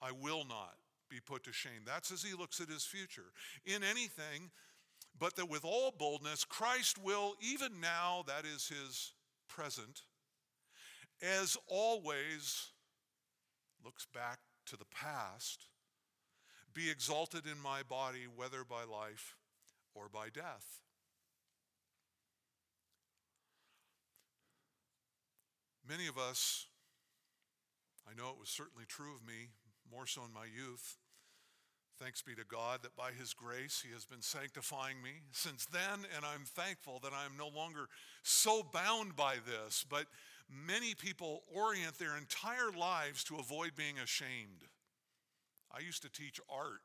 I 0.00 0.10
will 0.10 0.44
not 0.44 0.74
be 1.08 1.20
put 1.24 1.44
to 1.44 1.52
shame. 1.52 1.82
That's 1.86 2.10
as 2.10 2.24
he 2.24 2.34
looks 2.34 2.60
at 2.60 2.68
his 2.68 2.84
future. 2.84 3.30
In 3.64 3.84
anything, 3.84 4.50
but 5.20 5.36
that 5.36 5.48
with 5.48 5.64
all 5.64 5.94
boldness, 5.96 6.44
Christ 6.44 6.98
will, 6.98 7.34
even 7.40 7.80
now, 7.80 8.24
that 8.26 8.44
is 8.44 8.66
his 8.66 9.12
present, 9.48 10.02
as 11.22 11.56
always, 11.68 12.70
looks 13.84 14.04
back 14.12 14.40
to 14.66 14.76
the 14.76 14.86
past, 14.86 15.66
be 16.74 16.90
exalted 16.90 17.46
in 17.46 17.62
my 17.62 17.82
body, 17.88 18.26
whether 18.34 18.64
by 18.64 18.82
life 18.82 19.36
or 19.94 20.08
by 20.12 20.26
death. 20.28 20.80
Many 25.88 26.08
of 26.08 26.18
us 26.18 26.66
I 28.12 28.20
know 28.20 28.28
it 28.28 28.38
was 28.38 28.50
certainly 28.50 28.84
true 28.86 29.14
of 29.14 29.26
me, 29.26 29.48
more 29.90 30.06
so 30.06 30.22
in 30.24 30.34
my 30.34 30.44
youth. 30.44 30.98
Thanks 31.98 32.20
be 32.20 32.34
to 32.34 32.44
God 32.44 32.80
that 32.82 32.96
by 32.96 33.12
His 33.12 33.32
grace 33.32 33.82
He 33.86 33.92
has 33.94 34.04
been 34.04 34.20
sanctifying 34.20 35.00
me 35.02 35.22
since 35.30 35.64
then, 35.64 36.04
and 36.14 36.24
I'm 36.24 36.44
thankful 36.44 37.00
that 37.04 37.12
I'm 37.12 37.38
no 37.38 37.48
longer 37.48 37.86
so 38.22 38.62
bound 38.62 39.16
by 39.16 39.36
this. 39.46 39.86
But 39.88 40.06
many 40.50 40.94
people 40.94 41.42
orient 41.54 41.98
their 41.98 42.16
entire 42.18 42.70
lives 42.76 43.24
to 43.24 43.36
avoid 43.36 43.72
being 43.76 43.98
ashamed. 43.98 44.68
I 45.74 45.80
used 45.80 46.02
to 46.02 46.10
teach 46.10 46.38
art. 46.50 46.84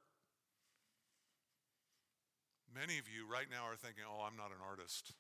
Many 2.74 3.00
of 3.00 3.10
you 3.10 3.30
right 3.30 3.48
now 3.52 3.66
are 3.66 3.76
thinking, 3.76 4.04
oh, 4.08 4.24
I'm 4.26 4.38
not 4.38 4.52
an 4.52 4.64
artist. 4.66 5.12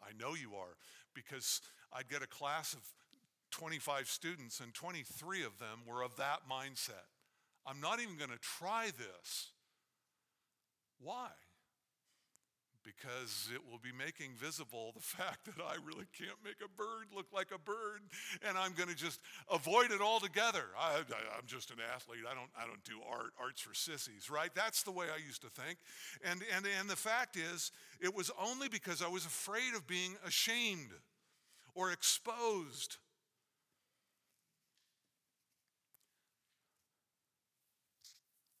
I 0.00 0.12
know 0.16 0.34
you 0.34 0.54
are, 0.54 0.76
because 1.12 1.60
I'd 1.92 2.08
get 2.08 2.22
a 2.22 2.28
class 2.28 2.72
of 2.72 2.82
25 3.56 4.08
students, 4.08 4.60
and 4.60 4.74
23 4.74 5.42
of 5.42 5.58
them 5.58 5.80
were 5.86 6.02
of 6.02 6.16
that 6.16 6.40
mindset. 6.50 7.08
I'm 7.66 7.80
not 7.80 8.00
even 8.00 8.16
going 8.18 8.30
to 8.30 8.38
try 8.38 8.90
this. 8.98 9.52
Why? 11.00 11.28
Because 12.84 13.48
it 13.54 13.62
will 13.64 13.78
be 13.78 13.96
making 13.96 14.32
visible 14.36 14.92
the 14.94 15.00
fact 15.16 15.46
that 15.46 15.64
I 15.64 15.76
really 15.82 16.04
can't 16.12 16.36
make 16.44 16.60
a 16.62 16.68
bird 16.68 17.16
look 17.16 17.28
like 17.32 17.48
a 17.50 17.58
bird, 17.58 18.02
and 18.46 18.58
I'm 18.58 18.74
going 18.74 18.90
to 18.90 18.94
just 18.94 19.20
avoid 19.50 19.90
it 19.90 20.02
altogether. 20.02 20.64
I, 20.78 20.98
am 20.98 21.46
just 21.46 21.70
an 21.70 21.78
athlete. 21.94 22.28
I 22.30 22.34
don't, 22.34 22.50
I 22.60 22.66
don't 22.66 22.84
do 22.84 23.00
art. 23.10 23.32
Art's 23.40 23.62
for 23.62 23.72
sissies, 23.72 24.28
right? 24.28 24.50
That's 24.54 24.82
the 24.82 24.92
way 24.92 25.06
I 25.06 25.26
used 25.26 25.40
to 25.42 25.48
think. 25.48 25.78
And, 26.22 26.42
and, 26.54 26.66
and 26.78 26.90
the 26.90 26.94
fact 26.94 27.36
is, 27.36 27.72
it 28.02 28.14
was 28.14 28.30
only 28.38 28.68
because 28.68 29.00
I 29.00 29.08
was 29.08 29.24
afraid 29.24 29.74
of 29.74 29.86
being 29.86 30.16
ashamed 30.26 30.90
or 31.74 31.90
exposed 31.90 32.98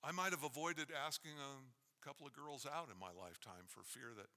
I 0.06 0.14
might 0.14 0.30
have 0.30 0.46
avoided 0.46 0.94
asking 0.94 1.34
a 1.34 1.66
couple 1.98 2.30
of 2.30 2.32
girls 2.38 2.62
out 2.62 2.94
in 2.94 2.98
my 3.02 3.10
lifetime 3.10 3.66
for 3.66 3.82
fear 3.82 4.14
that, 4.14 4.30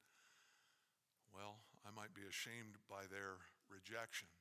well, 1.30 1.62
I 1.86 1.94
might 1.94 2.18
be 2.18 2.26
ashamed 2.26 2.82
by 2.90 3.06
their 3.06 3.38
rejection. 3.70 4.34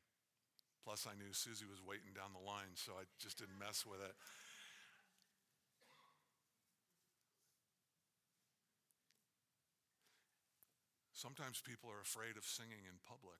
Plus, 0.80 1.04
I 1.04 1.12
knew 1.20 1.36
Susie 1.36 1.68
was 1.68 1.84
waiting 1.84 2.16
down 2.16 2.32
the 2.32 2.40
line, 2.40 2.72
so 2.80 2.96
I 2.96 3.04
just 3.20 3.36
didn't 3.36 3.60
mess 3.60 3.84
with 3.84 4.00
it. 4.00 4.16
Sometimes 11.12 11.60
people 11.60 11.92
are 11.92 12.00
afraid 12.00 12.40
of 12.40 12.48
singing 12.48 12.88
in 12.88 12.96
public. 13.04 13.36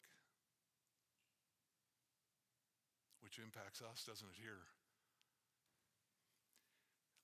which 3.28 3.44
impacts 3.44 3.82
us, 3.84 4.08
doesn't 4.08 4.24
it, 4.32 4.40
here? 4.40 4.64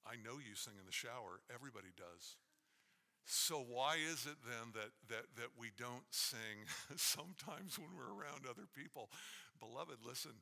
I 0.07 0.21
know 0.21 0.37
you 0.37 0.55
sing 0.55 0.77
in 0.79 0.87
the 0.87 0.93
shower. 0.93 1.41
Everybody 1.53 1.93
does. 1.97 2.37
So 3.25 3.65
why 3.65 3.97
is 3.97 4.29
it 4.29 4.37
then 4.45 4.77
that, 4.77 4.93
that, 5.09 5.27
that 5.41 5.57
we 5.57 5.73
don't 5.81 6.05
sing 6.11 6.69
sometimes 6.97 7.79
when 7.79 7.89
we're 7.97 8.13
around 8.13 8.45
other 8.45 8.69
people? 8.69 9.09
Beloved, 9.59 10.05
listen, 10.05 10.37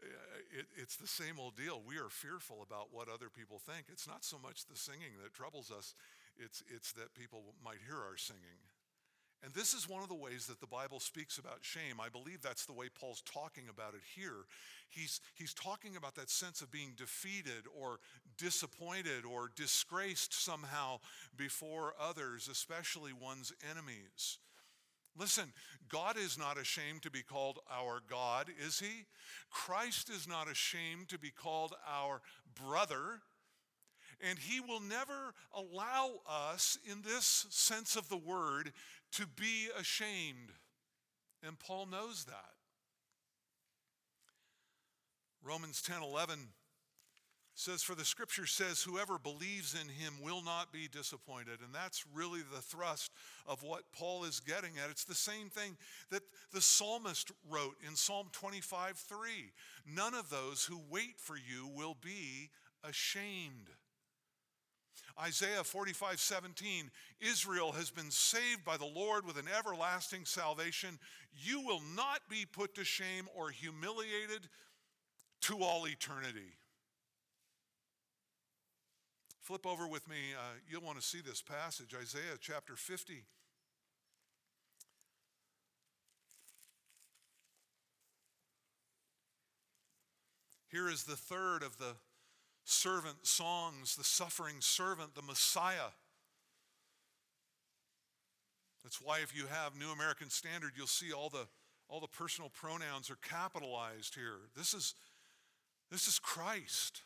uh, 0.00 0.40
it, 0.48 0.66
it's 0.76 0.96
the 0.96 1.06
same 1.06 1.36
old 1.38 1.56
deal. 1.56 1.82
We 1.84 2.00
are 2.00 2.08
fearful 2.08 2.64
about 2.64 2.88
what 2.90 3.12
other 3.12 3.28
people 3.28 3.60
think. 3.60 3.92
It's 3.92 4.08
not 4.08 4.24
so 4.24 4.40
much 4.40 4.64
the 4.64 4.76
singing 4.76 5.20
that 5.22 5.34
troubles 5.34 5.70
us, 5.70 5.94
it's, 6.40 6.64
it's 6.72 6.92
that 6.92 7.12
people 7.12 7.52
might 7.62 7.84
hear 7.84 8.00
our 8.00 8.16
singing. 8.16 8.64
And 9.44 9.52
this 9.54 9.74
is 9.74 9.88
one 9.88 10.02
of 10.02 10.08
the 10.08 10.14
ways 10.14 10.46
that 10.46 10.60
the 10.60 10.66
Bible 10.68 11.00
speaks 11.00 11.36
about 11.36 11.58
shame. 11.62 12.00
I 12.00 12.08
believe 12.08 12.42
that's 12.42 12.64
the 12.64 12.72
way 12.72 12.86
Paul's 12.88 13.22
talking 13.22 13.64
about 13.68 13.94
it 13.94 14.02
here. 14.14 14.46
He's, 14.88 15.20
he's 15.34 15.52
talking 15.52 15.96
about 15.96 16.14
that 16.14 16.30
sense 16.30 16.60
of 16.60 16.70
being 16.70 16.92
defeated 16.96 17.64
or 17.80 17.98
disappointed 18.38 19.24
or 19.24 19.50
disgraced 19.56 20.32
somehow 20.32 21.00
before 21.36 21.94
others, 22.00 22.48
especially 22.48 23.12
one's 23.12 23.52
enemies. 23.68 24.38
Listen, 25.18 25.52
God 25.88 26.16
is 26.16 26.38
not 26.38 26.58
ashamed 26.58 27.02
to 27.02 27.10
be 27.10 27.22
called 27.22 27.58
our 27.70 28.00
God, 28.08 28.46
is 28.64 28.78
he? 28.78 29.06
Christ 29.50 30.08
is 30.08 30.26
not 30.26 30.50
ashamed 30.50 31.08
to 31.08 31.18
be 31.18 31.30
called 31.30 31.74
our 31.86 32.22
brother. 32.54 33.20
And 34.28 34.38
he 34.38 34.60
will 34.60 34.80
never 34.80 35.34
allow 35.52 36.10
us, 36.28 36.78
in 36.88 37.02
this 37.02 37.46
sense 37.50 37.96
of 37.96 38.08
the 38.08 38.16
word, 38.16 38.72
to 39.12 39.26
be 39.26 39.68
ashamed. 39.78 40.52
And 41.46 41.58
Paul 41.58 41.86
knows 41.86 42.24
that. 42.26 42.52
Romans 45.44 45.82
10 45.82 46.02
11 46.02 46.38
says, 47.54 47.82
For 47.82 47.94
the 47.94 48.04
scripture 48.04 48.46
says, 48.46 48.82
Whoever 48.82 49.18
believes 49.18 49.74
in 49.74 49.88
him 49.88 50.14
will 50.22 50.42
not 50.42 50.72
be 50.72 50.88
disappointed. 50.88 51.60
And 51.64 51.74
that's 51.74 52.04
really 52.14 52.40
the 52.40 52.62
thrust 52.62 53.12
of 53.46 53.62
what 53.62 53.82
Paul 53.92 54.24
is 54.24 54.40
getting 54.40 54.72
at. 54.82 54.90
It's 54.90 55.04
the 55.04 55.14
same 55.14 55.48
thing 55.48 55.76
that 56.10 56.22
the 56.52 56.60
psalmist 56.60 57.32
wrote 57.50 57.76
in 57.86 57.96
Psalm 57.96 58.28
25 58.32 58.96
3. 58.96 59.18
None 59.86 60.14
of 60.14 60.30
those 60.30 60.64
who 60.64 60.80
wait 60.90 61.18
for 61.18 61.36
you 61.36 61.68
will 61.74 61.96
be 62.00 62.50
ashamed. 62.84 63.68
Isaiah 65.20 65.64
45 65.64 66.18
17, 66.20 66.90
Israel 67.20 67.72
has 67.72 67.90
been 67.90 68.10
saved 68.10 68.64
by 68.64 68.76
the 68.76 68.86
Lord 68.86 69.26
with 69.26 69.38
an 69.38 69.46
everlasting 69.58 70.24
salvation. 70.24 70.98
You 71.34 71.60
will 71.60 71.82
not 71.94 72.20
be 72.28 72.46
put 72.50 72.74
to 72.76 72.84
shame 72.84 73.28
or 73.36 73.50
humiliated 73.50 74.48
to 75.42 75.58
all 75.58 75.86
eternity. 75.86 76.56
Flip 79.40 79.66
over 79.66 79.86
with 79.86 80.08
me. 80.08 80.16
Uh, 80.36 80.54
you'll 80.70 80.82
want 80.82 81.00
to 81.00 81.06
see 81.06 81.20
this 81.20 81.42
passage, 81.42 81.94
Isaiah 82.00 82.38
chapter 82.40 82.76
50. 82.76 83.24
Here 90.70 90.88
is 90.88 91.04
the 91.04 91.16
third 91.16 91.62
of 91.62 91.76
the 91.76 91.96
servant 92.64 93.26
songs, 93.26 93.96
the 93.96 94.04
suffering 94.04 94.56
servant, 94.60 95.14
the 95.14 95.22
Messiah. 95.22 95.90
That's 98.82 99.00
why 99.00 99.20
if 99.20 99.36
you 99.36 99.46
have 99.46 99.76
New 99.76 99.90
American 99.90 100.30
Standard, 100.30 100.72
you'll 100.76 100.86
see 100.86 101.12
all 101.12 101.28
the, 101.28 101.46
all 101.88 102.00
the 102.00 102.08
personal 102.08 102.50
pronouns 102.50 103.10
are 103.10 103.18
capitalized 103.22 104.14
here. 104.14 104.38
This 104.56 104.74
is, 104.74 104.94
this 105.90 106.08
is 106.08 106.18
Christ. 106.18 107.02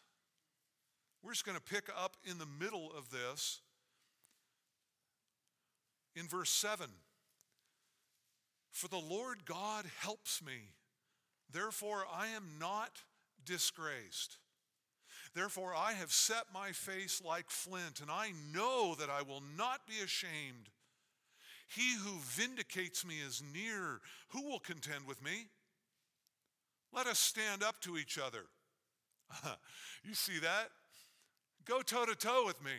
We're 1.22 1.32
just 1.32 1.44
going 1.44 1.58
to 1.58 1.62
pick 1.62 1.88
up 1.96 2.16
in 2.24 2.38
the 2.38 2.46
middle 2.46 2.92
of 2.96 3.10
this 3.10 3.60
in 6.14 6.26
verse 6.26 6.50
7. 6.50 6.86
For 8.70 8.88
the 8.88 8.98
Lord 8.98 9.44
God 9.44 9.86
helps 10.00 10.42
me, 10.42 10.70
therefore 11.50 12.04
I 12.12 12.28
am 12.28 12.44
not 12.60 13.02
disgraced. 13.44 14.38
Therefore, 15.36 15.74
I 15.76 15.92
have 15.92 16.10
set 16.10 16.44
my 16.54 16.72
face 16.72 17.20
like 17.22 17.50
flint, 17.50 18.00
and 18.00 18.10
I 18.10 18.32
know 18.54 18.94
that 18.98 19.10
I 19.10 19.20
will 19.20 19.42
not 19.58 19.86
be 19.86 20.02
ashamed. 20.02 20.70
He 21.68 21.94
who 21.96 22.18
vindicates 22.20 23.04
me 23.04 23.16
is 23.16 23.42
near. 23.52 24.00
Who 24.28 24.48
will 24.48 24.60
contend 24.60 25.06
with 25.06 25.22
me? 25.22 25.48
Let 26.90 27.06
us 27.06 27.18
stand 27.18 27.62
up 27.62 27.82
to 27.82 27.98
each 27.98 28.18
other. 28.18 28.44
you 30.04 30.14
see 30.14 30.38
that? 30.38 30.70
Go 31.66 31.82
toe 31.82 32.06
to 32.06 32.14
toe 32.14 32.44
with 32.46 32.64
me, 32.64 32.72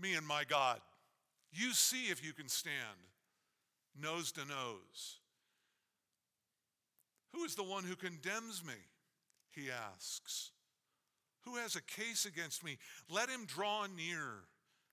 me 0.00 0.14
and 0.14 0.26
my 0.26 0.42
God. 0.42 0.80
You 1.52 1.72
see 1.72 2.08
if 2.08 2.24
you 2.26 2.32
can 2.32 2.48
stand 2.48 2.74
nose 3.96 4.32
to 4.32 4.40
nose. 4.40 5.20
Who 7.34 7.44
is 7.44 7.54
the 7.54 7.62
one 7.62 7.84
who 7.84 7.94
condemns 7.94 8.64
me? 8.66 8.74
He 9.52 9.68
asks. 9.70 10.50
Who 11.44 11.56
has 11.56 11.76
a 11.76 11.82
case 11.82 12.26
against 12.26 12.64
me? 12.64 12.78
Let 13.08 13.28
him 13.28 13.46
draw 13.46 13.86
near. 13.86 14.44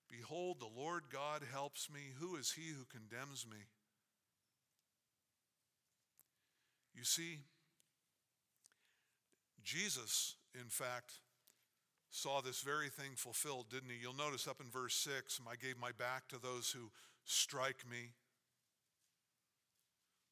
Behold, 0.09 0.59
the 0.59 0.81
Lord 0.81 1.03
God 1.11 1.41
helps 1.51 1.89
me. 1.89 1.99
Who 2.19 2.35
is 2.37 2.51
he 2.51 2.69
who 2.69 2.85
condemns 2.85 3.45
me? 3.49 3.57
You 6.95 7.03
see, 7.03 7.39
Jesus, 9.63 10.35
in 10.55 10.69
fact, 10.69 11.13
saw 12.09 12.41
this 12.41 12.61
very 12.61 12.89
thing 12.89 13.11
fulfilled, 13.15 13.65
didn't 13.69 13.89
he? 13.89 13.97
You'll 14.01 14.15
notice 14.15 14.47
up 14.47 14.61
in 14.61 14.71
verse 14.71 14.95
6 14.95 15.41
I 15.47 15.55
gave 15.55 15.77
my 15.77 15.91
back 15.91 16.27
to 16.29 16.39
those 16.41 16.71
who 16.71 16.89
strike 17.25 17.83
me, 17.89 18.13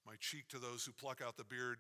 my 0.08 0.14
cheek 0.20 0.48
to 0.50 0.58
those 0.58 0.86
who 0.86 0.94
pluck 0.94 1.22
out 1.26 1.38
the 1.38 1.44
beard. 1.44 1.80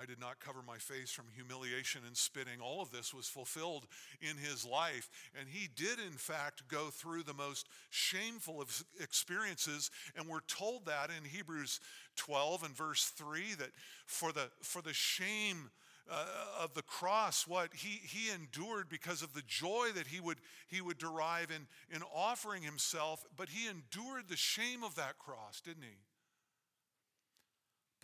I 0.00 0.06
did 0.06 0.20
not 0.20 0.40
cover 0.40 0.60
my 0.66 0.78
face 0.78 1.10
from 1.10 1.26
humiliation 1.34 2.02
and 2.06 2.16
spitting. 2.16 2.60
All 2.60 2.82
of 2.82 2.90
this 2.90 3.14
was 3.14 3.28
fulfilled 3.28 3.86
in 4.20 4.36
his 4.36 4.66
life. 4.66 5.08
And 5.38 5.48
he 5.48 5.68
did, 5.74 5.98
in 5.98 6.12
fact, 6.12 6.68
go 6.68 6.88
through 6.90 7.22
the 7.22 7.34
most 7.34 7.68
shameful 7.90 8.60
of 8.60 8.84
experiences. 9.00 9.90
And 10.16 10.28
we're 10.28 10.40
told 10.40 10.86
that 10.86 11.10
in 11.10 11.28
Hebrews 11.28 11.80
12 12.16 12.64
and 12.64 12.76
verse 12.76 13.04
3 13.16 13.54
that 13.58 13.70
for 14.06 14.32
the, 14.32 14.50
for 14.62 14.82
the 14.82 14.92
shame 14.94 15.70
uh, 16.10 16.26
of 16.60 16.74
the 16.74 16.82
cross, 16.82 17.46
what 17.46 17.70
he, 17.74 18.00
he 18.06 18.32
endured 18.32 18.88
because 18.88 19.22
of 19.22 19.32
the 19.32 19.42
joy 19.46 19.88
that 19.94 20.06
he 20.06 20.20
would, 20.20 20.38
he 20.68 20.80
would 20.80 20.98
derive 20.98 21.50
in, 21.50 21.66
in 21.94 22.02
offering 22.14 22.62
himself, 22.62 23.24
but 23.36 23.48
he 23.48 23.68
endured 23.68 24.28
the 24.28 24.36
shame 24.36 24.84
of 24.84 24.94
that 24.94 25.18
cross, 25.18 25.60
didn't 25.60 25.82
he? 25.82 25.98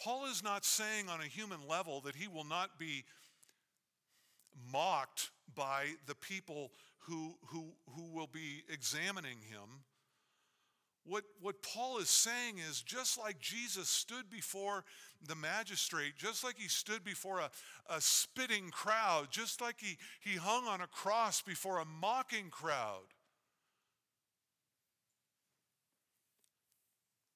Paul 0.03 0.27
is 0.27 0.43
not 0.43 0.65
saying 0.65 1.09
on 1.09 1.21
a 1.21 1.25
human 1.25 1.61
level 1.69 2.01
that 2.01 2.17
he 2.17 2.27
will 2.27 2.45
not 2.45 2.79
be 2.79 3.05
mocked 4.73 5.31
by 5.55 5.85
the 6.07 6.15
people 6.15 6.73
who, 7.07 7.35
who, 7.47 7.73
who 7.95 8.13
will 8.13 8.27
be 8.27 8.65
examining 8.69 9.39
him. 9.49 9.85
What, 11.05 11.25
what 11.41 11.63
Paul 11.63 11.99
is 11.99 12.09
saying 12.09 12.59
is 12.59 12.81
just 12.81 13.19
like 13.19 13.39
Jesus 13.39 13.89
stood 13.89 14.31
before 14.31 14.85
the 15.27 15.35
magistrate, 15.35 16.15
just 16.17 16.43
like 16.43 16.57
he 16.59 16.69
stood 16.69 17.05
before 17.05 17.41
a, 17.41 17.51
a 17.89 18.01
spitting 18.01 18.71
crowd, 18.71 19.29
just 19.31 19.61
like 19.61 19.77
he, 19.79 19.99
he 20.21 20.37
hung 20.37 20.67
on 20.67 20.81
a 20.81 20.87
cross 20.87 21.43
before 21.43 21.79
a 21.79 21.85
mocking 21.85 22.51
crowd, 22.51 23.03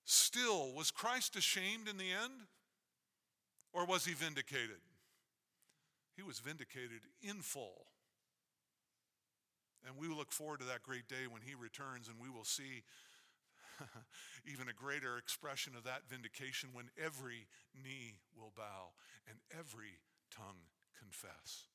still, 0.05 0.73
was 0.75 0.91
Christ 0.91 1.37
ashamed 1.37 1.89
in 1.89 1.97
the 1.97 2.11
end? 2.11 2.47
Or 3.77 3.85
was 3.85 4.07
he 4.07 4.15
vindicated? 4.15 4.81
He 6.17 6.23
was 6.23 6.39
vindicated 6.39 7.05
in 7.21 7.43
full. 7.43 7.85
And 9.87 9.99
we 9.99 10.09
look 10.09 10.33
forward 10.33 10.61
to 10.61 10.67
that 10.67 10.83
great 10.83 11.07
day 11.09 11.29
when 11.29 11.43
he 11.43 11.55
returns 11.55 12.09
and 12.09 12.17
we 12.19 12.31
will 12.31 12.49
see 12.49 12.85
even 14.51 14.69
a 14.69 14.73
greater 14.73 15.19
expression 15.19 15.75
of 15.77 15.85
that 15.85 16.09
vindication 16.09 16.71
when 16.73 16.89
every 16.97 17.47
knee 17.77 18.17
will 18.35 18.51
bow 18.57 18.97
and 19.29 19.37
every 19.53 20.01
tongue 20.35 20.73
confess 20.99 21.69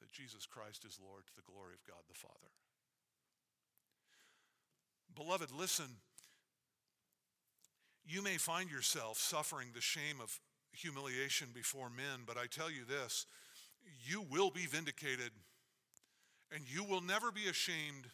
that 0.00 0.12
Jesus 0.12 0.46
Christ 0.46 0.84
is 0.84 1.00
Lord 1.02 1.26
to 1.26 1.34
the 1.34 1.42
glory 1.42 1.74
of 1.74 1.82
God 1.84 2.06
the 2.06 2.14
Father. 2.14 2.54
Beloved, 5.16 5.50
listen. 5.50 5.98
You 8.06 8.22
may 8.22 8.36
find 8.36 8.70
yourself 8.70 9.18
suffering 9.18 9.70
the 9.74 9.80
shame 9.80 10.20
of 10.22 10.38
humiliation 10.72 11.48
before 11.54 11.90
men, 11.90 12.20
but 12.26 12.36
I 12.36 12.46
tell 12.46 12.70
you 12.70 12.84
this 12.84 13.26
you 14.04 14.22
will 14.30 14.50
be 14.50 14.66
vindicated 14.66 15.30
and 16.54 16.64
you 16.72 16.84
will 16.84 17.00
never 17.00 17.32
be 17.32 17.48
ashamed 17.48 18.06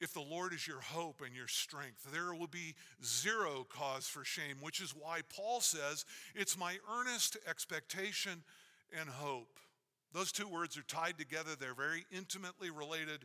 if 0.00 0.12
the 0.12 0.20
Lord 0.20 0.52
is 0.52 0.66
your 0.66 0.80
hope 0.80 1.22
and 1.24 1.34
your 1.34 1.48
strength, 1.48 2.06
there 2.12 2.34
will 2.34 2.46
be 2.46 2.74
zero 3.04 3.66
cause 3.68 4.06
for 4.06 4.24
shame, 4.24 4.56
which 4.60 4.80
is 4.80 4.94
why 4.94 5.20
Paul 5.34 5.60
says, 5.60 6.04
It's 6.34 6.58
my 6.58 6.76
earnest 6.92 7.36
expectation 7.48 8.42
and 8.98 9.08
hope. 9.08 9.58
Those 10.12 10.30
two 10.30 10.48
words 10.48 10.76
are 10.76 10.82
tied 10.82 11.18
together, 11.18 11.50
they're 11.58 11.74
very 11.74 12.04
intimately 12.12 12.70
related. 12.70 13.24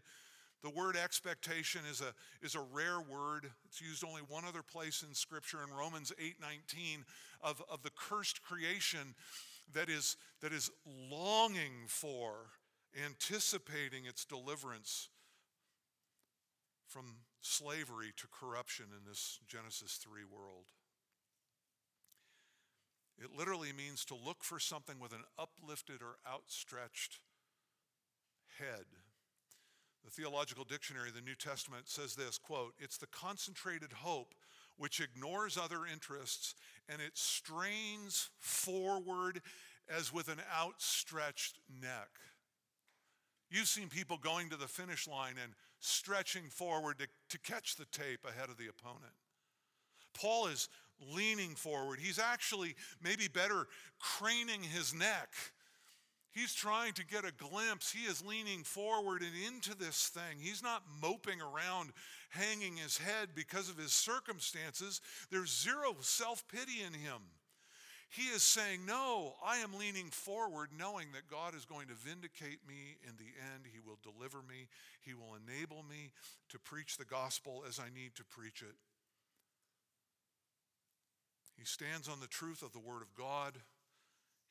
The 0.62 0.70
word 0.70 0.98
expectation 0.98 1.82
is 1.90 2.02
a, 2.02 2.14
is 2.46 2.56
a 2.56 2.60
rare 2.60 3.00
word. 3.00 3.50
It's 3.66 3.82
used 3.82 4.04
only 4.04 4.22
one 4.28 4.44
other 4.46 4.62
place 4.62 5.04
in 5.08 5.14
Scripture 5.14 5.60
in 5.64 5.74
Romans 5.74 6.12
8:19 6.20 7.06
of, 7.42 7.64
of 7.70 7.82
the 7.82 7.92
cursed 7.92 8.42
creation 8.44 9.16
that 9.74 9.90
is, 9.90 10.18
that 10.42 10.52
is 10.52 10.70
longing 10.86 11.88
for, 11.88 12.52
anticipating 13.06 14.06
its 14.06 14.26
deliverance 14.26 15.10
from 16.88 17.06
slavery 17.42 18.12
to 18.18 18.28
corruption 18.28 18.86
in 18.92 19.10
this 19.10 19.40
Genesis 19.48 19.94
3 19.94 20.24
world. 20.24 20.66
It 23.18 23.38
literally 23.38 23.72
means 23.74 24.04
to 24.06 24.16
look 24.16 24.44
for 24.44 24.60
something 24.60 25.00
with 25.00 25.14
an 25.14 25.24
uplifted 25.38 26.02
or 26.02 26.18
outstretched 26.28 27.20
head. 28.58 28.86
The 30.04 30.12
Theological 30.12 30.64
Dictionary 30.64 31.10
of 31.10 31.16
the 31.16 31.22
New 31.22 31.36
Testament 31.36 31.88
says 31.88 32.16
this 32.16 32.38
quote, 32.38 32.74
it's 32.80 32.98
the 32.98 33.08
concentrated 33.08 33.94
hope 33.94 34.34
which 34.78 35.02
ignores 35.02 35.58
other 35.58 35.82
interests 35.92 36.56
and 36.88 37.02
it 37.02 37.18
strains 37.18 38.30
forward 38.40 39.42
as 39.90 40.14
with 40.14 40.30
an 40.30 40.40
outstretched 40.58 41.60
neck. 41.82 42.10
You've 43.52 43.68
seen 43.68 43.90
people 43.90 44.18
going 44.18 44.50
to 44.50 44.56
the 44.56 44.68
finish 44.68 45.08
line 45.08 45.36
and 45.42 45.54
stretching 45.80 46.44
forward 46.50 47.00
to, 47.00 47.08
to 47.30 47.40
catch 47.40 47.76
the 47.76 47.86
tape 47.86 48.26
ahead 48.26 48.50
of 48.50 48.58
the 48.58 48.68
opponent. 48.68 49.14
Paul 50.14 50.48
is 50.48 50.70
leaning 51.14 51.56
forward. 51.56 52.00
He's 52.00 52.20
actually, 52.20 52.76
maybe 53.02 53.28
better, 53.28 53.68
craning 54.00 54.62
his 54.62 54.94
neck. 54.94 55.30
He's 56.32 56.54
trying 56.54 56.94
to 56.94 57.06
get 57.06 57.26
a 57.26 57.32
glimpse. 57.32 57.92
He 57.92 58.06
is 58.06 58.24
leaning 58.24 58.64
forward 58.64 59.22
and 59.22 59.32
into 59.48 59.76
this 59.76 60.08
thing. 60.10 60.38
He's 60.40 60.62
not 60.62 60.84
moping 61.02 61.42
around, 61.42 61.92
hanging 62.30 62.78
his 62.78 62.98
head 62.98 63.30
because 63.34 63.70
of 63.70 63.78
his 63.78 63.92
circumstances. 63.92 65.02
There's 65.32 65.52
zero 65.52 65.96
self 66.02 66.48
pity 66.48 66.82
in 66.86 66.94
him. 66.94 67.22
He 68.10 68.24
is 68.24 68.42
saying, 68.42 68.86
No, 68.86 69.36
I 69.44 69.58
am 69.58 69.78
leaning 69.78 70.10
forward, 70.10 70.70
knowing 70.78 71.08
that 71.14 71.30
God 71.30 71.56
is 71.56 71.66
going 71.66 71.88
to 71.88 71.94
vindicate 71.94 72.60
me 72.68 72.98
in 73.08 73.16
the 73.18 73.32
end. 73.54 73.66
He 73.72 73.80
will 73.80 74.00
deliver 74.04 74.40
me, 74.40 74.68
He 75.02 75.14
will 75.14 75.36
enable 75.36 75.84
me 75.84 76.12
to 76.50 76.60
preach 76.60 76.98
the 76.98 77.06
gospel 77.06 77.64
as 77.68 77.80
I 77.80 77.90
need 77.94 78.16
to 78.16 78.24
preach 78.24 78.62
it. 78.62 78.76
He 81.58 81.66
stands 81.66 82.08
on 82.08 82.20
the 82.20 82.28
truth 82.28 82.64
of 82.64 82.72
the 82.72 82.80
Word 82.80 83.02
of 83.02 83.14
God. 83.14 83.56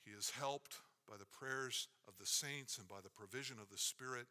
He 0.05 0.13
is 0.13 0.31
helped 0.31 0.77
by 1.09 1.17
the 1.17 1.33
prayers 1.33 1.89
of 2.07 2.15
the 2.21 2.27
saints 2.29 2.77
and 2.77 2.87
by 2.87 3.01
the 3.03 3.11
provision 3.11 3.57
of 3.57 3.71
the 3.73 3.81
Spirit. 3.81 4.29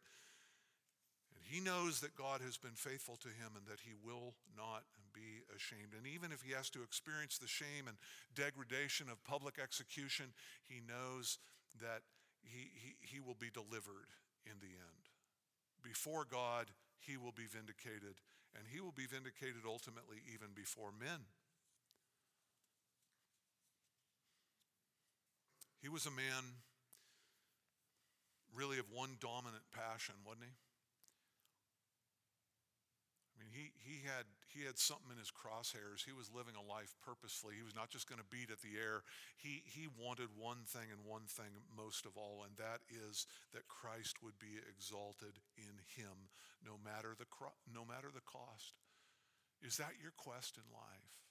And 1.34 1.42
he 1.42 1.60
knows 1.60 2.00
that 2.00 2.14
God 2.14 2.40
has 2.40 2.56
been 2.56 2.78
faithful 2.78 3.16
to 3.16 3.28
him 3.28 3.58
and 3.58 3.66
that 3.66 3.82
he 3.82 3.92
will 3.98 4.38
not 4.56 4.86
be 5.12 5.42
ashamed. 5.50 5.98
And 5.98 6.06
even 6.06 6.30
if 6.30 6.42
he 6.42 6.52
has 6.54 6.70
to 6.70 6.82
experience 6.82 7.38
the 7.38 7.50
shame 7.50 7.90
and 7.90 7.98
degradation 8.34 9.10
of 9.10 9.22
public 9.24 9.58
execution, 9.58 10.30
he 10.70 10.78
knows 10.78 11.38
that 11.82 12.06
he, 12.42 12.70
he, 12.74 12.94
he 13.00 13.18
will 13.20 13.36
be 13.38 13.50
delivered 13.50 14.14
in 14.46 14.56
the 14.60 14.70
end. 14.78 15.02
Before 15.82 16.24
God, 16.24 16.70
he 16.98 17.16
will 17.16 17.32
be 17.32 17.46
vindicated, 17.46 18.22
and 18.54 18.64
he 18.70 18.80
will 18.80 18.94
be 18.94 19.06
vindicated 19.06 19.62
ultimately 19.66 20.18
even 20.32 20.48
before 20.54 20.90
men. 20.94 21.26
He 25.80 25.88
was 25.88 26.06
a 26.06 26.10
man 26.10 26.58
really 28.54 28.78
of 28.78 28.86
one 28.92 29.16
dominant 29.20 29.64
passion, 29.70 30.14
wasn't 30.24 30.48
he? 30.48 30.54
I 33.32 33.34
mean, 33.38 33.54
he, 33.54 33.70
he, 33.86 34.02
had, 34.02 34.26
he 34.50 34.66
had 34.66 34.82
something 34.82 35.14
in 35.14 35.20
his 35.22 35.30
crosshairs. 35.30 36.02
He 36.02 36.10
was 36.10 36.26
living 36.34 36.58
a 36.58 36.64
life 36.66 36.98
purposefully. 36.98 37.54
He 37.54 37.62
was 37.62 37.78
not 37.78 37.86
just 37.86 38.10
going 38.10 38.18
to 38.18 38.34
beat 38.34 38.50
at 38.50 38.58
the 38.66 38.74
air. 38.74 39.06
He, 39.38 39.62
he 39.62 39.86
wanted 39.94 40.34
one 40.34 40.66
thing 40.66 40.90
and 40.90 41.06
one 41.06 41.30
thing 41.30 41.54
most 41.70 42.02
of 42.02 42.18
all, 42.18 42.42
and 42.42 42.58
that 42.58 42.82
is 42.90 43.30
that 43.54 43.70
Christ 43.70 44.18
would 44.26 44.38
be 44.42 44.58
exalted 44.66 45.38
in 45.54 45.78
him 45.94 46.34
no 46.66 46.74
matter 46.82 47.14
the, 47.14 47.30
no 47.70 47.86
matter 47.86 48.10
the 48.10 48.26
cost. 48.26 48.74
Is 49.62 49.78
that 49.78 50.02
your 50.02 50.14
quest 50.18 50.58
in 50.58 50.66
life? 50.74 51.27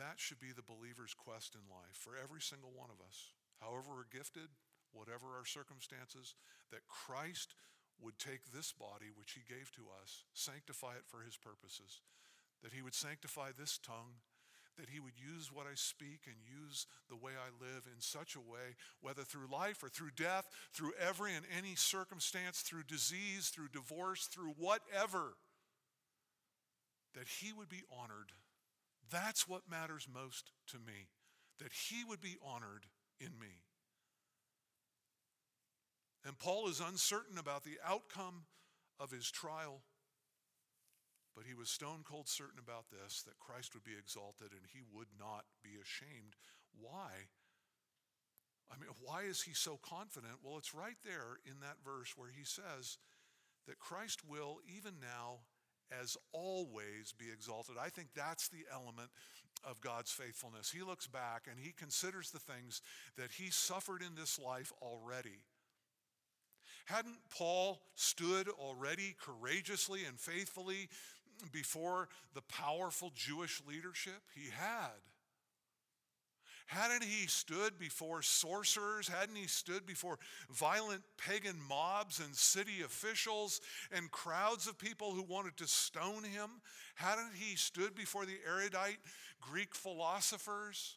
That 0.00 0.16
should 0.16 0.40
be 0.40 0.56
the 0.56 0.64
believer's 0.64 1.12
quest 1.12 1.52
in 1.52 1.60
life 1.68 1.92
for 1.92 2.16
every 2.16 2.40
single 2.40 2.72
one 2.72 2.88
of 2.88 3.04
us. 3.04 3.36
However, 3.60 4.00
we're 4.00 4.08
gifted, 4.08 4.48
whatever 4.96 5.36
our 5.36 5.44
circumstances, 5.44 6.34
that 6.72 6.88
Christ 6.88 7.52
would 8.00 8.16
take 8.18 8.48
this 8.48 8.72
body, 8.72 9.12
which 9.12 9.36
He 9.36 9.44
gave 9.44 9.68
to 9.76 9.92
us, 10.00 10.24
sanctify 10.32 10.96
it 10.96 11.04
for 11.04 11.20
His 11.20 11.36
purposes, 11.36 12.00
that 12.64 12.72
He 12.72 12.80
would 12.80 12.94
sanctify 12.94 13.52
this 13.52 13.76
tongue, 13.76 14.24
that 14.80 14.88
He 14.88 15.00
would 15.00 15.20
use 15.20 15.52
what 15.52 15.68
I 15.68 15.76
speak 15.76 16.24
and 16.24 16.40
use 16.40 16.86
the 17.12 17.20
way 17.20 17.32
I 17.36 17.52
live 17.60 17.84
in 17.84 18.00
such 18.00 18.36
a 18.36 18.40
way, 18.40 18.80
whether 19.04 19.20
through 19.20 19.52
life 19.52 19.84
or 19.84 19.92
through 19.92 20.16
death, 20.16 20.48
through 20.72 20.96
every 20.96 21.34
and 21.34 21.44
any 21.52 21.76
circumstance, 21.76 22.62
through 22.62 22.88
disease, 22.88 23.52
through 23.52 23.68
divorce, 23.68 24.24
through 24.32 24.56
whatever, 24.56 25.36
that 27.12 27.28
He 27.28 27.52
would 27.52 27.68
be 27.68 27.84
honored 27.92 28.32
that's 29.10 29.48
what 29.48 29.70
matters 29.70 30.06
most 30.12 30.52
to 30.68 30.78
me, 30.78 31.08
that 31.58 31.72
he 31.72 32.04
would 32.04 32.20
be 32.20 32.36
honored 32.44 32.86
in 33.20 33.38
me. 33.38 33.62
And 36.24 36.38
Paul 36.38 36.68
is 36.68 36.80
uncertain 36.80 37.38
about 37.38 37.64
the 37.64 37.78
outcome 37.84 38.44
of 38.98 39.10
his 39.10 39.30
trial, 39.30 39.82
but 41.34 41.44
he 41.46 41.54
was 41.54 41.70
stone 41.70 42.04
cold 42.04 42.28
certain 42.28 42.58
about 42.58 42.90
this 42.90 43.22
that 43.22 43.38
Christ 43.38 43.74
would 43.74 43.84
be 43.84 43.96
exalted 43.98 44.52
and 44.52 44.66
he 44.72 44.80
would 44.92 45.08
not 45.18 45.44
be 45.62 45.70
ashamed. 45.80 46.36
Why? 46.78 47.28
I 48.70 48.78
mean, 48.78 48.90
why 49.02 49.22
is 49.22 49.42
he 49.42 49.54
so 49.54 49.78
confident? 49.82 50.34
Well, 50.42 50.58
it's 50.58 50.74
right 50.74 50.98
there 51.04 51.38
in 51.44 51.60
that 51.60 51.82
verse 51.84 52.14
where 52.16 52.30
he 52.30 52.44
says 52.44 52.98
that 53.66 53.78
Christ 53.78 54.20
will, 54.28 54.58
even 54.76 55.00
now, 55.00 55.40
as 56.00 56.16
always 56.32 57.14
be 57.18 57.26
exalted. 57.32 57.76
I 57.80 57.88
think 57.88 58.08
that's 58.14 58.48
the 58.48 58.64
element 58.72 59.10
of 59.64 59.80
God's 59.80 60.10
faithfulness. 60.10 60.70
He 60.70 60.82
looks 60.82 61.06
back 61.06 61.46
and 61.50 61.58
he 61.58 61.72
considers 61.72 62.30
the 62.30 62.38
things 62.38 62.82
that 63.16 63.32
he 63.32 63.50
suffered 63.50 64.02
in 64.02 64.14
this 64.14 64.38
life 64.38 64.72
already. 64.80 65.40
Hadn't 66.86 67.18
Paul 67.36 67.80
stood 67.94 68.48
already 68.48 69.14
courageously 69.20 70.04
and 70.06 70.18
faithfully 70.18 70.88
before 71.52 72.08
the 72.34 72.42
powerful 72.42 73.12
Jewish 73.14 73.60
leadership? 73.68 74.22
He 74.34 74.50
had. 74.50 74.98
Hadn't 76.70 77.02
he 77.02 77.26
stood 77.26 77.80
before 77.80 78.22
sorcerers? 78.22 79.08
Hadn't 79.08 79.34
he 79.34 79.48
stood 79.48 79.86
before 79.86 80.20
violent 80.52 81.02
pagan 81.18 81.56
mobs 81.68 82.20
and 82.20 82.32
city 82.32 82.82
officials 82.84 83.60
and 83.90 84.08
crowds 84.12 84.68
of 84.68 84.78
people 84.78 85.10
who 85.10 85.22
wanted 85.22 85.56
to 85.56 85.66
stone 85.66 86.22
him? 86.22 86.48
Hadn't 86.94 87.32
he 87.34 87.56
stood 87.56 87.96
before 87.96 88.24
the 88.24 88.38
erudite 88.46 88.98
Greek 89.40 89.74
philosophers? 89.74 90.96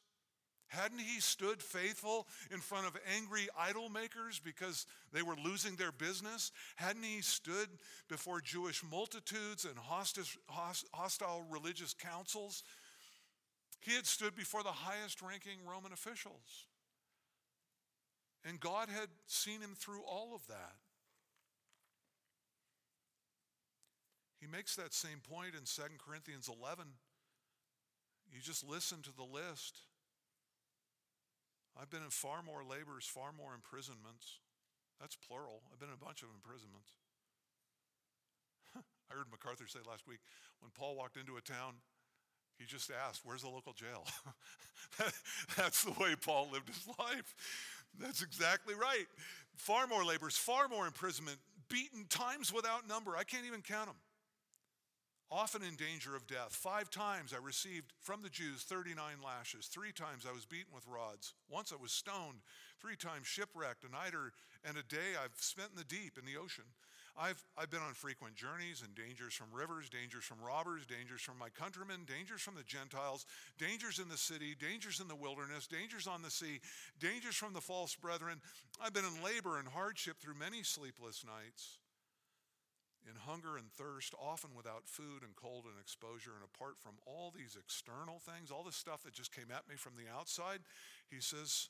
Hadn't 0.68 1.00
he 1.00 1.20
stood 1.20 1.60
faithful 1.60 2.28
in 2.52 2.60
front 2.60 2.86
of 2.86 2.96
angry 3.16 3.48
idol 3.58 3.90
makers 3.90 4.40
because 4.44 4.86
they 5.12 5.24
were 5.24 5.36
losing 5.44 5.76
their 5.76 5.92
business? 5.92 6.52
Hadn't 6.76 7.04
he 7.04 7.22
stood 7.22 7.68
before 8.10 8.42
Jewish 8.42 8.84
multitudes 8.84 9.66
and 9.66 9.74
hostile 9.78 11.44
religious 11.50 11.96
councils 11.96 12.64
he 13.84 13.96
had 13.96 14.06
stood 14.06 14.36
before 14.36 14.64
the 14.64 14.72
highest 14.72 15.22
ranking 15.22 15.60
Roman 15.70 15.92
officials. 15.92 16.68
And 18.46 18.60
God 18.60 18.88
had 18.90 19.08
seen 19.28 19.60
him 19.60 19.76
through 19.76 20.02
all 20.08 20.34
of 20.34 20.48
that. 20.48 20.76
He 24.40 24.48
makes 24.48 24.76
that 24.76 24.94
same 24.94 25.20
point 25.20 25.56
in 25.56 25.64
2 25.64 25.82
Corinthians 26.00 26.50
11. 26.50 26.86
You 28.32 28.40
just 28.42 28.68
listen 28.68 29.02
to 29.04 29.16
the 29.16 29.24
list. 29.24 29.80
I've 31.80 31.90
been 31.90 32.04
in 32.04 32.10
far 32.10 32.44
more 32.44 32.64
labors, 32.64 33.06
far 33.06 33.32
more 33.32 33.54
imprisonments. 33.54 34.40
That's 35.00 35.16
plural. 35.16 35.64
I've 35.72 35.80
been 35.80 35.90
in 35.90 36.00
a 36.00 36.06
bunch 36.06 36.24
of 36.24 36.30
imprisonments. 36.36 36.92
I 38.76 39.12
heard 39.16 39.32
MacArthur 39.32 39.68
say 39.68 39.80
last 39.88 40.08
week 40.08 40.20
when 40.60 40.72
Paul 40.72 40.96
walked 40.96 41.18
into 41.18 41.36
a 41.36 41.42
town, 41.42 41.80
he 42.60 42.66
just 42.66 42.92
asked, 43.08 43.22
Where's 43.24 43.42
the 43.42 43.50
local 43.50 43.74
jail? 43.74 44.06
That's 45.58 45.84
the 45.84 45.92
way 45.92 46.16
Paul 46.20 46.50
lived 46.52 46.70
his 46.70 46.88
life. 47.00 47.36
That's 48.00 48.22
exactly 48.22 48.76
right. 48.76 49.06
Far 49.56 49.88
more 49.88 50.04
labors, 50.04 50.36
far 50.38 50.68
more 50.68 50.88
imprisonment, 50.88 51.38
beaten 51.70 52.06
times 52.10 52.52
without 52.54 52.88
number. 52.88 53.16
I 53.16 53.24
can't 53.24 53.46
even 53.46 53.62
count 53.62 53.88
them. 53.88 53.96
often 55.32 55.64
in 55.64 55.76
danger 55.76 56.16
of 56.16 56.28
death. 56.28 56.54
Five 56.54 56.90
times 56.92 57.34
I 57.34 57.44
received 57.44 57.92
from 58.02 58.22
the 58.22 58.30
Jews 58.30 58.62
39 58.64 58.98
lashes. 59.26 59.66
Three 59.66 59.92
times 59.92 60.26
I 60.30 60.34
was 60.34 60.46
beaten 60.46 60.74
with 60.74 60.86
rods. 60.88 61.34
Once 61.50 61.72
I 61.74 61.82
was 61.82 61.92
stoned. 61.92 62.42
Three 62.80 62.96
times 62.96 63.26
shipwrecked. 63.28 63.84
A 63.84 63.92
night 63.92 64.14
or, 64.14 64.34
and 64.64 64.78
a 64.78 64.84
day 64.84 65.18
I've 65.22 65.34
spent 65.38 65.70
in 65.72 65.78
the 65.78 65.84
deep, 65.84 66.18
in 66.20 66.26
the 66.26 66.40
ocean. 66.40 66.66
I've, 67.16 67.44
I've 67.58 67.70
been 67.70 67.82
on 67.82 67.94
frequent 67.94 68.36
journeys 68.36 68.82
and 68.82 68.96
dangers 68.96 69.34
from 69.34 69.54
rivers, 69.54 69.88
dangers 69.88 70.24
from 70.24 70.42
robbers, 70.42 70.86
dangers 70.86 71.22
from 71.22 71.38
my 71.38 71.50
countrymen, 71.50 72.10
dangers 72.10 72.42
from 72.42 72.56
the 72.56 72.64
Gentiles, 72.64 73.26
dangers 73.60 74.00
in 74.00 74.10
the 74.10 74.18
city, 74.18 74.56
dangers 74.58 75.00
in 75.00 75.08
the 75.08 75.16
wilderness, 75.16 75.68
dangers 75.68 76.08
on 76.08 76.24
the 76.24 76.32
sea, 76.32 76.60
dangers 77.00 77.36
from 77.36 77.54
the 77.54 77.62
false 77.62 77.96
brethren. 77.96 78.42
I've 78.82 78.94
been 78.94 79.06
in 79.06 79.24
labor 79.24 79.60
and 79.60 79.68
hardship 79.68 80.18
through 80.20 80.42
many 80.42 80.64
sleepless 80.64 81.24
nights 81.24 81.78
in 83.06 83.14
hunger 83.16 83.58
and 83.58 83.70
thirst, 83.70 84.16
often 84.18 84.52
without 84.56 84.88
food 84.88 85.22
and 85.22 85.36
cold 85.36 85.66
and 85.66 85.78
exposure. 85.80 86.34
And 86.34 86.44
apart 86.44 86.80
from 86.80 86.94
all 87.06 87.32
these 87.36 87.58
external 87.60 88.18
things, 88.18 88.50
all 88.50 88.64
this 88.64 88.76
stuff 88.76 89.04
that 89.04 89.14
just 89.14 89.36
came 89.36 89.52
at 89.52 89.70
me 89.70 89.76
from 89.76 89.94
the 89.94 90.10
outside, 90.10 90.60
he 91.12 91.20
says, 91.20 91.70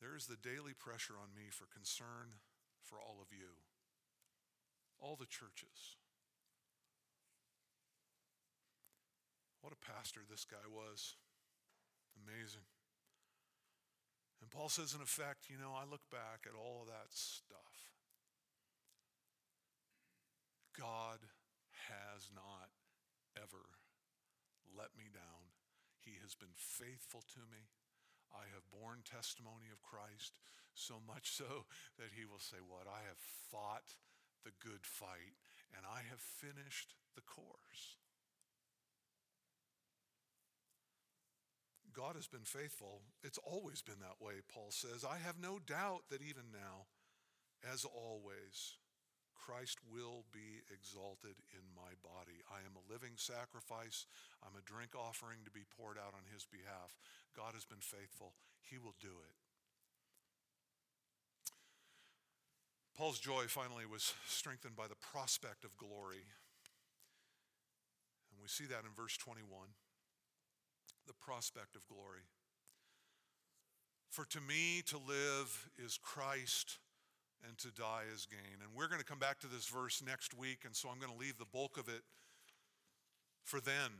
there 0.00 0.16
is 0.16 0.26
the 0.26 0.36
daily 0.36 0.74
pressure 0.74 1.14
on 1.14 1.30
me 1.34 1.48
for 1.48 1.64
concern 1.72 2.36
for 2.92 3.00
all 3.00 3.24
of 3.24 3.32
you, 3.32 3.56
all 5.00 5.16
the 5.16 5.24
churches. 5.24 5.96
What 9.64 9.72
a 9.72 9.80
pastor 9.80 10.20
this 10.28 10.44
guy 10.44 10.68
was. 10.68 11.16
Amazing. 12.20 12.68
And 14.44 14.50
Paul 14.52 14.68
says, 14.68 14.92
in 14.92 15.00
effect, 15.00 15.48
you 15.48 15.56
know, 15.56 15.72
I 15.72 15.88
look 15.88 16.04
back 16.12 16.44
at 16.44 16.52
all 16.52 16.84
of 16.84 16.92
that 16.92 17.08
stuff. 17.08 17.96
God 20.76 21.24
has 21.88 22.28
not 22.36 22.68
ever 23.40 23.72
let 24.76 24.92
me 24.98 25.08
down. 25.08 25.56
He 26.04 26.20
has 26.20 26.34
been 26.34 26.52
faithful 26.52 27.24
to 27.32 27.40
me. 27.48 27.72
I 28.34 28.48
have 28.52 28.72
borne 28.72 29.04
testimony 29.04 29.68
of 29.72 29.84
Christ, 29.84 30.40
so 30.74 30.98
much 31.06 31.32
so 31.32 31.68
that 31.98 32.16
he 32.16 32.24
will 32.24 32.42
say, 32.42 32.58
What? 32.60 32.88
I 32.88 33.04
have 33.06 33.20
fought 33.50 33.96
the 34.44 34.56
good 34.58 34.82
fight, 34.82 35.38
and 35.76 35.86
I 35.86 36.02
have 36.10 36.20
finished 36.20 36.96
the 37.14 37.22
course. 37.22 37.96
God 41.92 42.16
has 42.16 42.26
been 42.26 42.44
faithful. 42.44 43.02
It's 43.22 43.38
always 43.38 43.82
been 43.82 44.00
that 44.00 44.24
way, 44.24 44.40
Paul 44.48 44.70
says. 44.70 45.04
I 45.04 45.18
have 45.18 45.38
no 45.38 45.58
doubt 45.58 46.04
that 46.10 46.22
even 46.22 46.48
now, 46.50 46.88
as 47.70 47.84
always, 47.84 48.80
Christ 49.42 49.82
will 49.90 50.22
be 50.30 50.62
exalted 50.70 51.34
in 51.50 51.66
my 51.74 51.98
body. 51.98 52.46
I 52.46 52.62
am 52.62 52.78
a 52.78 52.86
living 52.86 53.18
sacrifice. 53.18 54.06
I'm 54.38 54.54
a 54.54 54.62
drink 54.62 54.94
offering 54.94 55.42
to 55.42 55.50
be 55.50 55.66
poured 55.66 55.98
out 55.98 56.14
on 56.14 56.30
his 56.30 56.46
behalf. 56.46 56.94
God 57.34 57.58
has 57.58 57.66
been 57.66 57.82
faithful. 57.82 58.38
He 58.62 58.78
will 58.78 58.94
do 59.02 59.10
it. 59.10 59.34
Paul's 62.94 63.18
joy 63.18 63.50
finally 63.50 63.82
was 63.82 64.14
strengthened 64.28 64.76
by 64.76 64.86
the 64.86 65.00
prospect 65.00 65.64
of 65.64 65.76
glory. 65.76 66.22
And 68.30 68.38
we 68.38 68.46
see 68.46 68.70
that 68.70 68.86
in 68.86 68.94
verse 68.94 69.16
21 69.16 69.42
the 71.06 71.14
prospect 71.14 71.74
of 71.74 71.82
glory. 71.88 72.30
For 74.08 74.24
to 74.26 74.40
me 74.40 74.82
to 74.86 74.98
live 74.98 75.68
is 75.82 75.98
Christ 76.00 76.78
and 77.46 77.56
to 77.58 77.68
die 77.68 78.04
is 78.14 78.26
gain. 78.26 78.60
And 78.62 78.70
we're 78.74 78.88
going 78.88 79.00
to 79.00 79.06
come 79.06 79.18
back 79.18 79.40
to 79.40 79.46
this 79.46 79.66
verse 79.66 80.02
next 80.04 80.36
week, 80.36 80.60
and 80.64 80.74
so 80.74 80.88
I'm 80.88 80.98
going 80.98 81.12
to 81.12 81.18
leave 81.18 81.38
the 81.38 81.44
bulk 81.44 81.76
of 81.78 81.88
it 81.88 82.02
for 83.44 83.60
then. 83.60 83.90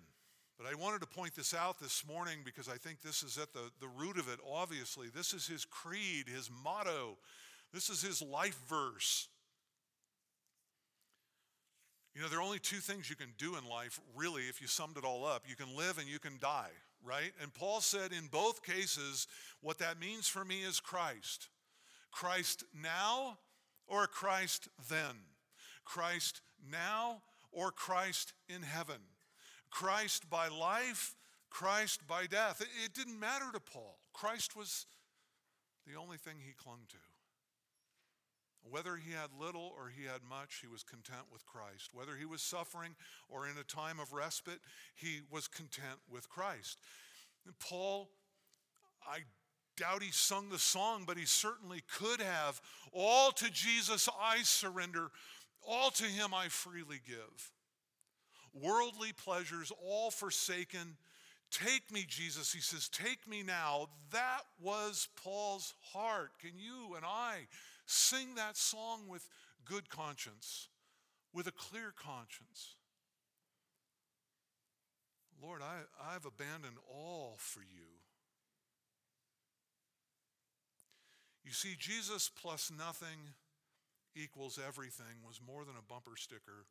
But 0.59 0.67
I 0.67 0.75
wanted 0.75 1.01
to 1.01 1.07
point 1.07 1.35
this 1.35 1.55
out 1.55 1.81
this 1.81 2.05
morning 2.07 2.39
because 2.45 2.69
I 2.69 2.77
think 2.77 3.01
this 3.01 3.23
is 3.23 3.39
at 3.39 3.53
the, 3.53 3.71
the 3.81 3.89
root 3.89 4.19
of 4.19 4.29
it, 4.29 4.39
obviously. 4.49 5.09
This 5.15 5.33
is 5.33 5.47
his 5.47 5.65
creed, 5.65 6.29
his 6.29 6.51
motto, 6.65 7.17
this 7.73 7.89
is 7.89 8.03
his 8.03 8.21
life 8.21 8.59
verse. 8.69 9.29
You 12.15 12.21
know, 12.21 12.29
there 12.29 12.39
are 12.39 12.43
only 12.43 12.59
two 12.59 12.77
things 12.77 13.09
you 13.09 13.17
can 13.17 13.33
do 13.39 13.57
in 13.57 13.67
life, 13.67 13.99
really, 14.15 14.43
if 14.43 14.61
you 14.61 14.67
summed 14.67 14.99
it 14.99 15.05
all 15.05 15.25
up. 15.25 15.45
You 15.49 15.57
can 15.57 15.75
live 15.75 15.97
and 15.97 16.07
you 16.07 16.19
can 16.19 16.39
die, 16.39 16.71
right? 17.03 17.33
And 17.41 17.55
Paul 17.55 17.81
said 17.81 18.13
in 18.13 18.27
both 18.27 18.63
cases, 18.63 19.27
what 19.63 19.79
that 19.79 19.99
means 19.99 20.29
for 20.29 20.45
me 20.45 20.63
is 20.63 20.79
Christ. 20.79 21.49
Christ 22.13 22.65
now 22.73 23.39
or 23.89 24.07
Christ 24.07 24.69
then? 24.89 25.17
Christ 25.85 26.41
now 26.71 27.23
or 27.51 27.73
Christ 27.73 28.35
in 28.49 28.63
heaven? 28.63 29.01
Christ 29.71 30.31
by 30.31 30.49
life, 30.49 31.17
Christ 31.51 32.07
by 32.07 32.27
death. 32.27 32.63
It 32.85 32.95
didn't 32.95 33.19
matter 33.19 33.47
to 33.53 33.61
Paul. 33.61 33.99
Christ 34.13 34.55
was 34.55 34.87
the 35.87 35.99
only 35.99 36.19
thing 36.19 36.37
he 36.39 36.53
clung 36.53 36.81
to. 36.91 36.97
Whether 38.71 38.97
he 38.97 39.11
had 39.11 39.31
little 39.39 39.73
or 39.77 39.89
he 39.89 40.05
had 40.05 40.23
much, 40.23 40.61
he 40.61 40.69
was 40.69 40.85
content 40.85 41.27
with 41.33 41.45
Christ. 41.47 41.91
Whether 41.93 42.17
he 42.17 42.25
was 42.25 42.43
suffering 42.43 42.95
or 43.29 43.49
in 43.49 43.59
a 43.59 43.65
time 43.65 43.99
of 43.99 44.13
respite, 44.13 44.61
he 44.95 45.21
was 45.31 45.49
content 45.49 45.99
with 46.09 46.29
Christ. 46.29 46.79
And 47.45 47.59
Paul, 47.59 48.11
I 49.05 49.21
doubt 49.77 50.03
he 50.03 50.11
sung 50.11 50.49
the 50.49 50.59
song, 50.59 51.05
but 51.07 51.17
he 51.17 51.25
certainly 51.25 51.83
could 51.99 52.21
have. 52.21 52.61
All 52.93 53.33
to 53.33 53.51
Jesus 53.51 54.09
I 54.21 54.43
surrender, 54.43 55.11
all 55.67 55.91
to 55.93 56.05
him 56.05 56.35
I 56.35 56.49
freely 56.49 57.01
give. 57.07 57.53
Worldly 58.53 59.13
pleasures 59.13 59.73
all 59.83 60.11
forsaken. 60.11 60.97
Take 61.51 61.93
me, 61.93 62.05
Jesus. 62.07 62.53
He 62.53 62.61
says, 62.61 62.89
Take 62.89 63.29
me 63.29 63.43
now. 63.43 63.89
That 64.11 64.43
was 64.61 65.09
Paul's 65.23 65.75
heart. 65.93 66.33
Can 66.41 66.59
you 66.59 66.95
and 66.95 67.05
I 67.05 67.47
sing 67.87 68.35
that 68.37 68.57
song 68.57 69.09
with 69.09 69.29
good 69.65 69.89
conscience, 69.89 70.69
with 71.33 71.47
a 71.47 71.53
clear 71.53 71.93
conscience? 71.97 72.77
Lord, 75.43 75.61
I, 75.63 76.15
I've 76.15 76.25
abandoned 76.25 76.77
all 76.89 77.37
for 77.39 77.61
you. 77.61 78.02
You 81.45 81.53
see, 81.53 81.75
Jesus 81.79 82.31
plus 82.31 82.71
nothing 82.71 83.35
equals 84.15 84.59
everything 84.65 85.25
was 85.27 85.41
more 85.45 85.65
than 85.65 85.75
a 85.77 85.83
bumper 85.83 86.17
sticker 86.17 86.67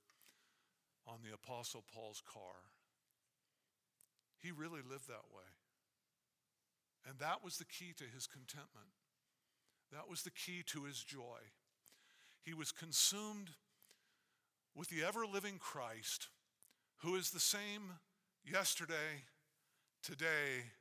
on 1.07 1.19
the 1.23 1.33
Apostle 1.33 1.83
Paul's 1.93 2.21
car. 2.21 2.69
He 4.39 4.51
really 4.51 4.81
lived 4.87 5.07
that 5.07 5.29
way. 5.33 5.49
And 7.07 7.19
that 7.19 7.43
was 7.43 7.57
the 7.57 7.65
key 7.65 7.93
to 7.97 8.03
his 8.03 8.27
contentment. 8.27 8.93
That 9.91 10.09
was 10.09 10.21
the 10.21 10.31
key 10.31 10.63
to 10.67 10.85
his 10.85 11.03
joy. 11.03 11.39
He 12.41 12.53
was 12.53 12.71
consumed 12.71 13.49
with 14.75 14.89
the 14.89 15.03
ever 15.03 15.25
living 15.25 15.57
Christ, 15.59 16.29
who 17.03 17.15
is 17.15 17.31
the 17.31 17.39
same 17.39 17.99
yesterday, 18.45 19.25
today, 20.01 20.71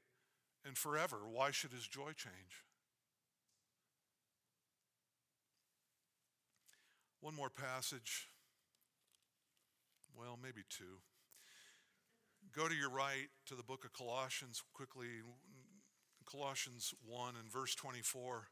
and 0.64 0.76
forever. 0.76 1.18
Why 1.28 1.51
should 1.51 1.72
his 1.72 1.86
joy 1.88 2.12
change? 2.14 2.64
One 7.20 7.36
more 7.36 7.50
passage. 7.50 8.28
Well, 10.16 10.38
maybe 10.42 10.62
two. 10.70 11.00
Go 12.54 12.66
to 12.66 12.74
your 12.74 12.90
right 12.90 13.28
to 13.46 13.54
the 13.54 13.62
book 13.62 13.84
of 13.84 13.92
Colossians 13.92 14.62
quickly. 14.72 15.06
Colossians 16.24 16.94
1 17.06 17.34
and 17.38 17.52
verse 17.52 17.74
24. 17.74 18.48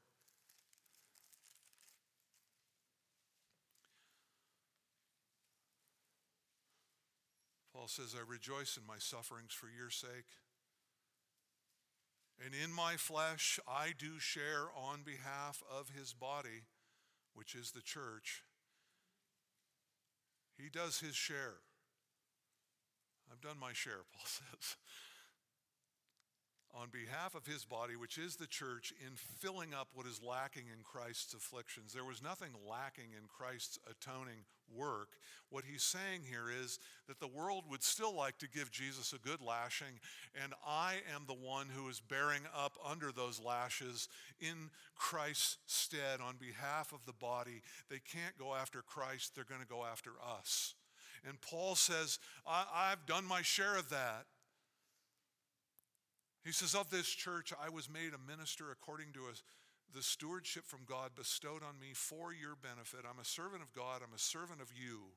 Paul 7.73 7.89
says, 7.89 8.15
I 8.15 8.29
rejoice 8.29 8.77
in 8.77 8.87
my 8.87 8.99
sufferings 8.99 9.53
for 9.53 9.69
your 9.69 9.89
sake. 9.89 10.27
And 12.45 12.53
in 12.55 12.73
my 12.73 12.97
flesh 12.97 13.59
I 13.67 13.93
do 13.97 14.19
share 14.19 14.67
on 14.77 15.03
behalf 15.05 15.63
of 15.71 15.91
his 15.97 16.13
body, 16.13 16.67
which 17.35 17.55
is 17.55 17.71
the 17.71 17.81
church 17.81 18.43
he 20.59 20.69
does 20.69 21.01
his 21.01 21.15
share. 21.15 21.61
I've 23.31 23.41
done 23.41 23.59
my 23.61 23.73
share, 23.73 24.05
Paul 24.13 24.25
says. 24.27 24.77
On 26.81 26.89
behalf 26.93 27.35
of 27.35 27.45
his 27.45 27.65
body, 27.65 27.97
which 27.97 28.19
is 28.19 28.37
the 28.37 28.47
church, 28.47 28.93
in 29.05 29.15
filling 29.17 29.75
up 29.75 29.89
what 29.95 30.07
is 30.07 30.23
lacking 30.23 30.65
in 30.73 30.85
Christ's 30.85 31.35
afflictions. 31.35 31.93
There 31.93 32.05
was 32.05 32.23
nothing 32.23 32.51
lacking 32.71 33.11
in 33.17 33.27
Christ's 33.27 33.81
atoning 33.91 34.45
work. 34.73 35.09
What 35.51 35.65
he's 35.65 35.83
saying 35.83 36.23
here 36.29 36.47
is 36.63 36.79
that 37.09 37.19
the 37.19 37.27
world 37.27 37.65
would 37.69 37.83
still 37.83 38.15
like 38.15 38.39
to 38.39 38.49
give 38.49 38.71
Jesus 38.71 39.13
a 39.13 39.29
good 39.29 39.41
lashing, 39.41 39.99
and 40.41 40.53
I 40.65 40.97
am 41.15 41.25
the 41.27 41.35
one 41.35 41.67
who 41.75 41.89
is 41.89 42.01
bearing 42.01 42.43
up 42.57 42.79
under 42.89 43.11
those 43.11 43.43
lashes 43.43 44.09
in 44.41 44.71
Christ's 44.95 45.59
stead 45.67 46.21
on 46.21 46.37
behalf 46.37 46.93
of 46.93 47.05
the 47.07 47.13
body. 47.13 47.63
They 47.91 48.01
can't 48.01 48.39
go 48.39 48.55
after 48.55 48.83
Christ, 48.83 49.35
they're 49.35 49.45
going 49.45 49.63
to 49.63 49.67
go 49.67 49.85
after 49.85 50.13
us. 50.39 50.75
And 51.27 51.41
Paul 51.41 51.75
says, 51.75 52.19
I, 52.47 52.91
have 52.91 53.07
done 53.07 53.25
my 53.25 53.43
share 53.43 53.77
of 53.77 53.91
that. 53.91 54.27
He 56.45 56.53
says, 56.53 56.75
Of 56.75 56.91
this 56.91 57.09
church, 57.09 57.53
I 57.63 57.69
was 57.69 57.91
made 57.91 58.13
a 58.15 58.31
minister 58.31 58.71
according 58.71 59.13
to 59.15 59.21
a, 59.21 59.97
the 59.97 60.03
stewardship 60.03 60.67
from 60.67 60.81
God 60.87 61.11
bestowed 61.17 61.63
on 61.63 61.79
me 61.81 61.93
for 61.95 62.33
your 62.33 62.57
benefit. 62.61 63.01
I'm 63.09 63.21
a 63.21 63.25
servant 63.25 63.63
of 63.63 63.73
God, 63.73 64.03
I'm 64.03 64.15
a 64.15 64.19
servant 64.19 64.61
of 64.61 64.73
you 64.73 65.13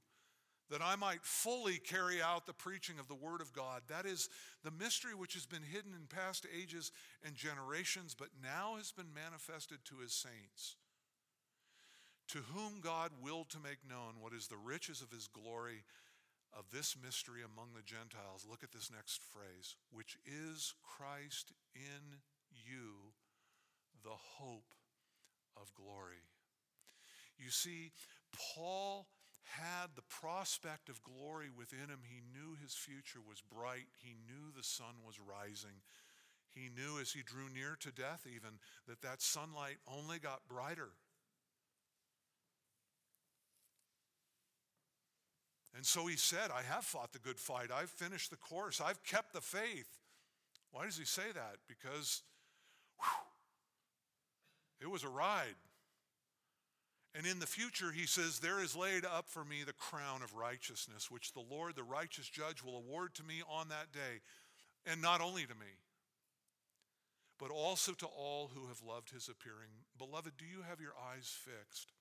that 0.71 0.81
I 0.81 0.95
might 0.95 1.23
fully 1.23 1.77
carry 1.77 2.21
out 2.21 2.45
the 2.45 2.53
preaching 2.53 2.97
of 2.97 3.09
the 3.09 3.13
Word 3.15 3.41
of 3.41 3.51
God. 3.51 3.81
That 3.89 4.05
is 4.05 4.29
the 4.63 4.71
mystery 4.71 5.13
which 5.13 5.33
has 5.33 5.45
been 5.45 5.63
hidden 5.63 5.91
in 5.93 6.07
past 6.07 6.47
ages 6.57 6.93
and 7.25 7.35
generations, 7.35 8.15
but 8.17 8.29
now 8.41 8.75
has 8.77 8.93
been 8.93 9.13
manifested 9.13 9.79
to 9.85 9.99
His 10.01 10.13
saints, 10.13 10.77
to 12.29 12.39
whom 12.53 12.79
God 12.79 13.11
willed 13.21 13.49
to 13.49 13.59
make 13.59 13.79
known 13.87 14.21
what 14.21 14.33
is 14.33 14.47
the 14.47 14.55
riches 14.55 15.01
of 15.01 15.11
His 15.11 15.27
glory 15.27 15.83
of 16.57 16.65
this 16.71 16.95
mystery 17.01 17.41
among 17.41 17.73
the 17.73 17.83
Gentiles. 17.83 18.45
Look 18.49 18.63
at 18.63 18.71
this 18.71 18.91
next 18.91 19.21
phrase, 19.23 19.75
which 19.91 20.17
is 20.25 20.73
Christ 20.83 21.53
in 21.75 22.19
you, 22.51 23.13
the 24.03 24.17
hope 24.37 24.75
of 25.55 25.73
glory. 25.73 26.23
You 27.37 27.49
see, 27.49 27.91
Paul 28.55 29.07
had 29.43 29.95
the 29.95 30.03
prospect 30.09 30.89
of 30.89 31.03
glory 31.03 31.49
within 31.49 31.89
him. 31.89 32.03
He 32.03 32.21
knew 32.31 32.55
his 32.61 32.73
future 32.73 33.19
was 33.27 33.41
bright. 33.41 33.87
He 33.99 34.15
knew 34.27 34.51
the 34.55 34.63
sun 34.63 35.03
was 35.05 35.19
rising. 35.19 35.81
He 36.53 36.69
knew 36.69 36.99
as 36.99 37.11
he 37.11 37.23
drew 37.23 37.49
near 37.49 37.77
to 37.79 37.91
death, 37.91 38.27
even, 38.27 38.59
that 38.87 39.01
that 39.01 39.21
sunlight 39.21 39.77
only 39.87 40.19
got 40.19 40.47
brighter. 40.47 40.89
And 45.75 45.85
so 45.85 46.07
he 46.07 46.17
said, 46.17 46.51
I 46.53 46.63
have 46.63 46.83
fought 46.83 47.13
the 47.13 47.19
good 47.19 47.39
fight. 47.39 47.69
I've 47.73 47.89
finished 47.89 48.29
the 48.29 48.37
course. 48.37 48.81
I've 48.81 49.03
kept 49.03 49.33
the 49.33 49.41
faith. 49.41 49.99
Why 50.71 50.85
does 50.85 50.97
he 50.97 51.05
say 51.05 51.31
that? 51.33 51.57
Because 51.67 52.23
whew, 52.97 53.25
it 54.81 54.89
was 54.89 55.03
a 55.03 55.09
ride. 55.09 55.55
And 57.13 57.27
in 57.27 57.39
the 57.39 57.47
future, 57.47 57.91
he 57.91 58.05
says, 58.05 58.39
There 58.39 58.63
is 58.63 58.75
laid 58.75 59.05
up 59.05 59.27
for 59.27 59.43
me 59.43 59.63
the 59.65 59.73
crown 59.73 60.21
of 60.23 60.33
righteousness, 60.35 61.11
which 61.11 61.33
the 61.33 61.43
Lord, 61.49 61.75
the 61.75 61.83
righteous 61.83 62.27
judge, 62.27 62.63
will 62.63 62.77
award 62.77 63.13
to 63.15 63.23
me 63.23 63.41
on 63.49 63.67
that 63.69 63.91
day. 63.91 64.21
And 64.85 65.01
not 65.01 65.21
only 65.21 65.43
to 65.43 65.53
me, 65.53 65.79
but 67.37 67.51
also 67.51 67.91
to 67.93 68.05
all 68.05 68.51
who 68.53 68.67
have 68.67 68.81
loved 68.87 69.09
his 69.09 69.27
appearing. 69.27 69.71
Beloved, 69.97 70.33
do 70.37 70.45
you 70.45 70.63
have 70.67 70.79
your 70.79 70.93
eyes 71.11 71.35
fixed 71.43 71.91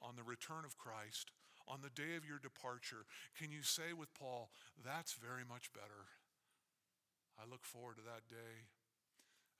on 0.00 0.14
the 0.16 0.22
return 0.22 0.64
of 0.64 0.76
Christ, 0.76 1.32
on 1.68 1.80
the 1.80 1.92
day 1.92 2.16
of 2.16 2.28
your 2.28 2.38
departure? 2.38 3.08
Can 3.38 3.50
you 3.50 3.62
say 3.62 3.92
with 3.96 4.12
Paul, 4.14 4.50
That's 4.80 5.14
very 5.14 5.44
much 5.46 5.72
better? 5.72 6.12
I 7.40 7.48
look 7.48 7.64
forward 7.64 7.98
to 7.98 8.06
that 8.06 8.30
day. 8.30 8.70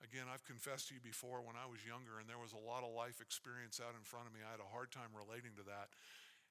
Again, 0.03 0.27
I've 0.27 0.43
confessed 0.43 0.91
to 0.91 0.95
you 0.95 1.03
before 1.03 1.39
when 1.39 1.55
I 1.55 1.67
was 1.67 1.87
younger 1.87 2.19
and 2.19 2.27
there 2.27 2.39
was 2.39 2.51
a 2.51 2.59
lot 2.59 2.83
of 2.83 2.91
life 2.91 3.23
experience 3.23 3.79
out 3.79 3.95
in 3.95 4.03
front 4.03 4.27
of 4.27 4.35
me, 4.35 4.43
I 4.43 4.51
had 4.51 4.63
a 4.63 4.67
hard 4.75 4.91
time 4.91 5.15
relating 5.15 5.55
to 5.55 5.65
that. 5.71 5.95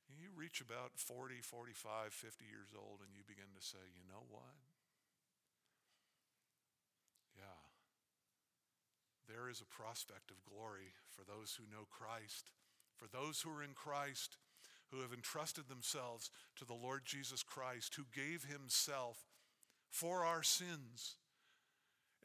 You 0.08 0.32
reach 0.32 0.60
about 0.60 0.96
40, 0.96 1.40
45, 1.44 2.12
50 2.12 2.44
years 2.44 2.72
old 2.72 3.04
and 3.04 3.12
you 3.12 3.24
begin 3.24 3.52
to 3.52 3.62
say, 3.64 3.80
you 3.92 4.04
know 4.08 4.24
what? 4.32 4.56
Yeah. 7.36 7.60
There 9.28 9.48
is 9.48 9.60
a 9.60 9.68
prospect 9.68 10.32
of 10.32 10.44
glory 10.44 10.96
for 11.08 11.24
those 11.24 11.56
who 11.56 11.68
know 11.68 11.88
Christ, 11.88 12.52
for 12.96 13.08
those 13.08 13.40
who 13.40 13.52
are 13.52 13.64
in 13.64 13.76
Christ, 13.76 14.36
who 14.90 15.00
have 15.00 15.12
entrusted 15.12 15.68
themselves 15.68 16.30
to 16.56 16.64
the 16.64 16.74
Lord 16.74 17.02
Jesus 17.04 17.42
Christ, 17.42 17.94
who 17.94 18.04
gave 18.14 18.44
himself 18.44 19.26
for 19.90 20.24
our 20.24 20.42
sins 20.42 21.16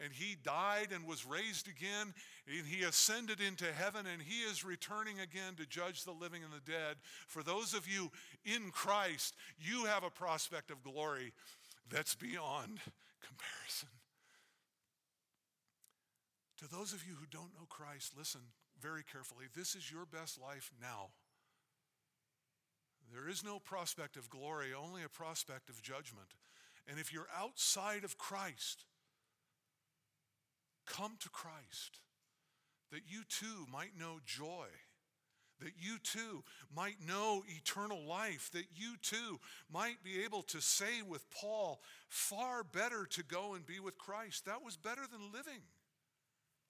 and 0.03 0.14
he 0.14 0.36
died 0.43 0.89
and 0.93 1.05
was 1.05 1.26
raised 1.26 1.68
again, 1.68 2.14
and 2.47 2.66
he 2.66 2.84
ascended 2.84 3.41
into 3.41 3.66
heaven, 3.66 4.05
and 4.05 4.22
he 4.22 4.41
is 4.41 4.64
returning 4.64 5.20
again 5.20 5.55
to 5.57 5.66
judge 5.66 6.03
the 6.03 6.12
living 6.12 6.41
and 6.43 6.53
the 6.53 6.72
dead. 6.72 6.95
For 7.28 7.43
those 7.43 7.74
of 7.74 7.88
you 7.88 8.12
in 8.45 8.72
Christ, 8.72 9.36
you 9.60 9.86
have 9.86 10.03
a 10.03 10.10
prospect 10.10 10.72
of 10.72 10.84
glory 10.84 11.34
that's 11.89 12.16
beyond 12.16 12.80
comparison. 13.22 13.89
To 16.60 16.68
those 16.68 16.93
of 16.93 17.05
you 17.05 17.14
who 17.14 17.26
don't 17.32 17.53
know 17.53 17.66
Christ, 17.70 18.14
listen 18.18 18.41
very 18.82 19.03
carefully. 19.03 19.45
This 19.55 19.76
is 19.76 19.91
your 19.91 20.05
best 20.05 20.39
life 20.41 20.72
now. 20.82 21.10
There 23.14 23.30
is 23.30 23.43
no 23.43 23.60
prospect 23.60 24.18
of 24.18 24.30
glory, 24.30 24.68
only 24.74 25.03
a 25.03 25.10
prospect 25.10 25.70
of 25.70 25.82
judgment. 25.82 26.30
And 26.88 26.99
if 26.99 27.12
you're 27.14 27.28
outside 27.36 28.03
of 28.03 28.18
Christ, 28.18 28.86
Come 30.89 31.16
to 31.20 31.30
Christ 31.30 31.99
that 32.91 33.01
you 33.07 33.22
too 33.30 33.68
might 33.72 33.97
know 33.97 34.20
joy, 34.26 34.66
that 35.60 35.74
you 35.80 35.99
too 35.99 36.43
might 36.76 36.95
know 37.07 37.43
eternal 37.47 38.03
life, 38.03 38.49
that 38.53 38.66
you 38.76 38.95
too 39.01 39.39
might 39.72 40.03
be 40.03 40.24
able 40.24 40.41
to 40.43 40.60
say 40.60 41.03
with 41.07 41.30
Paul, 41.30 41.80
far 42.07 42.64
better 42.64 43.05
to 43.12 43.24
go 43.24 43.53
and 43.53 43.66
be 43.66 43.80
with 43.80 43.99
Christ. 43.99 44.45
That 44.45 44.64
was 44.66 44.78
better 44.78 45.03
than 45.10 45.32
living 45.32 45.62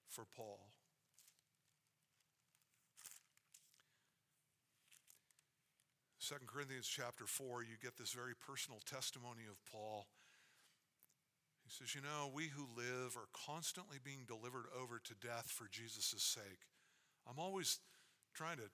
for 0.06 0.26
Paul. 0.36 0.69
Second 6.30 6.46
Corinthians 6.46 6.86
chapter 6.86 7.26
4, 7.26 7.64
you 7.64 7.74
get 7.82 7.98
this 7.98 8.12
very 8.12 8.38
personal 8.38 8.78
testimony 8.86 9.50
of 9.50 9.58
Paul 9.66 10.06
he 11.70 11.84
says, 11.84 11.94
You 11.94 12.00
know, 12.00 12.30
we 12.34 12.48
who 12.48 12.66
live 12.76 13.16
are 13.16 13.28
constantly 13.46 13.98
being 14.02 14.26
delivered 14.26 14.66
over 14.80 14.98
to 14.98 15.26
death 15.26 15.46
for 15.46 15.68
Jesus' 15.70 16.22
sake. 16.22 16.66
I'm 17.28 17.38
always 17.38 17.78
trying 18.34 18.56
to 18.56 18.68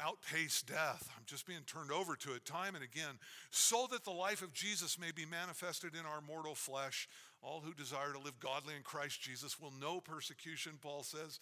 outpace 0.00 0.62
death. 0.62 1.10
I'm 1.16 1.24
just 1.26 1.46
being 1.46 1.64
turned 1.66 1.90
over 1.90 2.14
to 2.16 2.34
it 2.34 2.44
time 2.44 2.74
and 2.76 2.84
again, 2.84 3.18
so 3.50 3.86
that 3.90 4.04
the 4.04 4.12
life 4.12 4.40
of 4.40 4.54
Jesus 4.54 4.98
may 4.98 5.10
be 5.10 5.26
manifested 5.26 5.94
in 5.94 6.06
our 6.06 6.20
mortal 6.20 6.54
flesh. 6.54 7.08
All 7.42 7.60
who 7.60 7.74
desire 7.74 8.12
to 8.12 8.20
live 8.20 8.38
godly 8.38 8.76
in 8.76 8.82
Christ 8.82 9.20
Jesus 9.20 9.60
will 9.60 9.72
know 9.80 10.00
persecution, 10.00 10.72
Paul 10.80 11.02
says. 11.02 11.40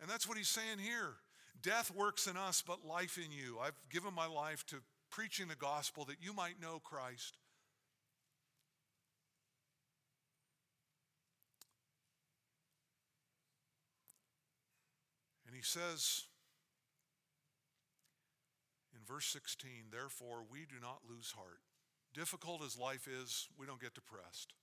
And 0.00 0.10
that's 0.10 0.28
what 0.28 0.36
he's 0.36 0.48
saying 0.48 0.78
here. 0.78 1.14
Death 1.62 1.90
works 1.94 2.26
in 2.26 2.36
us, 2.36 2.62
but 2.64 2.86
life 2.86 3.18
in 3.18 3.32
you. 3.32 3.58
I've 3.60 3.78
given 3.90 4.14
my 4.14 4.26
life 4.26 4.64
to 4.66 4.76
preaching 5.10 5.48
the 5.48 5.56
gospel 5.56 6.04
that 6.04 6.16
you 6.20 6.32
might 6.32 6.60
know 6.60 6.78
Christ. 6.78 7.36
And 15.46 15.56
he 15.56 15.62
says 15.62 16.26
in 18.94 19.00
verse 19.06 19.26
16, 19.26 19.70
therefore 19.90 20.44
we 20.48 20.60
do 20.60 20.76
not 20.80 21.00
lose 21.08 21.32
heart. 21.32 21.60
Difficult 22.14 22.62
as 22.64 22.78
life 22.78 23.08
is, 23.08 23.48
we 23.58 23.66
don't 23.66 23.80
get 23.80 23.94
depressed. 23.94 24.54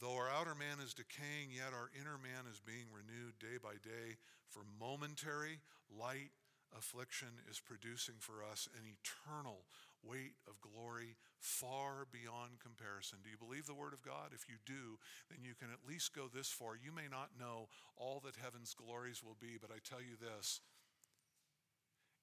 Though 0.00 0.16
our 0.16 0.30
outer 0.32 0.54
man 0.54 0.80
is 0.82 0.96
decaying, 0.96 1.52
yet 1.52 1.76
our 1.76 1.92
inner 1.92 2.16
man 2.16 2.48
is 2.50 2.58
being 2.58 2.88
renewed 2.88 3.36
day 3.36 3.60
by 3.62 3.76
day, 3.84 4.16
for 4.48 4.64
momentary 4.80 5.60
light 5.92 6.32
affliction 6.72 7.28
is 7.50 7.60
producing 7.60 8.14
for 8.18 8.40
us 8.40 8.68
an 8.78 8.88
eternal 8.88 9.66
weight 10.02 10.40
of 10.48 10.56
glory 10.64 11.16
far 11.38 12.08
beyond 12.08 12.64
comparison. 12.64 13.18
Do 13.22 13.28
you 13.28 13.36
believe 13.36 13.66
the 13.66 13.76
Word 13.76 13.92
of 13.92 14.00
God? 14.00 14.32
If 14.32 14.48
you 14.48 14.56
do, 14.64 14.96
then 15.28 15.44
you 15.44 15.52
can 15.52 15.68
at 15.68 15.84
least 15.86 16.14
go 16.14 16.32
this 16.32 16.48
far. 16.48 16.80
You 16.80 16.92
may 16.92 17.08
not 17.10 17.36
know 17.38 17.68
all 17.96 18.22
that 18.24 18.40
heaven's 18.40 18.72
glories 18.72 19.22
will 19.22 19.36
be, 19.36 19.58
but 19.60 19.70
I 19.70 19.84
tell 19.84 20.00
you 20.00 20.16
this 20.16 20.60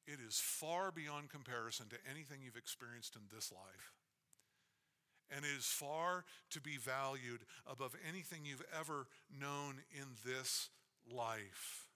it 0.08 0.20
is 0.26 0.40
far 0.40 0.90
beyond 0.92 1.30
comparison 1.30 1.88
to 1.90 1.98
anything 2.10 2.40
you've 2.42 2.56
experienced 2.56 3.16
in 3.16 3.24
this 3.30 3.52
life. 3.52 3.97
And 5.36 5.44
is 5.44 5.66
far 5.66 6.24
to 6.52 6.62
be 6.62 6.78
valued 6.78 7.42
above 7.70 7.96
anything 8.08 8.46
you've 8.46 8.64
ever 8.78 9.08
known 9.38 9.82
in 9.94 10.08
this 10.26 10.70
life. 11.12 11.88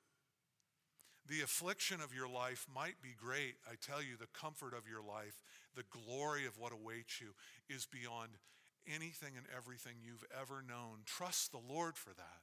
The 1.30 1.42
affliction 1.42 2.02
of 2.02 2.14
your 2.14 2.28
life 2.28 2.66
might 2.74 3.02
be 3.02 3.16
great. 3.18 3.56
I 3.66 3.76
tell 3.82 4.02
you, 4.02 4.18
the 4.20 4.28
comfort 4.34 4.74
of 4.74 4.90
your 4.90 5.02
life 5.02 5.40
the 5.76 5.84
glory 5.90 6.46
of 6.46 6.58
what 6.58 6.74
awaits 6.74 7.22
you 7.22 7.34
is 7.70 7.86
beyond 7.86 8.32
anything 8.88 9.34
and 9.38 9.46
everything 9.56 9.94
you've 10.04 10.26
ever 10.40 10.62
known. 10.62 11.04
Trust 11.06 11.52
the 11.52 11.60
Lord 11.60 11.96
for 11.96 12.14
that. 12.14 12.42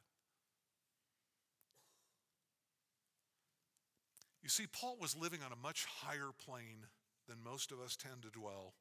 You 4.43 4.49
see, 4.49 4.67
Paul 4.67 4.97
was 5.01 5.17
living 5.17 5.41
on 5.45 5.53
a 5.53 5.63
much 5.63 5.85
higher 5.85 6.31
plane 6.45 6.87
than 7.29 7.37
most 7.45 7.71
of 7.71 7.81
us 7.81 7.97
tend 7.97 8.23
to 8.23 8.31
dwell, 8.31 8.73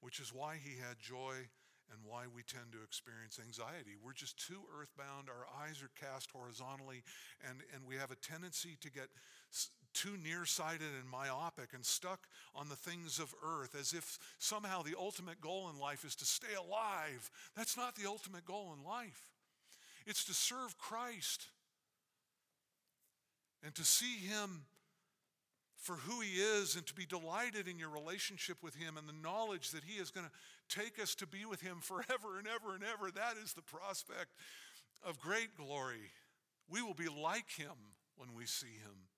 which 0.00 0.20
is 0.20 0.32
why 0.32 0.56
he 0.62 0.78
had 0.78 0.98
joy 0.98 1.48
and 1.90 2.00
why 2.04 2.24
we 2.34 2.42
tend 2.42 2.72
to 2.72 2.82
experience 2.84 3.40
anxiety. 3.40 3.96
We're 4.02 4.12
just 4.12 4.38
too 4.46 4.60
earthbound. 4.78 5.28
Our 5.28 5.46
eyes 5.64 5.82
are 5.82 5.90
cast 5.98 6.30
horizontally, 6.30 7.02
and, 7.48 7.60
and 7.74 7.86
we 7.86 7.96
have 7.96 8.10
a 8.10 8.16
tendency 8.16 8.76
to 8.80 8.90
get 8.90 9.08
too 9.94 10.16
nearsighted 10.22 10.92
and 11.00 11.08
myopic 11.10 11.72
and 11.72 11.84
stuck 11.84 12.28
on 12.54 12.68
the 12.68 12.76
things 12.76 13.18
of 13.18 13.34
earth 13.42 13.74
as 13.78 13.92
if 13.92 14.18
somehow 14.38 14.82
the 14.82 14.94
ultimate 14.98 15.40
goal 15.40 15.70
in 15.72 15.80
life 15.80 16.04
is 16.04 16.14
to 16.16 16.24
stay 16.26 16.54
alive. 16.54 17.30
That's 17.56 17.76
not 17.76 17.96
the 17.96 18.06
ultimate 18.06 18.44
goal 18.44 18.74
in 18.78 18.84
life, 18.86 19.22
it's 20.06 20.24
to 20.24 20.34
serve 20.34 20.76
Christ 20.78 21.46
and 23.64 23.74
to 23.74 23.84
see 23.84 24.26
Him 24.26 24.66
for 25.78 25.94
who 25.94 26.20
He 26.20 26.40
is 26.40 26.76
and 26.76 26.86
to 26.86 26.94
be 26.94 27.06
delighted 27.06 27.68
in 27.68 27.78
your 27.78 27.88
relationship 27.88 28.62
with 28.62 28.74
Him 28.74 28.96
and 28.96 29.08
the 29.08 29.22
knowledge 29.22 29.70
that 29.70 29.84
He 29.84 30.00
is 30.00 30.10
going 30.10 30.26
to 30.26 30.76
take 30.76 31.00
us 31.00 31.14
to 31.16 31.26
be 31.26 31.44
with 31.44 31.60
Him 31.60 31.78
forever 31.80 32.38
and 32.38 32.46
ever 32.46 32.74
and 32.74 32.84
ever. 32.84 33.10
That 33.10 33.34
is 33.42 33.52
the 33.52 33.62
prospect 33.62 34.30
of 35.06 35.18
great 35.20 35.56
glory. 35.56 36.10
We 36.68 36.82
will 36.82 36.94
be 36.94 37.08
like 37.08 37.50
Him 37.56 37.94
when 38.16 38.34
we 38.34 38.46
see 38.46 38.66
Him. 38.66 39.08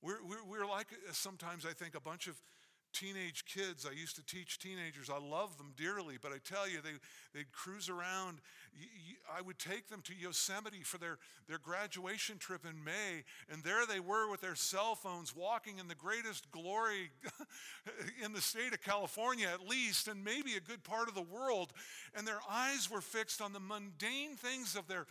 We're, 0.00 0.22
we're, 0.24 0.44
we're 0.44 0.66
like 0.66 0.86
sometimes, 1.12 1.66
I 1.66 1.72
think, 1.72 1.94
a 1.94 2.00
bunch 2.00 2.28
of 2.28 2.40
teenage 2.98 3.44
kids. 3.44 3.86
I 3.86 3.92
used 3.92 4.16
to 4.16 4.24
teach 4.24 4.58
teenagers. 4.58 5.10
I 5.10 5.18
love 5.18 5.58
them 5.58 5.74
dearly, 5.76 6.16
but 6.20 6.32
I 6.32 6.38
tell 6.42 6.68
you, 6.68 6.80
they, 6.82 6.90
they'd 7.34 7.52
cruise 7.52 7.90
around. 7.90 8.38
I 9.36 9.42
would 9.42 9.58
take 9.58 9.88
them 9.88 10.00
to 10.02 10.14
Yosemite 10.14 10.82
for 10.82 10.96
their, 10.98 11.18
their 11.48 11.58
graduation 11.58 12.38
trip 12.38 12.64
in 12.64 12.82
May, 12.82 13.24
and 13.50 13.62
there 13.62 13.86
they 13.86 14.00
were 14.00 14.30
with 14.30 14.40
their 14.40 14.54
cell 14.54 14.94
phones 14.94 15.36
walking 15.36 15.78
in 15.78 15.88
the 15.88 15.94
greatest 15.94 16.50
glory 16.50 17.10
in 18.24 18.32
the 18.32 18.40
state 18.40 18.72
of 18.72 18.82
California, 18.82 19.48
at 19.52 19.66
least, 19.66 20.08
and 20.08 20.24
maybe 20.24 20.54
a 20.54 20.60
good 20.60 20.82
part 20.82 21.08
of 21.08 21.14
the 21.14 21.22
world. 21.22 21.72
And 22.16 22.26
their 22.26 22.40
eyes 22.50 22.90
were 22.90 23.02
fixed 23.02 23.42
on 23.42 23.52
the 23.52 23.60
mundane 23.60 24.36
things 24.36 24.74
of 24.74 24.88
their 24.88 25.06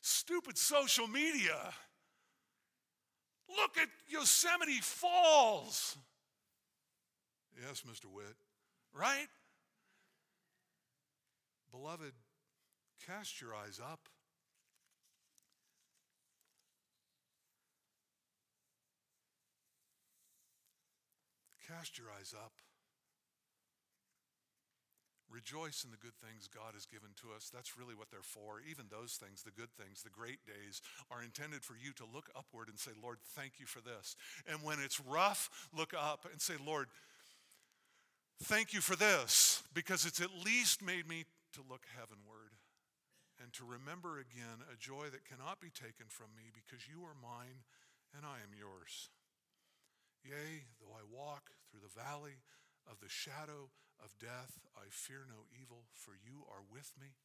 stupid 0.00 0.58
social 0.58 1.06
media. 1.06 1.72
Look 3.48 3.78
at 3.78 3.88
Yosemite 4.08 4.80
Falls. 4.80 5.96
Yes, 7.66 7.82
Mr. 7.82 8.06
Witt, 8.06 8.36
right? 8.94 9.26
Beloved, 11.72 12.12
cast 13.04 13.40
your 13.40 13.54
eyes 13.54 13.80
up. 13.82 14.08
Cast 21.66 21.98
your 21.98 22.06
eyes 22.18 22.32
up. 22.32 22.52
Rejoice 25.30 25.84
in 25.84 25.90
the 25.90 26.00
good 26.00 26.16
things 26.24 26.48
God 26.48 26.72
has 26.72 26.86
given 26.86 27.10
to 27.20 27.36
us. 27.36 27.50
That's 27.52 27.76
really 27.76 27.94
what 27.94 28.10
they're 28.10 28.24
for. 28.24 28.62
Even 28.64 28.86
those 28.88 29.20
things, 29.20 29.42
the 29.42 29.52
good 29.52 29.68
things, 29.76 30.00
the 30.02 30.08
great 30.08 30.40
days, 30.46 30.80
are 31.10 31.22
intended 31.22 31.62
for 31.62 31.76
you 31.76 31.92
to 32.00 32.08
look 32.08 32.30
upward 32.34 32.68
and 32.68 32.78
say, 32.78 32.92
Lord, 33.02 33.18
thank 33.36 33.60
you 33.60 33.66
for 33.66 33.80
this. 33.84 34.16
And 34.48 34.62
when 34.64 34.80
it's 34.80 34.98
rough, 34.98 35.50
look 35.76 35.92
up 35.92 36.24
and 36.32 36.40
say, 36.40 36.54
Lord, 36.64 36.88
thank 38.44 38.72
you 38.72 38.80
for 38.80 38.96
this, 38.96 39.62
because 39.74 40.06
it's 40.06 40.20
at 40.20 40.44
least 40.44 40.82
made 40.82 41.08
me 41.08 41.24
to 41.54 41.60
look 41.68 41.86
heavenward 41.96 42.54
and 43.42 43.52
to 43.54 43.64
remember 43.64 44.18
again 44.18 44.62
a 44.66 44.76
joy 44.76 45.06
that 45.10 45.24
cannot 45.24 45.60
be 45.60 45.70
taken 45.70 46.06
from 46.08 46.34
me 46.36 46.50
because 46.50 46.86
you 46.86 47.02
are 47.06 47.14
mine 47.14 47.62
and 48.14 48.26
I 48.26 48.42
am 48.42 48.54
yours. 48.54 49.10
Yea, 50.24 50.66
though 50.82 50.94
I 50.94 51.06
walk 51.06 51.54
through 51.70 51.86
the 51.86 51.94
valley 51.94 52.42
of 52.90 52.98
the 52.98 53.08
shadow 53.10 53.70
of 54.02 54.18
death, 54.18 54.58
I 54.74 54.90
fear 54.90 55.26
no 55.26 55.46
evil, 55.54 55.90
for 55.94 56.14
you 56.14 56.46
are 56.50 56.62
with 56.62 56.94
me, 56.98 57.18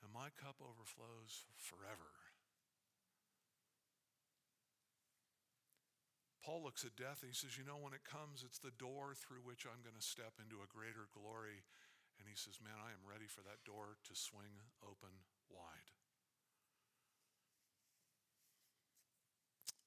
and 0.00 0.12
my 0.12 0.32
cup 0.36 0.56
overflows 0.60 1.44
forever. 1.56 2.21
Paul 6.42 6.66
looks 6.66 6.82
at 6.82 6.98
death 6.98 7.22
and 7.22 7.30
he 7.30 7.38
says, 7.38 7.54
You 7.54 7.62
know, 7.62 7.78
when 7.78 7.94
it 7.94 8.02
comes, 8.02 8.42
it's 8.42 8.58
the 8.58 8.74
door 8.74 9.14
through 9.14 9.46
which 9.46 9.62
I'm 9.62 9.86
going 9.86 9.94
to 9.94 10.02
step 10.02 10.42
into 10.42 10.58
a 10.58 10.70
greater 10.70 11.06
glory. 11.14 11.62
And 12.18 12.26
he 12.26 12.34
says, 12.34 12.58
Man, 12.58 12.82
I 12.82 12.90
am 12.90 13.06
ready 13.06 13.30
for 13.30 13.46
that 13.46 13.62
door 13.62 13.94
to 14.10 14.12
swing 14.18 14.58
open 14.82 15.22
wide. 15.46 15.94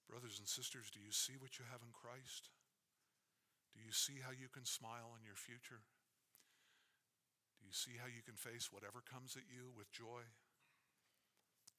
Brothers 0.07 0.39
and 0.39 0.47
sisters, 0.47 0.87
do 0.87 1.03
you 1.03 1.11
see 1.11 1.35
what 1.35 1.59
you 1.59 1.67
have 1.67 1.83
in 1.83 1.91
Christ? 1.91 2.55
Do 3.75 3.83
you 3.83 3.91
see 3.91 4.23
how 4.23 4.31
you 4.31 4.47
can 4.47 4.63
smile 4.63 5.11
in 5.19 5.27
your 5.27 5.35
future? 5.35 5.83
Do 7.59 7.67
you 7.67 7.75
see 7.75 7.99
how 7.99 8.07
you 8.07 8.23
can 8.23 8.39
face 8.39 8.71
whatever 8.71 9.03
comes 9.03 9.35
at 9.35 9.51
you 9.51 9.75
with 9.75 9.91
joy? 9.91 10.23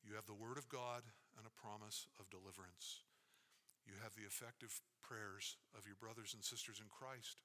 You 0.04 0.20
have 0.20 0.28
the 0.28 0.36
Word 0.36 0.60
of 0.60 0.68
God 0.68 1.08
and 1.40 1.48
a 1.48 1.56
promise 1.56 2.12
of 2.20 2.28
deliverance. 2.28 3.05
You 3.86 3.94
have 4.02 4.18
the 4.18 4.26
effective 4.26 4.82
prayers 5.02 5.56
of 5.78 5.86
your 5.86 5.96
brothers 5.96 6.34
and 6.34 6.42
sisters 6.42 6.82
in 6.82 6.90
Christ. 6.90 7.40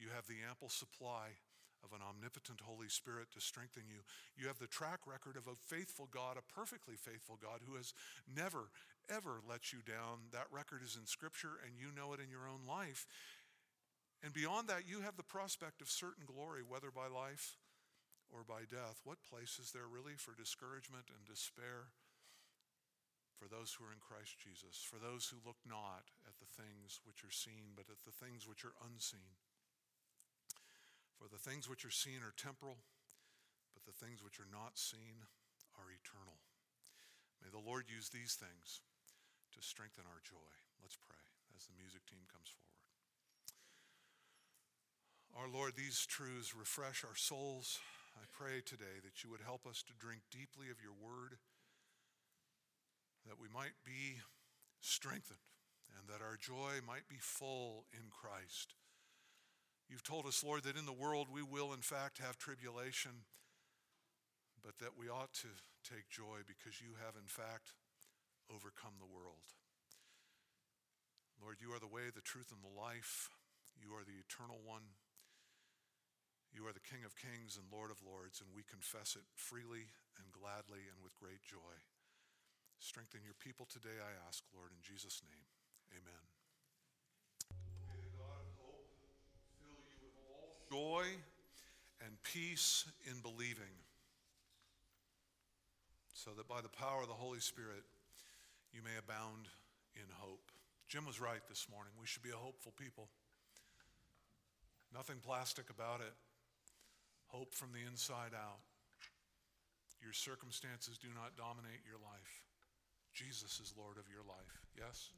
You 0.00 0.08
have 0.16 0.26
the 0.26 0.40
ample 0.48 0.72
supply 0.72 1.36
of 1.84 1.92
an 1.92 2.00
omnipotent 2.00 2.64
Holy 2.64 2.88
Spirit 2.88 3.28
to 3.36 3.40
strengthen 3.40 3.84
you. 3.86 4.00
You 4.34 4.48
have 4.48 4.58
the 4.58 4.66
track 4.66 5.04
record 5.06 5.36
of 5.36 5.46
a 5.46 5.60
faithful 5.68 6.08
God, 6.10 6.40
a 6.40 6.52
perfectly 6.52 6.96
faithful 6.96 7.36
God 7.36 7.60
who 7.62 7.76
has 7.76 7.92
never, 8.24 8.72
ever 9.12 9.44
let 9.44 9.72
you 9.72 9.84
down. 9.84 10.32
That 10.32 10.50
record 10.50 10.80
is 10.82 10.96
in 10.96 11.06
Scripture, 11.06 11.60
and 11.62 11.76
you 11.76 11.92
know 11.92 12.12
it 12.16 12.20
in 12.20 12.32
your 12.32 12.48
own 12.48 12.64
life. 12.66 13.06
And 14.24 14.32
beyond 14.32 14.68
that, 14.68 14.88
you 14.88 15.04
have 15.04 15.16
the 15.16 15.22
prospect 15.22 15.80
of 15.80 15.92
certain 15.92 16.24
glory, 16.24 16.64
whether 16.66 16.90
by 16.90 17.06
life 17.06 17.60
or 18.32 18.42
by 18.42 18.64
death. 18.66 19.04
What 19.04 19.22
place 19.22 19.60
is 19.60 19.70
there 19.70 19.86
really 19.86 20.16
for 20.16 20.34
discouragement 20.34 21.12
and 21.12 21.22
despair 21.28 21.92
for 23.36 23.46
those 23.46 23.76
who 23.76 23.84
are 23.84 23.92
in 23.92 24.00
Christ 24.00 24.40
Jesus, 24.40 24.80
for 24.80 24.96
those 24.96 25.28
who 25.28 25.44
look 25.44 25.60
not 25.68 26.08
at 26.24 26.40
the 26.40 26.48
things 26.48 27.04
which 27.04 27.20
are 27.20 27.32
seen, 27.32 27.76
but 27.76 27.92
at 27.92 28.00
the 28.08 28.16
things 28.16 28.48
which 28.48 28.64
are 28.64 28.76
unseen? 28.80 29.36
For 31.20 31.28
the 31.28 31.40
things 31.40 31.68
which 31.68 31.84
are 31.84 31.92
seen 31.92 32.24
are 32.24 32.32
temporal, 32.36 32.80
but 33.76 33.84
the 33.84 33.96
things 33.96 34.24
which 34.24 34.40
are 34.40 34.48
not 34.48 34.80
seen 34.80 35.28
are 35.76 35.92
eternal. 35.92 36.40
May 37.44 37.52
the 37.52 37.60
Lord 37.60 37.92
use 37.92 38.08
these 38.08 38.36
things 38.36 38.80
to 39.52 39.60
strengthen 39.60 40.08
our 40.08 40.24
joy. 40.24 40.52
Let's 40.80 40.96
pray 40.96 41.20
as 41.56 41.68
the 41.68 41.76
music 41.76 42.04
team 42.08 42.24
comes 42.28 42.48
forward. 42.48 42.66
Our 45.36 45.52
Lord, 45.52 45.76
these 45.76 46.08
truths 46.08 46.56
refresh 46.56 47.04
our 47.04 47.16
souls. 47.16 47.80
I 48.16 48.24
pray 48.32 48.64
today 48.64 49.04
that 49.04 49.20
you 49.20 49.28
would 49.28 49.44
help 49.44 49.68
us 49.68 49.84
to 49.84 50.00
drink 50.00 50.24
deeply 50.32 50.72
of 50.72 50.80
your 50.80 50.96
word, 50.96 51.36
that 53.26 53.40
we 53.40 53.48
might 53.52 53.76
be 53.84 54.22
strengthened, 54.80 55.42
and 55.98 56.08
that 56.08 56.24
our 56.24 56.36
joy 56.38 56.80
might 56.86 57.08
be 57.08 57.18
full 57.20 57.86
in 57.92 58.10
Christ. 58.10 58.74
You've 59.88 60.06
told 60.06 60.26
us, 60.26 60.42
Lord, 60.42 60.64
that 60.64 60.76
in 60.78 60.86
the 60.86 60.92
world 60.92 61.28
we 61.30 61.42
will, 61.42 61.72
in 61.72 61.82
fact, 61.82 62.18
have 62.18 62.38
tribulation, 62.38 63.26
but 64.62 64.78
that 64.78 64.98
we 64.98 65.06
ought 65.06 65.32
to 65.46 65.50
take 65.86 66.10
joy 66.10 66.42
because 66.42 66.82
you 66.82 66.98
have, 66.98 67.14
in 67.14 67.30
fact, 67.30 67.78
overcome 68.50 68.98
the 68.98 69.06
world. 69.06 69.54
Lord, 71.38 71.62
you 71.62 71.70
are 71.70 71.82
the 71.82 71.90
way, 71.90 72.10
the 72.10 72.24
truth, 72.24 72.50
and 72.50 72.62
the 72.62 72.74
life. 72.74 73.30
You 73.78 73.94
are 73.94 74.02
the 74.02 74.18
eternal 74.18 74.58
one. 74.64 74.98
You 76.50 76.66
are 76.66 76.72
the 76.72 76.82
King 76.82 77.04
of 77.04 77.14
kings 77.14 77.54
and 77.60 77.68
Lord 77.68 77.92
of 77.92 78.00
lords, 78.00 78.40
and 78.40 78.50
we 78.50 78.64
confess 78.64 79.14
it 79.14 79.28
freely 79.36 79.92
and 80.18 80.32
gladly 80.32 80.88
and 80.88 80.98
with 81.04 81.14
great 81.20 81.44
joy. 81.44 81.76
Strengthen 82.78 83.20
your 83.24 83.36
people 83.38 83.66
today, 83.66 83.98
I 83.98 84.12
ask, 84.28 84.44
Lord, 84.54 84.70
in 84.70 84.80
Jesus' 84.82 85.22
name. 85.24 85.44
Amen. 85.92 86.22
May 87.88 88.00
the 88.00 88.12
God 88.16 88.40
of 88.40 88.52
hope 88.60 88.88
fill 89.58 89.80
you 89.84 89.96
with 90.02 90.16
all 90.30 90.54
joy 90.70 91.04
and 92.04 92.16
peace 92.22 92.84
in 93.10 93.20
believing, 93.20 93.72
so 96.12 96.30
that 96.36 96.48
by 96.48 96.60
the 96.60 96.68
power 96.68 97.02
of 97.02 97.08
the 97.08 97.14
Holy 97.14 97.40
Spirit 97.40 97.84
you 98.72 98.82
may 98.82 98.96
abound 98.98 99.48
in 99.94 100.06
hope. 100.20 100.52
Jim 100.88 101.06
was 101.06 101.20
right 101.20 101.42
this 101.48 101.66
morning. 101.72 101.92
We 102.00 102.06
should 102.06 102.22
be 102.22 102.30
a 102.30 102.36
hopeful 102.36 102.72
people. 102.76 103.08
Nothing 104.94 105.16
plastic 105.24 105.70
about 105.70 106.00
it 106.00 106.14
hope 107.28 107.54
from 107.54 107.72
the 107.72 107.82
inside 107.86 108.32
out. 108.34 108.62
Your 110.02 110.12
circumstances 110.12 110.98
do 110.98 111.08
not 111.14 111.36
dominate 111.36 111.82
your 111.84 111.98
life. 111.98 112.45
Jesus 113.16 113.64
is 113.64 113.72
Lord 113.80 113.96
of 113.96 114.04
your 114.12 114.20
life. 114.28 114.60
Yes? 114.76 115.08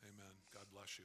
Amen. 0.00 0.16
Amen. 0.16 0.34
God 0.48 0.64
bless 0.72 0.96
you. 0.96 1.04